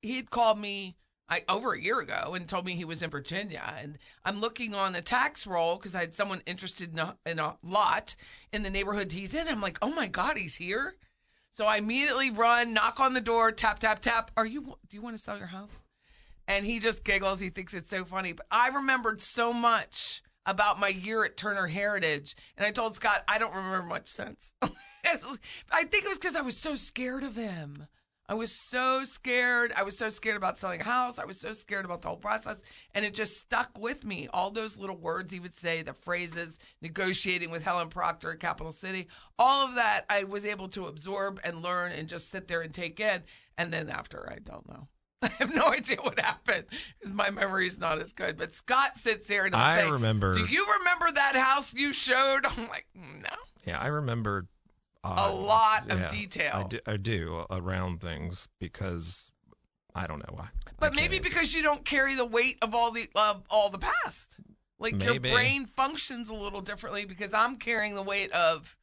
he'd 0.04 0.30
called 0.30 0.60
me 0.60 0.98
I, 1.28 1.44
over 1.50 1.74
a 1.74 1.82
year 1.82 2.00
ago 2.00 2.36
and 2.36 2.48
told 2.48 2.64
me 2.64 2.76
he 2.76 2.86
was 2.86 3.02
in 3.02 3.10
Virginia, 3.10 3.74
and 3.82 3.98
I'm 4.24 4.40
looking 4.40 4.76
on 4.76 4.94
the 4.94 5.02
tax 5.02 5.48
roll 5.48 5.78
because 5.78 5.96
I 5.96 6.02
had 6.02 6.14
someone 6.14 6.44
interested 6.46 6.94
in 6.94 7.00
a, 7.00 7.18
in 7.26 7.40
a 7.40 7.58
lot 7.64 8.16
in 8.54 8.62
the 8.62 8.70
neighborhood 8.70 9.12
he's 9.12 9.34
in. 9.34 9.48
I'm 9.48 9.62
like, 9.62 9.80
oh 9.82 9.94
my 9.96 10.08
god, 10.08 10.38
he's 10.38 10.56
here. 10.56 10.96
So 11.52 11.66
I 11.66 11.78
immediately 11.78 12.30
run, 12.30 12.76
knock 12.76 13.00
on 13.00 13.14
the 13.16 13.22
door, 13.22 13.52
tap 13.52 13.80
tap 13.80 14.00
tap. 14.00 14.30
Are 14.38 14.46
you? 14.46 14.62
Do 14.62 14.76
you 14.92 15.02
want 15.02 15.16
to 15.16 15.22
sell 15.22 15.40
your 15.40 15.48
house? 15.48 15.72
And 16.48 16.66
he 16.66 16.80
just 16.80 17.04
giggles. 17.04 17.40
He 17.40 17.50
thinks 17.50 17.74
it's 17.74 17.90
so 17.90 18.06
funny. 18.06 18.34
But 18.34 18.48
I 18.52 18.70
remembered 18.70 19.22
so 19.22 19.54
much 19.54 20.22
about 20.46 20.80
my 20.80 20.88
year 20.88 21.26
at 21.26 21.38
Turner 21.38 21.68
Heritage, 21.68 22.36
and 22.58 22.66
I 22.66 22.72
told 22.72 22.96
Scott 22.96 23.24
I 23.28 23.38
don't 23.38 23.54
remember 23.54 23.84
much 23.84 24.08
since. 24.08 24.54
I 24.62 25.84
think 25.84 26.06
it 26.06 26.10
was 26.10 26.18
because 26.18 26.36
I 26.36 26.42
was 26.42 26.58
so 26.58 26.76
scared 26.76 27.24
of 27.24 27.36
him. 27.36 27.88
I 28.30 28.34
was 28.34 28.52
so 28.52 29.06
scared. 29.06 29.72
I 29.74 29.84
was 29.84 29.98
so 29.98 30.10
scared 30.10 30.36
about 30.36 30.58
selling 30.58 30.82
a 30.82 30.84
house. 30.84 31.18
I 31.18 31.24
was 31.24 31.40
so 31.40 31.54
scared 31.54 31.86
about 31.86 32.02
the 32.02 32.10
whole 32.10 32.18
process, 32.18 32.62
and 32.94 33.06
it 33.06 33.14
just 33.14 33.38
stuck 33.38 33.80
with 33.80 34.04
me. 34.04 34.28
All 34.34 34.52
those 34.52 34.78
little 34.78 34.98
words 34.98 35.32
he 35.32 35.40
would 35.40 35.56
say, 35.56 35.82
the 35.82 35.94
phrases, 35.94 36.60
negotiating 36.82 37.52
with 37.52 37.64
Helen 37.64 37.88
Proctor 37.88 38.34
at 38.34 38.42
Capital 38.42 38.74
City, 38.74 39.08
all 39.40 39.66
of 39.66 39.76
that 39.76 40.06
I 40.10 40.26
was 40.26 40.46
able 40.46 40.68
to 40.70 40.88
absorb 40.88 41.40
and 41.46 41.62
learn 41.62 41.94
and 41.94 42.10
just 42.10 42.30
sit 42.30 42.50
there 42.50 42.62
and 42.62 42.74
take 42.74 43.00
in. 43.00 43.24
And 43.58 43.72
then 43.72 43.90
after, 43.90 44.30
I 44.30 44.40
don't 44.40 44.68
know. 44.68 44.90
I 45.22 45.30
have 45.40 45.54
no 45.54 45.68
idea 45.68 45.98
what 46.02 46.20
happened 46.20 46.66
because 47.00 47.14
my 47.14 47.30
memory 47.30 47.68
is 47.68 47.80
not 47.80 48.00
as 48.00 48.14
good. 48.14 48.38
But 48.38 48.54
Scott 48.54 48.98
sits 48.98 49.28
here 49.28 49.46
and 49.46 49.56
I 49.56 49.82
say, 49.82 49.90
remember- 49.90 50.36
Do 50.36 50.46
you 50.46 50.66
remember 50.80 51.12
that 51.14 51.36
house 51.36 51.74
you 51.74 51.94
showed? 51.94 52.46
I'm 52.46 52.68
like, 52.68 52.86
no. 52.94 53.30
Yeah, 53.66 53.80
I 53.80 53.88
remember 53.88 54.48
uh, 55.04 55.16
A 55.30 55.32
lot 55.32 55.92
of 55.92 56.00
yeah, 56.00 56.08
detail. 56.10 56.52
I 56.54 56.68
do, 56.68 56.80
I 56.86 56.98
do 56.98 57.46
around 57.50 58.02
things 58.02 58.48
because 58.60 59.32
I 59.96 60.06
don't 60.08 60.20
know 60.20 60.34
why. 60.36 60.50
But 60.80 60.94
maybe 60.94 61.20
because 61.20 61.54
you 61.56 61.64
don't 61.64 61.84
carry 61.84 62.14
the 62.16 62.26
weight 62.26 62.58
of 62.62 62.76
all 62.76 62.92
the 62.92 63.10
of 63.16 63.44
all 63.50 63.70
the 63.70 63.80
past. 63.80 64.38
Like 64.80 65.02
your 65.02 65.20
brain 65.20 65.66
functions 65.66 66.30
a 66.30 66.36
little 66.36 66.62
differently 66.62 67.06
because 67.06 67.34
I'm 67.34 67.58
carrying 67.58 67.96
the 67.96 68.04
weight 68.04 68.32
of 68.32 68.78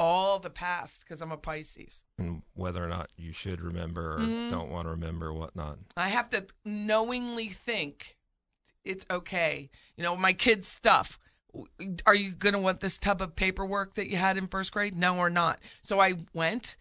all 0.00 0.38
the 0.38 0.48
past 0.50 1.00
because 1.04 1.20
I'm 1.20 1.30
a 1.30 1.36
Pisces. 1.36 2.04
and 2.18 2.42
whether 2.54 2.82
or 2.82 2.88
not 2.88 3.10
you 3.16 3.32
should 3.32 3.60
remember 3.60 4.14
or 4.16 4.20
Mhm. 4.20 4.50
don't 4.50 4.70
want 4.70 4.84
to 4.86 4.90
remember 4.90 5.32
whatnot. 5.32 5.78
I 5.96 6.08
have 6.08 6.30
to 6.30 6.46
knowingly 6.64 7.50
think 7.50 8.16
it's 8.84 9.04
okay. 9.10 9.70
You 9.96 10.02
know, 10.04 10.16
my 10.16 10.32
kids' 10.32 10.66
stuff. 10.68 11.18
Are 12.06 12.14
you 12.14 12.30
going 12.32 12.52
to 12.52 12.58
want 12.60 12.80
this 12.80 12.96
tub 12.96 13.20
of 13.20 13.34
paperwork 13.36 13.94
that 13.94 14.08
you 14.08 14.16
had 14.16 14.36
in 14.36 14.46
first 14.46 14.72
grade? 14.72 14.94
No, 14.94 15.18
or 15.18 15.28
not. 15.30 15.58
So 15.82 16.00
I 16.00 16.14
went, 16.32 16.76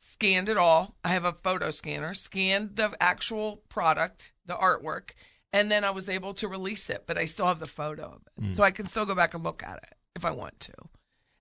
scanned 0.00 0.48
it 0.48 0.56
all. 0.58 0.96
I 1.04 1.10
have 1.10 1.24
a 1.24 1.32
photo 1.32 1.70
scanner, 1.70 2.14
scanned 2.14 2.76
the 2.76 2.94
actual 3.00 3.58
product, 3.68 4.32
the 4.44 4.54
artwork, 4.56 5.10
and 5.52 5.70
then 5.70 5.84
I 5.84 5.90
was 5.90 6.08
able 6.08 6.34
to 6.34 6.48
release 6.48 6.90
it. 6.90 7.04
But 7.06 7.16
I 7.16 7.24
still 7.26 7.46
have 7.46 7.60
the 7.60 7.66
photo 7.66 8.04
of 8.06 8.22
it, 8.26 8.42
Mm. 8.50 8.56
so 8.56 8.62
I 8.62 8.72
can 8.72 8.86
still 8.86 9.06
go 9.06 9.14
back 9.14 9.32
and 9.34 9.42
look 9.44 9.62
at 9.62 9.76
it 9.78 9.94
if 10.16 10.24
I 10.24 10.32
want 10.32 10.58
to. 10.60 10.74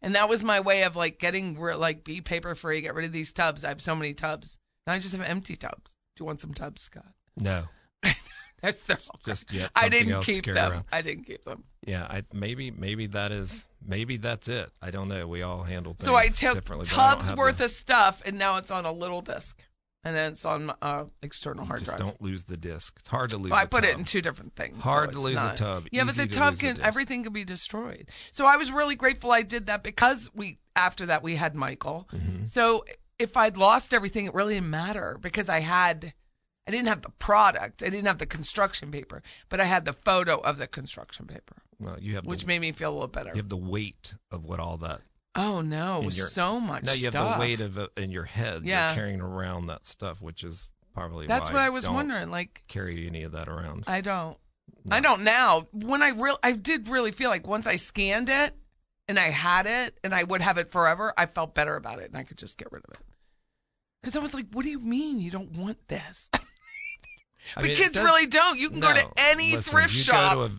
And 0.02 0.16
that 0.16 0.30
was 0.30 0.44
my 0.44 0.60
way 0.60 0.84
of 0.84 0.96
like 0.96 1.20
getting 1.20 1.56
like 1.60 2.04
be 2.04 2.22
paper 2.22 2.54
free, 2.56 2.82
get 2.82 2.94
rid 2.96 3.06
of 3.06 3.12
these 3.12 3.32
tubs. 3.32 3.64
I 3.64 3.70
have 3.70 3.82
so 3.82 3.96
many 3.96 4.14
tubs. 4.14 4.58
Now 4.86 4.94
I 4.94 5.00
just 5.00 5.16
have 5.16 5.26
empty 5.26 5.56
tubs. 5.56 5.96
Do 6.16 6.22
you 6.24 6.26
want 6.26 6.42
some 6.42 6.54
tubs, 6.54 6.82
Scott? 6.84 7.14
No, 7.36 7.66
That's 8.62 8.84
their 8.86 8.98
just 9.26 9.54
yet. 9.54 9.70
I 9.76 9.90
didn't 9.90 10.24
keep 10.24 10.46
them. 10.46 10.72
around. 10.72 10.84
I 10.92 11.02
didn't 11.02 11.26
keep 11.26 11.44
them. 11.44 11.64
Yeah, 11.86 12.06
I, 12.10 12.24
maybe 12.34 12.72
maybe 12.72 13.06
that 13.08 13.32
is 13.32 13.68
maybe 13.86 14.18
that's 14.18 14.48
it. 14.48 14.72
I 14.82 14.90
don't 14.92 15.08
know. 15.08 15.28
We 15.28 15.44
all 15.44 15.64
handle 15.64 15.94
things 15.94 16.06
So 16.06 16.16
I 16.16 16.28
took 16.30 16.56
differently. 16.56 16.88
but 16.90 16.98
I 16.98 17.10
don't 17.12 17.20
tubs 17.20 17.34
worth 17.36 17.58
the- 17.58 17.66
of 17.66 17.72
stuff, 17.72 18.22
and 18.26 18.38
now 18.40 18.58
it's 18.58 18.72
on 18.72 18.86
a 18.86 18.92
little 18.92 19.22
disc, 19.22 19.62
and 20.08 20.16
then 20.16 20.32
it's 20.32 20.46
on 20.46 20.72
uh, 20.82 21.06
external 21.22 21.66
hard 21.66 21.80
Just 21.82 21.90
drive. 21.90 22.00
don't 22.00 22.22
lose 22.22 22.46
the 22.46 22.56
disc. 22.58 22.96
It's 23.00 23.10
hard 23.10 23.32
to 23.32 23.38
lose. 23.38 23.52
Well, 23.52 23.60
I 23.60 23.64
a 23.64 23.68
put 23.68 23.84
it 23.84 23.98
in 23.98 24.06
two 24.06 24.22
different 24.22 24.56
things. 24.56 24.82
Hard 24.82 25.10
so 25.10 25.16
to 25.18 25.22
lose 25.22 25.38
a 25.38 25.54
tub, 25.54 25.88
Yeah, 25.92 26.06
but 26.06 26.16
the 26.16 26.28
tub 26.28 26.58
can 26.58 26.80
everything 26.82 27.24
can 27.24 27.34
be 27.34 27.44
destroyed. 27.44 28.10
So 28.32 28.46
I 28.46 28.56
was 28.58 28.72
really 28.72 28.96
grateful 28.96 29.32
I 29.32 29.42
did 29.42 29.66
that 29.68 29.84
because 29.84 30.30
we 30.34 30.60
after 30.76 31.06
that 31.08 31.24
we 31.24 31.36
had 31.36 31.56
Michael. 31.56 32.08
Mm-hmm. 32.14 32.46
So 32.46 32.86
if 33.20 33.36
I'd 33.36 33.58
lost 33.58 33.94
everything, 33.94 34.26
it 34.28 34.34
really 34.34 34.54
didn't 34.54 34.70
matter 34.70 35.18
because 35.22 35.50
I 35.50 35.60
had. 35.60 36.14
I 36.68 36.72
didn't 36.72 36.90
have 36.90 37.02
the 37.02 37.12
product. 37.12 37.82
I 37.82 37.86
didn't 37.90 38.08
have 38.08 38.18
the 38.18 38.26
construction 38.26 38.92
paper, 38.92 39.24
but 39.48 39.62
I 39.62 39.64
had 39.64 39.86
the 39.86 39.94
photo 39.94 40.36
of 40.36 40.58
the 40.58 40.68
construction 40.68 41.26
paper, 41.26 41.56
Well, 41.80 41.96
you 41.98 42.16
have 42.16 42.26
which 42.26 42.42
the, 42.42 42.48
made 42.48 42.60
me 42.60 42.74
feel 42.74 42.92
a 42.92 42.94
little 42.94 43.08
better. 43.08 43.30
you 43.30 43.38
have 43.38 43.48
the 43.48 43.56
weight 43.56 44.16
of 44.32 44.44
what 44.44 44.60
all 44.60 44.76
that. 44.80 45.00
Oh 45.38 45.62
no, 45.62 46.02
your- 46.02 46.12
so 46.28 46.60
much 46.60 46.84
Now 46.84 46.94
you 46.94 47.06
have 47.06 47.14
stuff. 47.14 47.36
the 47.36 47.40
weight 47.40 47.62
of 47.62 47.78
it 47.78 47.90
in 47.96 48.12
your 48.12 48.24
head. 48.26 48.64
Yeah. 48.66 48.88
You're 48.90 48.96
carrying 48.96 49.22
around 49.22 49.68
that 49.68 49.86
stuff, 49.86 50.22
which 50.22 50.44
is 50.44 50.68
probably 50.94 51.28
That's 51.28 51.50
why 51.50 51.54
what 51.56 51.62
I 51.62 51.70
was 51.70 51.84
don't 51.86 51.94
wondering. 51.96 52.30
Like 52.32 52.64
Carry 52.68 53.08
any 53.08 53.24
of 53.24 53.32
that 53.34 53.48
around? 53.48 53.84
I 53.88 54.02
don't. 54.02 54.38
I 54.90 55.00
don't 55.00 55.24
now. 55.24 55.68
When 55.72 56.02
I 56.02 56.10
real, 56.10 56.38
I 56.44 56.52
did 56.54 56.88
really 56.88 57.12
feel 57.12 57.30
like 57.30 57.48
once 57.48 57.68
I 57.68 57.76
scanned 57.78 58.30
it 58.30 58.56
and 59.08 59.18
I 59.20 59.30
had 59.30 59.66
it 59.66 59.98
and 60.04 60.14
I 60.16 60.24
would 60.24 60.42
have 60.42 60.58
it 60.58 60.72
forever, 60.72 61.14
I 61.18 61.26
felt 61.26 61.54
better 61.56 61.76
about 61.76 62.00
it 62.00 62.08
and 62.10 62.18
I 62.18 62.24
could 62.24 62.38
just 62.38 62.58
get 62.58 62.72
rid 62.72 62.84
of 62.86 62.92
it. 62.94 63.00
Because 64.02 64.16
I 64.16 64.20
was 64.20 64.34
like, 64.34 64.46
"What 64.54 64.64
do 64.64 64.70
you 64.70 64.80
mean 64.80 65.20
you 65.20 65.32
don't 65.32 65.58
want 65.58 65.78
this?" 65.88 66.30
I 66.34 66.40
but 67.56 67.64
mean, 67.64 67.76
kids 67.78 67.94
does- 67.96 68.06
really 68.06 68.28
don't. 68.28 68.60
You 68.60 68.70
can 68.70 68.80
go 68.80 68.94
to 68.94 69.10
any 69.18 69.56
Listen, 69.56 69.72
thrift 69.72 69.94
shop. 69.94 70.52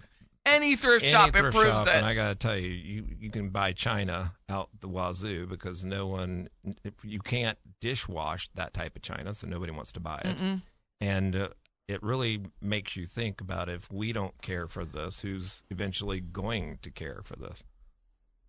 To 0.49 0.55
any 0.55 0.76
thrift 0.76 1.05
any 1.05 1.12
shop, 1.12 1.30
thrift 1.30 1.57
it 1.57 1.61
proves 1.61 1.78
shop, 1.78 1.86
it. 1.88 1.94
and 1.94 2.07
I 2.07 2.14
gotta 2.14 2.34
tell 2.34 2.57
you, 2.57 2.68
you 2.68 3.05
you 3.20 3.30
can 3.30 3.51
buy 3.51 3.72
china 3.72 4.34
out 4.49 4.70
the 4.80 4.88
wazoo 4.88 5.46
because 5.46 5.84
no 5.84 6.07
one, 6.07 6.49
if 6.84 6.94
you 7.05 7.20
can't 7.20 7.59
dishwash 7.80 8.49
that 8.55 8.72
type 8.74 8.96
of 8.96 9.03
china, 9.03 9.34
so 9.34 9.46
nobody 9.46 9.72
wants 9.72 9.92
to 9.92 10.01
buy 10.01 10.20
it, 10.24 10.36
Mm-mm. 10.38 10.62
and 11.01 11.36
uh, 11.36 11.49
it 11.86 12.03
really 12.03 12.42
makes 12.61 12.96
you 12.96 13.07
think 13.07 13.40
about 13.40 13.68
if 13.68 13.90
we 13.90 14.12
don't 14.12 14.40
care 14.42 14.66
for 14.66 14.84
this, 14.84 15.20
who's 15.20 15.62
eventually 15.70 16.20
going 16.20 16.78
to 16.82 16.90
care 16.90 17.20
for 17.24 17.36
this? 17.36 17.62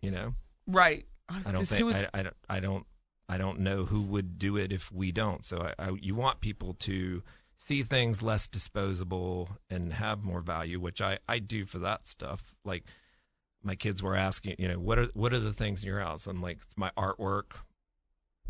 You 0.02 0.10
know, 0.10 0.34
right. 0.66 1.06
I 1.28 1.52
don't 1.52 1.64
think 1.66 1.84
was- 1.84 2.04
I, 2.12 2.20
I, 2.20 2.22
don't- 2.22 2.36
I 2.48 2.60
don't 2.60 2.86
I 3.28 3.38
don't 3.38 3.60
know 3.60 3.84
who 3.84 4.02
would 4.02 4.38
do 4.40 4.56
it 4.56 4.72
if 4.72 4.90
we 4.90 5.12
don't. 5.12 5.44
So 5.44 5.70
I, 5.78 5.86
I 5.86 5.90
you 6.00 6.16
want 6.16 6.40
people 6.40 6.74
to 6.80 7.22
see 7.60 7.82
things 7.82 8.22
less 8.22 8.48
disposable 8.48 9.50
and 9.68 9.92
have 9.92 10.24
more 10.24 10.40
value, 10.40 10.80
which 10.80 11.02
I 11.02 11.18
I 11.28 11.38
do 11.38 11.66
for 11.66 11.78
that 11.80 12.06
stuff. 12.06 12.56
Like 12.64 12.84
my 13.62 13.74
kids 13.74 14.02
were 14.02 14.16
asking, 14.16 14.56
you 14.58 14.66
know, 14.66 14.80
what 14.80 14.98
are 14.98 15.08
what 15.12 15.34
are 15.34 15.40
the 15.40 15.52
things 15.52 15.82
in 15.82 15.88
your 15.88 16.00
house? 16.00 16.26
I'm 16.26 16.40
like, 16.40 16.56
it's 16.62 16.78
my 16.78 16.90
artwork, 16.96 17.52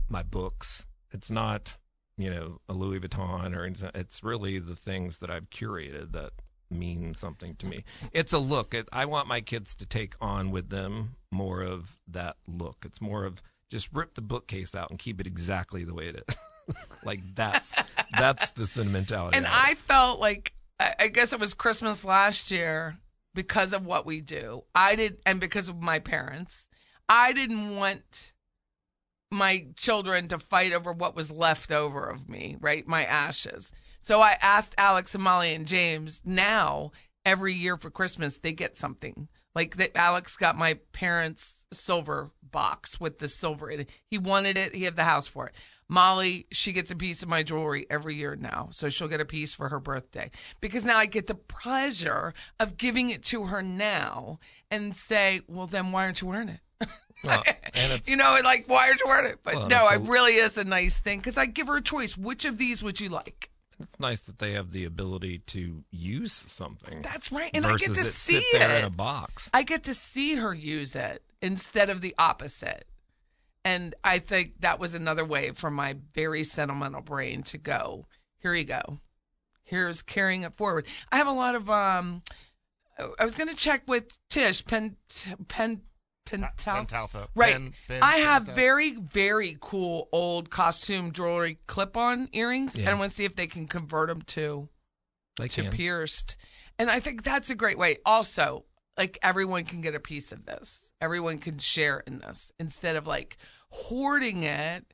my 0.09 0.23
books. 0.23 0.87
It's 1.11 1.31
not 1.31 1.77
you 2.17 2.31
know 2.31 2.61
a 2.69 2.73
Louis 2.73 3.01
Vuitton 3.01 3.57
or 3.57 3.91
it's 3.99 4.23
really 4.23 4.61
the 4.61 4.77
things 4.77 5.19
that 5.19 5.31
I've 5.31 5.51
curated 5.51 6.13
that 6.13 6.31
mean 6.71 7.13
something 7.13 7.57
to 7.57 7.67
me. 7.67 7.83
It's 8.13 8.33
a 8.33 8.39
look. 8.39 8.75
It, 8.75 8.89
I 8.93 9.07
want 9.07 9.27
my 9.27 9.41
kids 9.41 9.75
to 9.75 9.87
take 9.87 10.15
on 10.21 10.53
with 10.53 10.69
them 10.69 11.17
more 11.33 11.63
of 11.63 11.99
that 12.07 12.37
look. 12.47 12.85
It's 12.85 13.01
more 13.01 13.25
of 13.25 13.43
just 13.69 13.89
rip 13.93 14.15
the 14.15 14.23
bookcase 14.23 14.77
out 14.77 14.91
and 14.91 15.01
keep 15.01 15.21
it 15.21 15.27
exactly 15.27 15.83
the 15.83 15.95
way 15.95 16.07
it 16.07 16.25
is. 16.29 16.37
like 17.05 17.21
that's 17.35 17.75
that's 18.19 18.51
the 18.53 18.67
sentimentality. 18.67 19.37
And. 19.37 19.47
I 19.47 19.75
felt 19.75 20.21
like 20.21 20.53
I 20.99 21.09
guess 21.09 21.33
it 21.33 21.41
was 21.41 21.53
Christmas 21.53 22.05
last 22.05 22.51
year 22.51 22.97
because 23.35 23.73
of 23.73 23.85
what 23.85 24.07
we 24.07 24.21
do. 24.21 24.65
I 24.75 24.97
did, 24.97 25.19
and 25.27 25.39
because 25.39 25.69
of 25.69 25.81
my 25.81 25.99
parents, 25.99 26.69
I 27.09 27.33
didn't 27.33 27.77
want 27.77 28.33
my 29.31 29.67
children 29.77 30.29
to 30.29 30.39
fight 30.39 30.73
over 30.73 30.93
what 30.93 31.15
was 31.15 31.31
left 31.31 31.71
over 31.71 32.07
of 32.07 32.29
me, 32.29 32.57
right? 32.61 32.87
My 32.87 33.05
ashes. 33.05 33.73
So 34.01 34.21
I 34.21 34.37
asked 34.41 34.75
Alex 34.79 35.15
and 35.15 35.23
Molly 35.23 35.55
and 35.55 35.67
James 35.67 36.23
now 36.25 36.93
every 37.25 37.55
year 37.55 37.77
for 37.77 37.91
Christmas 37.91 38.39
they 38.39 38.53
get 38.53 38.77
something. 38.77 39.29
Like 39.55 39.77
that 39.77 39.97
Alex 39.97 40.37
got 40.37 40.57
my 40.57 40.79
parents' 40.93 41.65
silver 41.73 42.31
box 42.43 43.01
with 43.01 43.19
the 43.19 43.29
silver 43.29 43.71
in 43.71 43.81
it. 43.81 43.91
He 44.07 44.19
wanted 44.19 44.57
it, 44.57 44.75
he 44.75 44.85
had 44.85 44.97
the 44.97 45.05
house 45.05 45.27
for 45.27 45.49
it. 45.49 45.55
Molly, 45.91 46.47
she 46.53 46.73
gets 46.73 46.91
a 46.93 46.97
piece 46.97 47.23
of 47.23 47.29
my 47.29 47.43
jewelry 47.43 47.85
every 47.91 48.15
year 48.15 48.37
now. 48.37 48.69
So 48.71 48.89
she'll 48.89 49.09
get 49.09 49.21
a 49.21 49.25
piece 49.25 49.53
for 49.53 49.69
her 49.69 49.81
birthday. 49.81 50.31
Because 50.61 50.85
now 50.85 50.97
I 50.97 51.07
get 51.07 51.27
the 51.27 51.35
pleasure 51.35 52.33
of 52.61 52.77
giving 52.77 53.11
it 53.11 53.25
to 53.25 53.47
her 53.47 53.61
now 53.61 54.39
and 54.71 54.95
say, 54.95 55.41
well, 55.49 55.67
then 55.67 55.91
why 55.91 56.05
aren't 56.05 56.21
you 56.21 56.29
wearing 56.29 56.49
it? 56.49 56.61
Well, 57.23 57.43
you 58.07 58.17
know, 58.17 58.39
like, 58.43 58.65
why 58.67 58.87
aren't 58.87 59.01
you 59.01 59.07
wearing 59.07 59.33
it? 59.33 59.41
But 59.43 59.55
Well, 59.55 59.69
no, 59.69 59.89
it's 59.89 59.97
it 59.97 60.09
really 60.09 60.37
is 60.37 60.57
a 60.57 60.65
nice 60.65 60.99
thing 60.99 61.19
because 61.19 61.37
I 61.37 61.45
give 61.45 61.67
her 61.67 61.77
a 61.77 61.83
choice. 61.83 62.17
Which 62.17 62.47
of 62.47 62.57
these 62.57 62.83
would 62.83 62.99
you 62.99 63.11
like? 63.11 63.51
it's 63.81 63.99
nice 63.99 64.21
that 64.21 64.39
they 64.39 64.53
have 64.53 64.73
the 64.73 64.85
ability 64.85 65.39
to 65.49 65.85
use 65.91 66.33
something. 66.33 67.03
That's 67.03 67.33
right. 67.33 67.51
And 67.55 67.67
I 67.67 67.77
get 67.77 67.95
to 67.95 68.01
it 68.01 68.05
see 68.07 68.41
sit 68.41 68.45
there 68.53 68.77
in 68.79 68.85
a 68.85 68.91
box. 68.91 69.51
I 69.53 69.63
get 69.63 69.85
to 69.85 69.95
see 69.95 70.37
her 70.37 70.55
use 70.55 70.95
it 70.95 71.23
instead 71.43 71.91
of 71.91 72.01
the 72.01 72.15
opposite. 72.19 72.87
And 73.65 73.95
I 74.03 74.19
think 74.19 74.61
that 74.61 74.79
was 74.79 74.95
another 74.95 75.25
way 75.25 75.51
for 75.51 75.71
my 75.71 75.97
very 76.15 76.45
sentimental 76.45 77.03
brain 77.03 77.43
to 77.45 77.59
go, 77.59 78.07
here 78.39 78.55
you 78.55 78.65
go. 78.65 78.99
Here's 79.65 80.03
carrying 80.03 80.43
it 80.45 80.55
forward. 80.55 80.87
I 81.13 81.17
have 81.17 81.27
a 81.29 81.33
lot 81.33 81.55
of 81.55 81.69
um 81.71 82.23
I 83.19 83.25
was 83.25 83.35
going 83.35 83.49
to 83.49 83.55
check 83.55 83.83
with 83.87 84.05
Tish 84.29 84.65
Pen 84.65 84.97
Pen 85.49 85.83
Pental 86.27 86.51
Pentaltha. 86.57 87.29
Right. 87.35 87.55
Ben- 87.55 87.75
Ben 87.89 88.03
I 88.03 88.17
have 88.17 88.45
Pentaltha. 88.45 88.55
very, 88.55 88.95
very 88.95 89.57
cool 89.61 90.09
old 90.13 90.51
costume 90.51 91.13
jewelry 91.13 91.59
clip 91.67 91.97
on 91.97 92.29
earrings, 92.33 92.75
and 92.77 92.85
Yeah. 92.85 92.91
I 92.91 92.95
want 92.95 93.11
to 93.11 93.17
see 93.17 93.25
if 93.25 93.37
they 93.37 93.47
can 93.47 93.67
convert 93.67 94.09
them 94.09 94.23
to 94.23 94.69
They 95.39 95.49
to 95.49 95.63
can. 95.63 95.73
pierced. 95.73 96.37
And 96.79 96.91
I 96.91 97.01
think 97.01 97.23
that's 97.23 97.51
a 97.51 97.55
great 97.55 97.79
way. 97.79 97.99
Also, 98.07 98.65
like 99.01 99.19
everyone 99.23 99.65
can 99.65 99.81
get 99.81 99.95
a 99.95 100.01
piece 100.01 100.31
of 100.31 100.45
this. 100.45 100.93
Everyone 101.01 101.39
can 101.39 101.57
share 101.57 102.01
in 102.07 102.19
this 102.19 102.53
instead 102.61 102.97
of 102.97 103.07
like 103.07 103.39
hoarding 103.71 104.43
it 104.43 104.85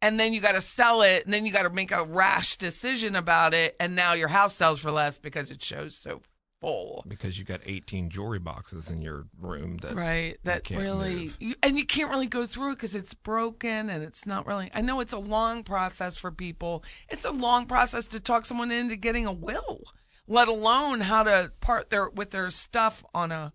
and 0.00 0.20
then 0.20 0.32
you 0.32 0.40
got 0.40 0.52
to 0.52 0.60
sell 0.60 1.02
it 1.02 1.24
and 1.24 1.34
then 1.34 1.44
you 1.44 1.52
got 1.52 1.64
to 1.64 1.70
make 1.70 1.90
a 1.90 2.04
rash 2.04 2.58
decision 2.58 3.16
about 3.16 3.54
it 3.54 3.74
and 3.80 3.96
now 3.96 4.12
your 4.12 4.28
house 4.28 4.54
sells 4.54 4.78
for 4.78 4.92
less 4.92 5.18
because 5.18 5.50
it 5.50 5.60
shows 5.60 5.96
so 5.96 6.20
full. 6.60 7.04
because 7.08 7.40
you 7.40 7.44
got 7.44 7.60
18 7.66 8.08
jewelry 8.08 8.38
boxes 8.38 8.88
in 8.88 9.02
your 9.02 9.26
room 9.36 9.78
that 9.78 9.96
Right. 9.96 10.36
That 10.44 10.62
can't 10.62 10.82
really, 10.82 11.32
you, 11.40 11.56
and 11.60 11.76
you 11.76 11.84
can't 11.84 12.08
really 12.08 12.28
go 12.28 12.46
through 12.46 12.70
it 12.70 12.74
because 12.76 12.94
it's 12.94 13.14
broken 13.14 13.90
and 13.90 14.04
it's 14.04 14.26
not 14.26 14.46
really. 14.46 14.70
I 14.74 14.80
know 14.80 15.00
it's 15.00 15.12
a 15.12 15.18
long 15.18 15.64
process 15.64 16.16
for 16.16 16.30
people. 16.30 16.84
It's 17.08 17.24
a 17.24 17.32
long 17.32 17.66
process 17.66 18.06
to 18.08 18.20
talk 18.20 18.44
someone 18.44 18.70
into 18.70 18.94
getting 18.94 19.26
a 19.26 19.32
will, 19.32 19.82
let 20.26 20.48
alone 20.48 21.00
how 21.00 21.22
to 21.22 21.52
part 21.60 21.90
their 21.90 22.08
with 22.08 22.30
their 22.30 22.50
stuff 22.50 23.04
on 23.14 23.32
a 23.32 23.52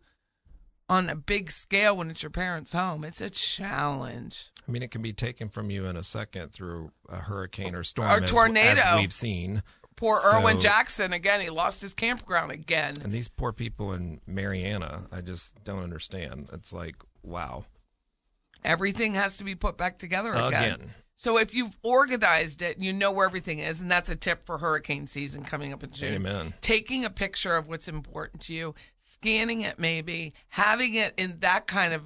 on 0.89 1.09
a 1.09 1.15
big 1.15 1.51
scale 1.51 1.95
when 1.95 2.09
it's 2.09 2.21
your 2.23 2.29
parents' 2.29 2.73
home. 2.73 3.03
It's 3.03 3.21
a 3.21 3.29
challenge. 3.29 4.51
I 4.67 4.71
mean, 4.71 4.83
it 4.83 4.91
can 4.91 5.01
be 5.01 5.13
taken 5.13 5.49
from 5.49 5.69
you 5.69 5.85
in 5.85 5.95
a 5.95 6.03
second 6.03 6.51
through 6.51 6.91
a 7.09 7.17
hurricane 7.17 7.75
or 7.75 7.83
storm, 7.83 8.09
Or 8.11 8.23
as- 8.23 8.29
tornado. 8.29 8.81
as 8.81 8.99
we've 8.99 9.13
seen. 9.13 9.63
Poor 9.95 10.19
So- 10.19 10.37
Irwin 10.39 10.59
Jackson 10.59 11.13
again. 11.13 11.41
He 11.41 11.49
lost 11.49 11.81
his 11.81 11.93
campground 11.93 12.51
again. 12.51 12.99
And 13.01 13.13
these 13.13 13.27
poor 13.29 13.53
people 13.53 13.93
in 13.93 14.19
Marianna, 14.27 15.07
I 15.11 15.21
just 15.21 15.63
don't 15.63 15.79
understand. 15.83 16.49
It's 16.51 16.73
like, 16.73 16.95
wow. 17.23 17.65
Everything 18.63 19.13
has 19.15 19.37
to 19.37 19.43
be 19.43 19.55
put 19.55 19.77
back 19.77 19.97
together 19.97 20.31
again. 20.31 20.73
Again. 20.73 20.93
So 21.21 21.37
if 21.37 21.53
you've 21.53 21.77
organized 21.83 22.63
it, 22.63 22.79
you 22.79 22.91
know 22.91 23.11
where 23.11 23.27
everything 23.27 23.59
is, 23.59 23.79
and 23.79 23.91
that's 23.91 24.09
a 24.09 24.15
tip 24.15 24.43
for 24.43 24.57
hurricane 24.57 25.05
season 25.05 25.43
coming 25.43 25.71
up 25.71 25.83
in 25.83 25.91
June. 25.91 26.15
Amen. 26.15 26.55
Taking 26.61 27.05
a 27.05 27.11
picture 27.11 27.55
of 27.55 27.67
what's 27.67 27.87
important 27.87 28.41
to 28.45 28.55
you, 28.55 28.73
scanning 28.97 29.61
it 29.61 29.77
maybe, 29.77 30.33
having 30.47 30.95
it 30.95 31.13
in 31.17 31.37
that 31.41 31.67
kind 31.67 31.93
of 31.93 32.01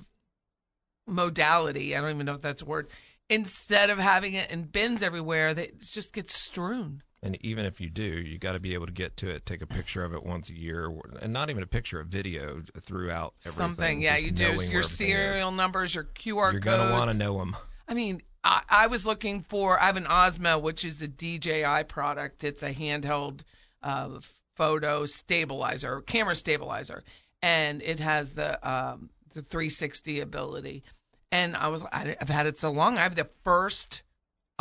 modality. 1.07 1.95
I 1.95 2.01
don't 2.01 2.09
even 2.09 2.25
know 2.25 2.33
if 2.33 2.41
that's 2.41 2.61
a 2.61 2.65
word. 2.65 2.89
Instead 3.29 3.89
of 3.89 3.99
having 3.99 4.33
it 4.33 4.51
in 4.51 4.63
bins 4.63 5.01
everywhere, 5.01 5.53
that 5.53 5.79
just 5.79 6.11
gets 6.11 6.35
strewn. 6.37 7.01
And 7.23 7.37
even 7.39 7.65
if 7.65 7.79
you 7.79 7.89
do, 7.89 8.03
you 8.03 8.37
got 8.37 8.51
to 8.51 8.59
be 8.59 8.73
able 8.73 8.85
to 8.85 8.91
get 8.91 9.15
to 9.15 9.29
it, 9.29 9.45
take 9.45 9.61
a 9.61 9.67
picture 9.67 10.03
of 10.03 10.13
it 10.13 10.25
once 10.25 10.49
a 10.49 10.59
year, 10.59 10.93
and 11.21 11.31
not 11.31 11.49
even 11.49 11.63
a 11.63 11.67
picture, 11.67 12.01
a 12.01 12.05
video 12.05 12.63
throughout 12.81 13.35
everything. 13.45 13.57
Something, 13.57 14.01
yeah, 14.01 14.17
you 14.17 14.31
do 14.31 14.43
your 14.43 14.53
everything 14.55 14.77
is. 14.77 14.91
serial 14.91 15.51
numbers, 15.53 15.95
your 15.95 16.03
QR 16.03 16.51
codes. 16.51 16.53
You're 16.55 16.59
gonna 16.59 16.91
want 16.91 17.11
to 17.11 17.17
know 17.17 17.37
them. 17.37 17.55
I 17.87 17.93
mean, 17.93 18.21
I, 18.45 18.61
I 18.69 18.87
was 18.87 19.05
looking 19.05 19.41
for. 19.41 19.79
I 19.79 19.87
have 19.87 19.97
an 19.97 20.05
Osmo, 20.05 20.61
which 20.61 20.85
is 20.85 21.01
a 21.01 21.07
DJI 21.07 21.85
product. 21.87 22.43
It's 22.43 22.63
a 22.63 22.73
handheld 22.73 23.41
uh, 23.81 24.19
photo 24.55 25.05
stabilizer, 25.05 26.01
camera 26.01 26.35
stabilizer, 26.35 27.03
and 27.41 27.81
it 27.81 27.99
has 27.99 28.33
the 28.33 28.53
um, 28.67 29.09
the 29.33 29.41
360 29.41 30.21
ability. 30.21 30.83
And 31.31 31.57
I 31.57 31.67
was, 31.67 31.83
I've 31.91 32.29
had 32.29 32.45
it 32.45 32.57
so 32.57 32.71
long. 32.71 32.97
I 32.97 33.01
have 33.01 33.15
the 33.15 33.27
first 33.43 34.03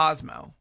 Osmo, 0.00 0.52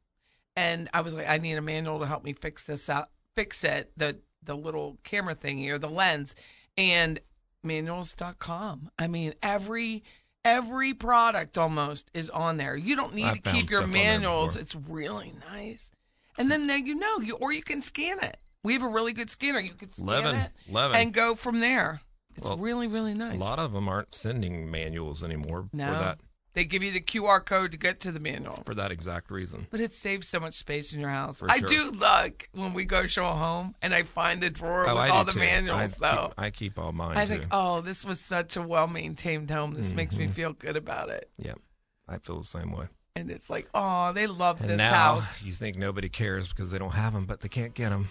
and 0.55 0.89
I 0.93 1.01
was 1.01 1.15
like, 1.15 1.27
I 1.27 1.37
need 1.37 1.53
a 1.53 1.61
manual 1.61 1.99
to 1.99 2.05
help 2.05 2.23
me 2.23 2.33
fix 2.33 2.65
this 2.65 2.89
out, 2.89 3.09
fix 3.35 3.63
it, 3.63 3.91
the 3.97 4.17
the 4.43 4.55
little 4.55 4.97
camera 5.03 5.33
thingy 5.33 5.69
or 5.69 5.77
the 5.77 5.89
lens, 5.89 6.35
and 6.77 7.21
manuals.com. 7.63 8.91
I 8.99 9.07
mean, 9.07 9.33
every 9.41 10.03
every 10.45 10.93
product 10.93 11.57
almost 11.57 12.09
is 12.13 12.29
on 12.29 12.57
there. 12.57 12.75
You 12.75 12.95
don't 12.95 13.13
need 13.13 13.25
I've 13.25 13.41
to 13.41 13.51
keep 13.51 13.69
your 13.71 13.81
stuff 13.81 13.83
on 13.85 13.91
there 13.91 14.03
manuals. 14.19 14.55
It's 14.55 14.75
really 14.75 15.33
nice. 15.51 15.91
And 16.37 16.49
then 16.49 16.67
now 16.67 16.75
you 16.75 16.95
know, 16.95 17.19
you 17.19 17.35
or 17.35 17.53
you 17.53 17.61
can 17.61 17.81
scan 17.81 18.19
it. 18.23 18.37
We 18.63 18.73
have 18.73 18.83
a 18.83 18.87
really 18.87 19.13
good 19.13 19.29
scanner. 19.29 19.59
You 19.59 19.73
can 19.73 19.89
scan 19.89 20.07
Levin, 20.07 20.35
it 20.35 20.51
Levin. 20.69 20.99
and 20.99 21.13
go 21.13 21.35
from 21.35 21.59
there. 21.59 22.01
It's 22.35 22.47
Well, 22.47 22.57
really 22.57 22.87
really 22.87 23.13
nice. 23.13 23.35
A 23.35 23.39
lot 23.39 23.59
of 23.59 23.73
them 23.73 23.87
aren't 23.87 24.13
sending 24.13 24.69
manuals 24.71 25.23
anymore 25.23 25.69
no, 25.71 25.85
for 25.85 25.91
that 25.93 26.19
they 26.53 26.65
give 26.65 26.83
you 26.83 26.91
the 26.91 27.01
QR 27.01 27.43
code 27.43 27.71
to 27.71 27.77
get 27.77 27.99
to 28.01 28.11
the 28.11 28.19
manual. 28.19 28.61
for 28.65 28.73
that 28.75 28.91
exact 28.91 29.31
reason. 29.31 29.67
But 29.71 29.79
it 29.79 29.93
saves 29.93 30.27
so 30.27 30.39
much 30.39 30.53
space 30.55 30.93
in 30.93 30.99
your 30.99 31.09
house. 31.09 31.39
For 31.39 31.49
I 31.49 31.59
sure. 31.59 31.67
do 31.67 31.91
look 31.91 32.47
when 32.53 32.73
we 32.73 32.85
go 32.85 33.07
show 33.07 33.25
a 33.27 33.31
home 33.33 33.75
and 33.81 33.93
I 33.93 34.03
find 34.03 34.41
the 34.41 34.49
drawer 34.49 34.87
Oh, 34.87 34.93
with 34.95 35.03
I 35.03 35.09
all 35.09 35.23
the 35.25 35.31
too. 35.31 35.39
manuals 35.39 35.95
I 36.01 36.11
though. 36.15 36.27
Keep, 36.29 36.33
I 36.39 36.49
keep 36.51 36.79
all 36.79 36.91
mine 36.91 37.17
I 37.17 37.25
too. 37.25 37.33
think, 37.39 37.47
oh, 37.51 37.81
this 37.81 38.05
was 38.05 38.19
such 38.19 38.55
a 38.55 38.61
well 38.61 38.87
maintained 38.87 39.49
home. 39.49 39.73
This 39.73 39.93
makes 39.93 40.15
me 40.15 40.27
Mhm. 40.27 40.33
feel 40.33 40.53
good 40.53 40.77
about 40.77 41.09
it. 41.09 41.29
Yep, 41.37 41.59
I 42.07 42.17
feel 42.19 42.39
the 42.39 42.47
same 42.47 42.71
way. 42.71 42.85
And 43.15 43.29
it's 43.29 43.47
like, 43.49 43.69
oh, 43.75 44.11
they 44.13 44.25
love 44.25 44.59
And 44.61 44.71
this 44.71 44.77
now 44.79 44.91
house. 45.15 45.43
you 45.43 45.53
think 45.53 45.77
nobody 45.77 46.09
cares 46.09 46.47
because 46.47 46.71
they 46.71 46.79
don't 46.79 46.93
have 46.93 47.13
them, 47.13 47.25
but 47.25 47.41
they 47.41 47.49
can't 47.49 47.73
get 47.75 47.89
them. 47.91 48.09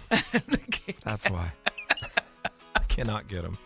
That's 1.04 1.28
why. 1.28 1.52
I 2.76 2.80
cannot 2.88 3.26
get 3.28 3.42
them. 3.42 3.58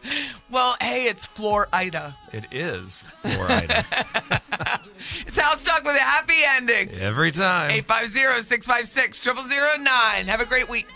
Well, 0.49 0.77
hey, 0.81 1.07
it's 1.07 1.27
Florida. 1.27 2.15
It 2.33 2.45
is 2.53 3.05
Florida. 3.23 3.85
it's 5.27 5.39
House 5.39 5.65
Talk 5.65 5.83
with 5.83 5.97
a 5.97 6.01
happy 6.01 6.39
ending. 6.45 6.91
Every 6.91 7.33
time. 7.33 7.73
850 7.73 8.43
656 8.43 9.21
0009. 9.21 10.27
Have 10.27 10.41
a 10.41 10.47
great 10.47 10.69
week. 10.69 10.87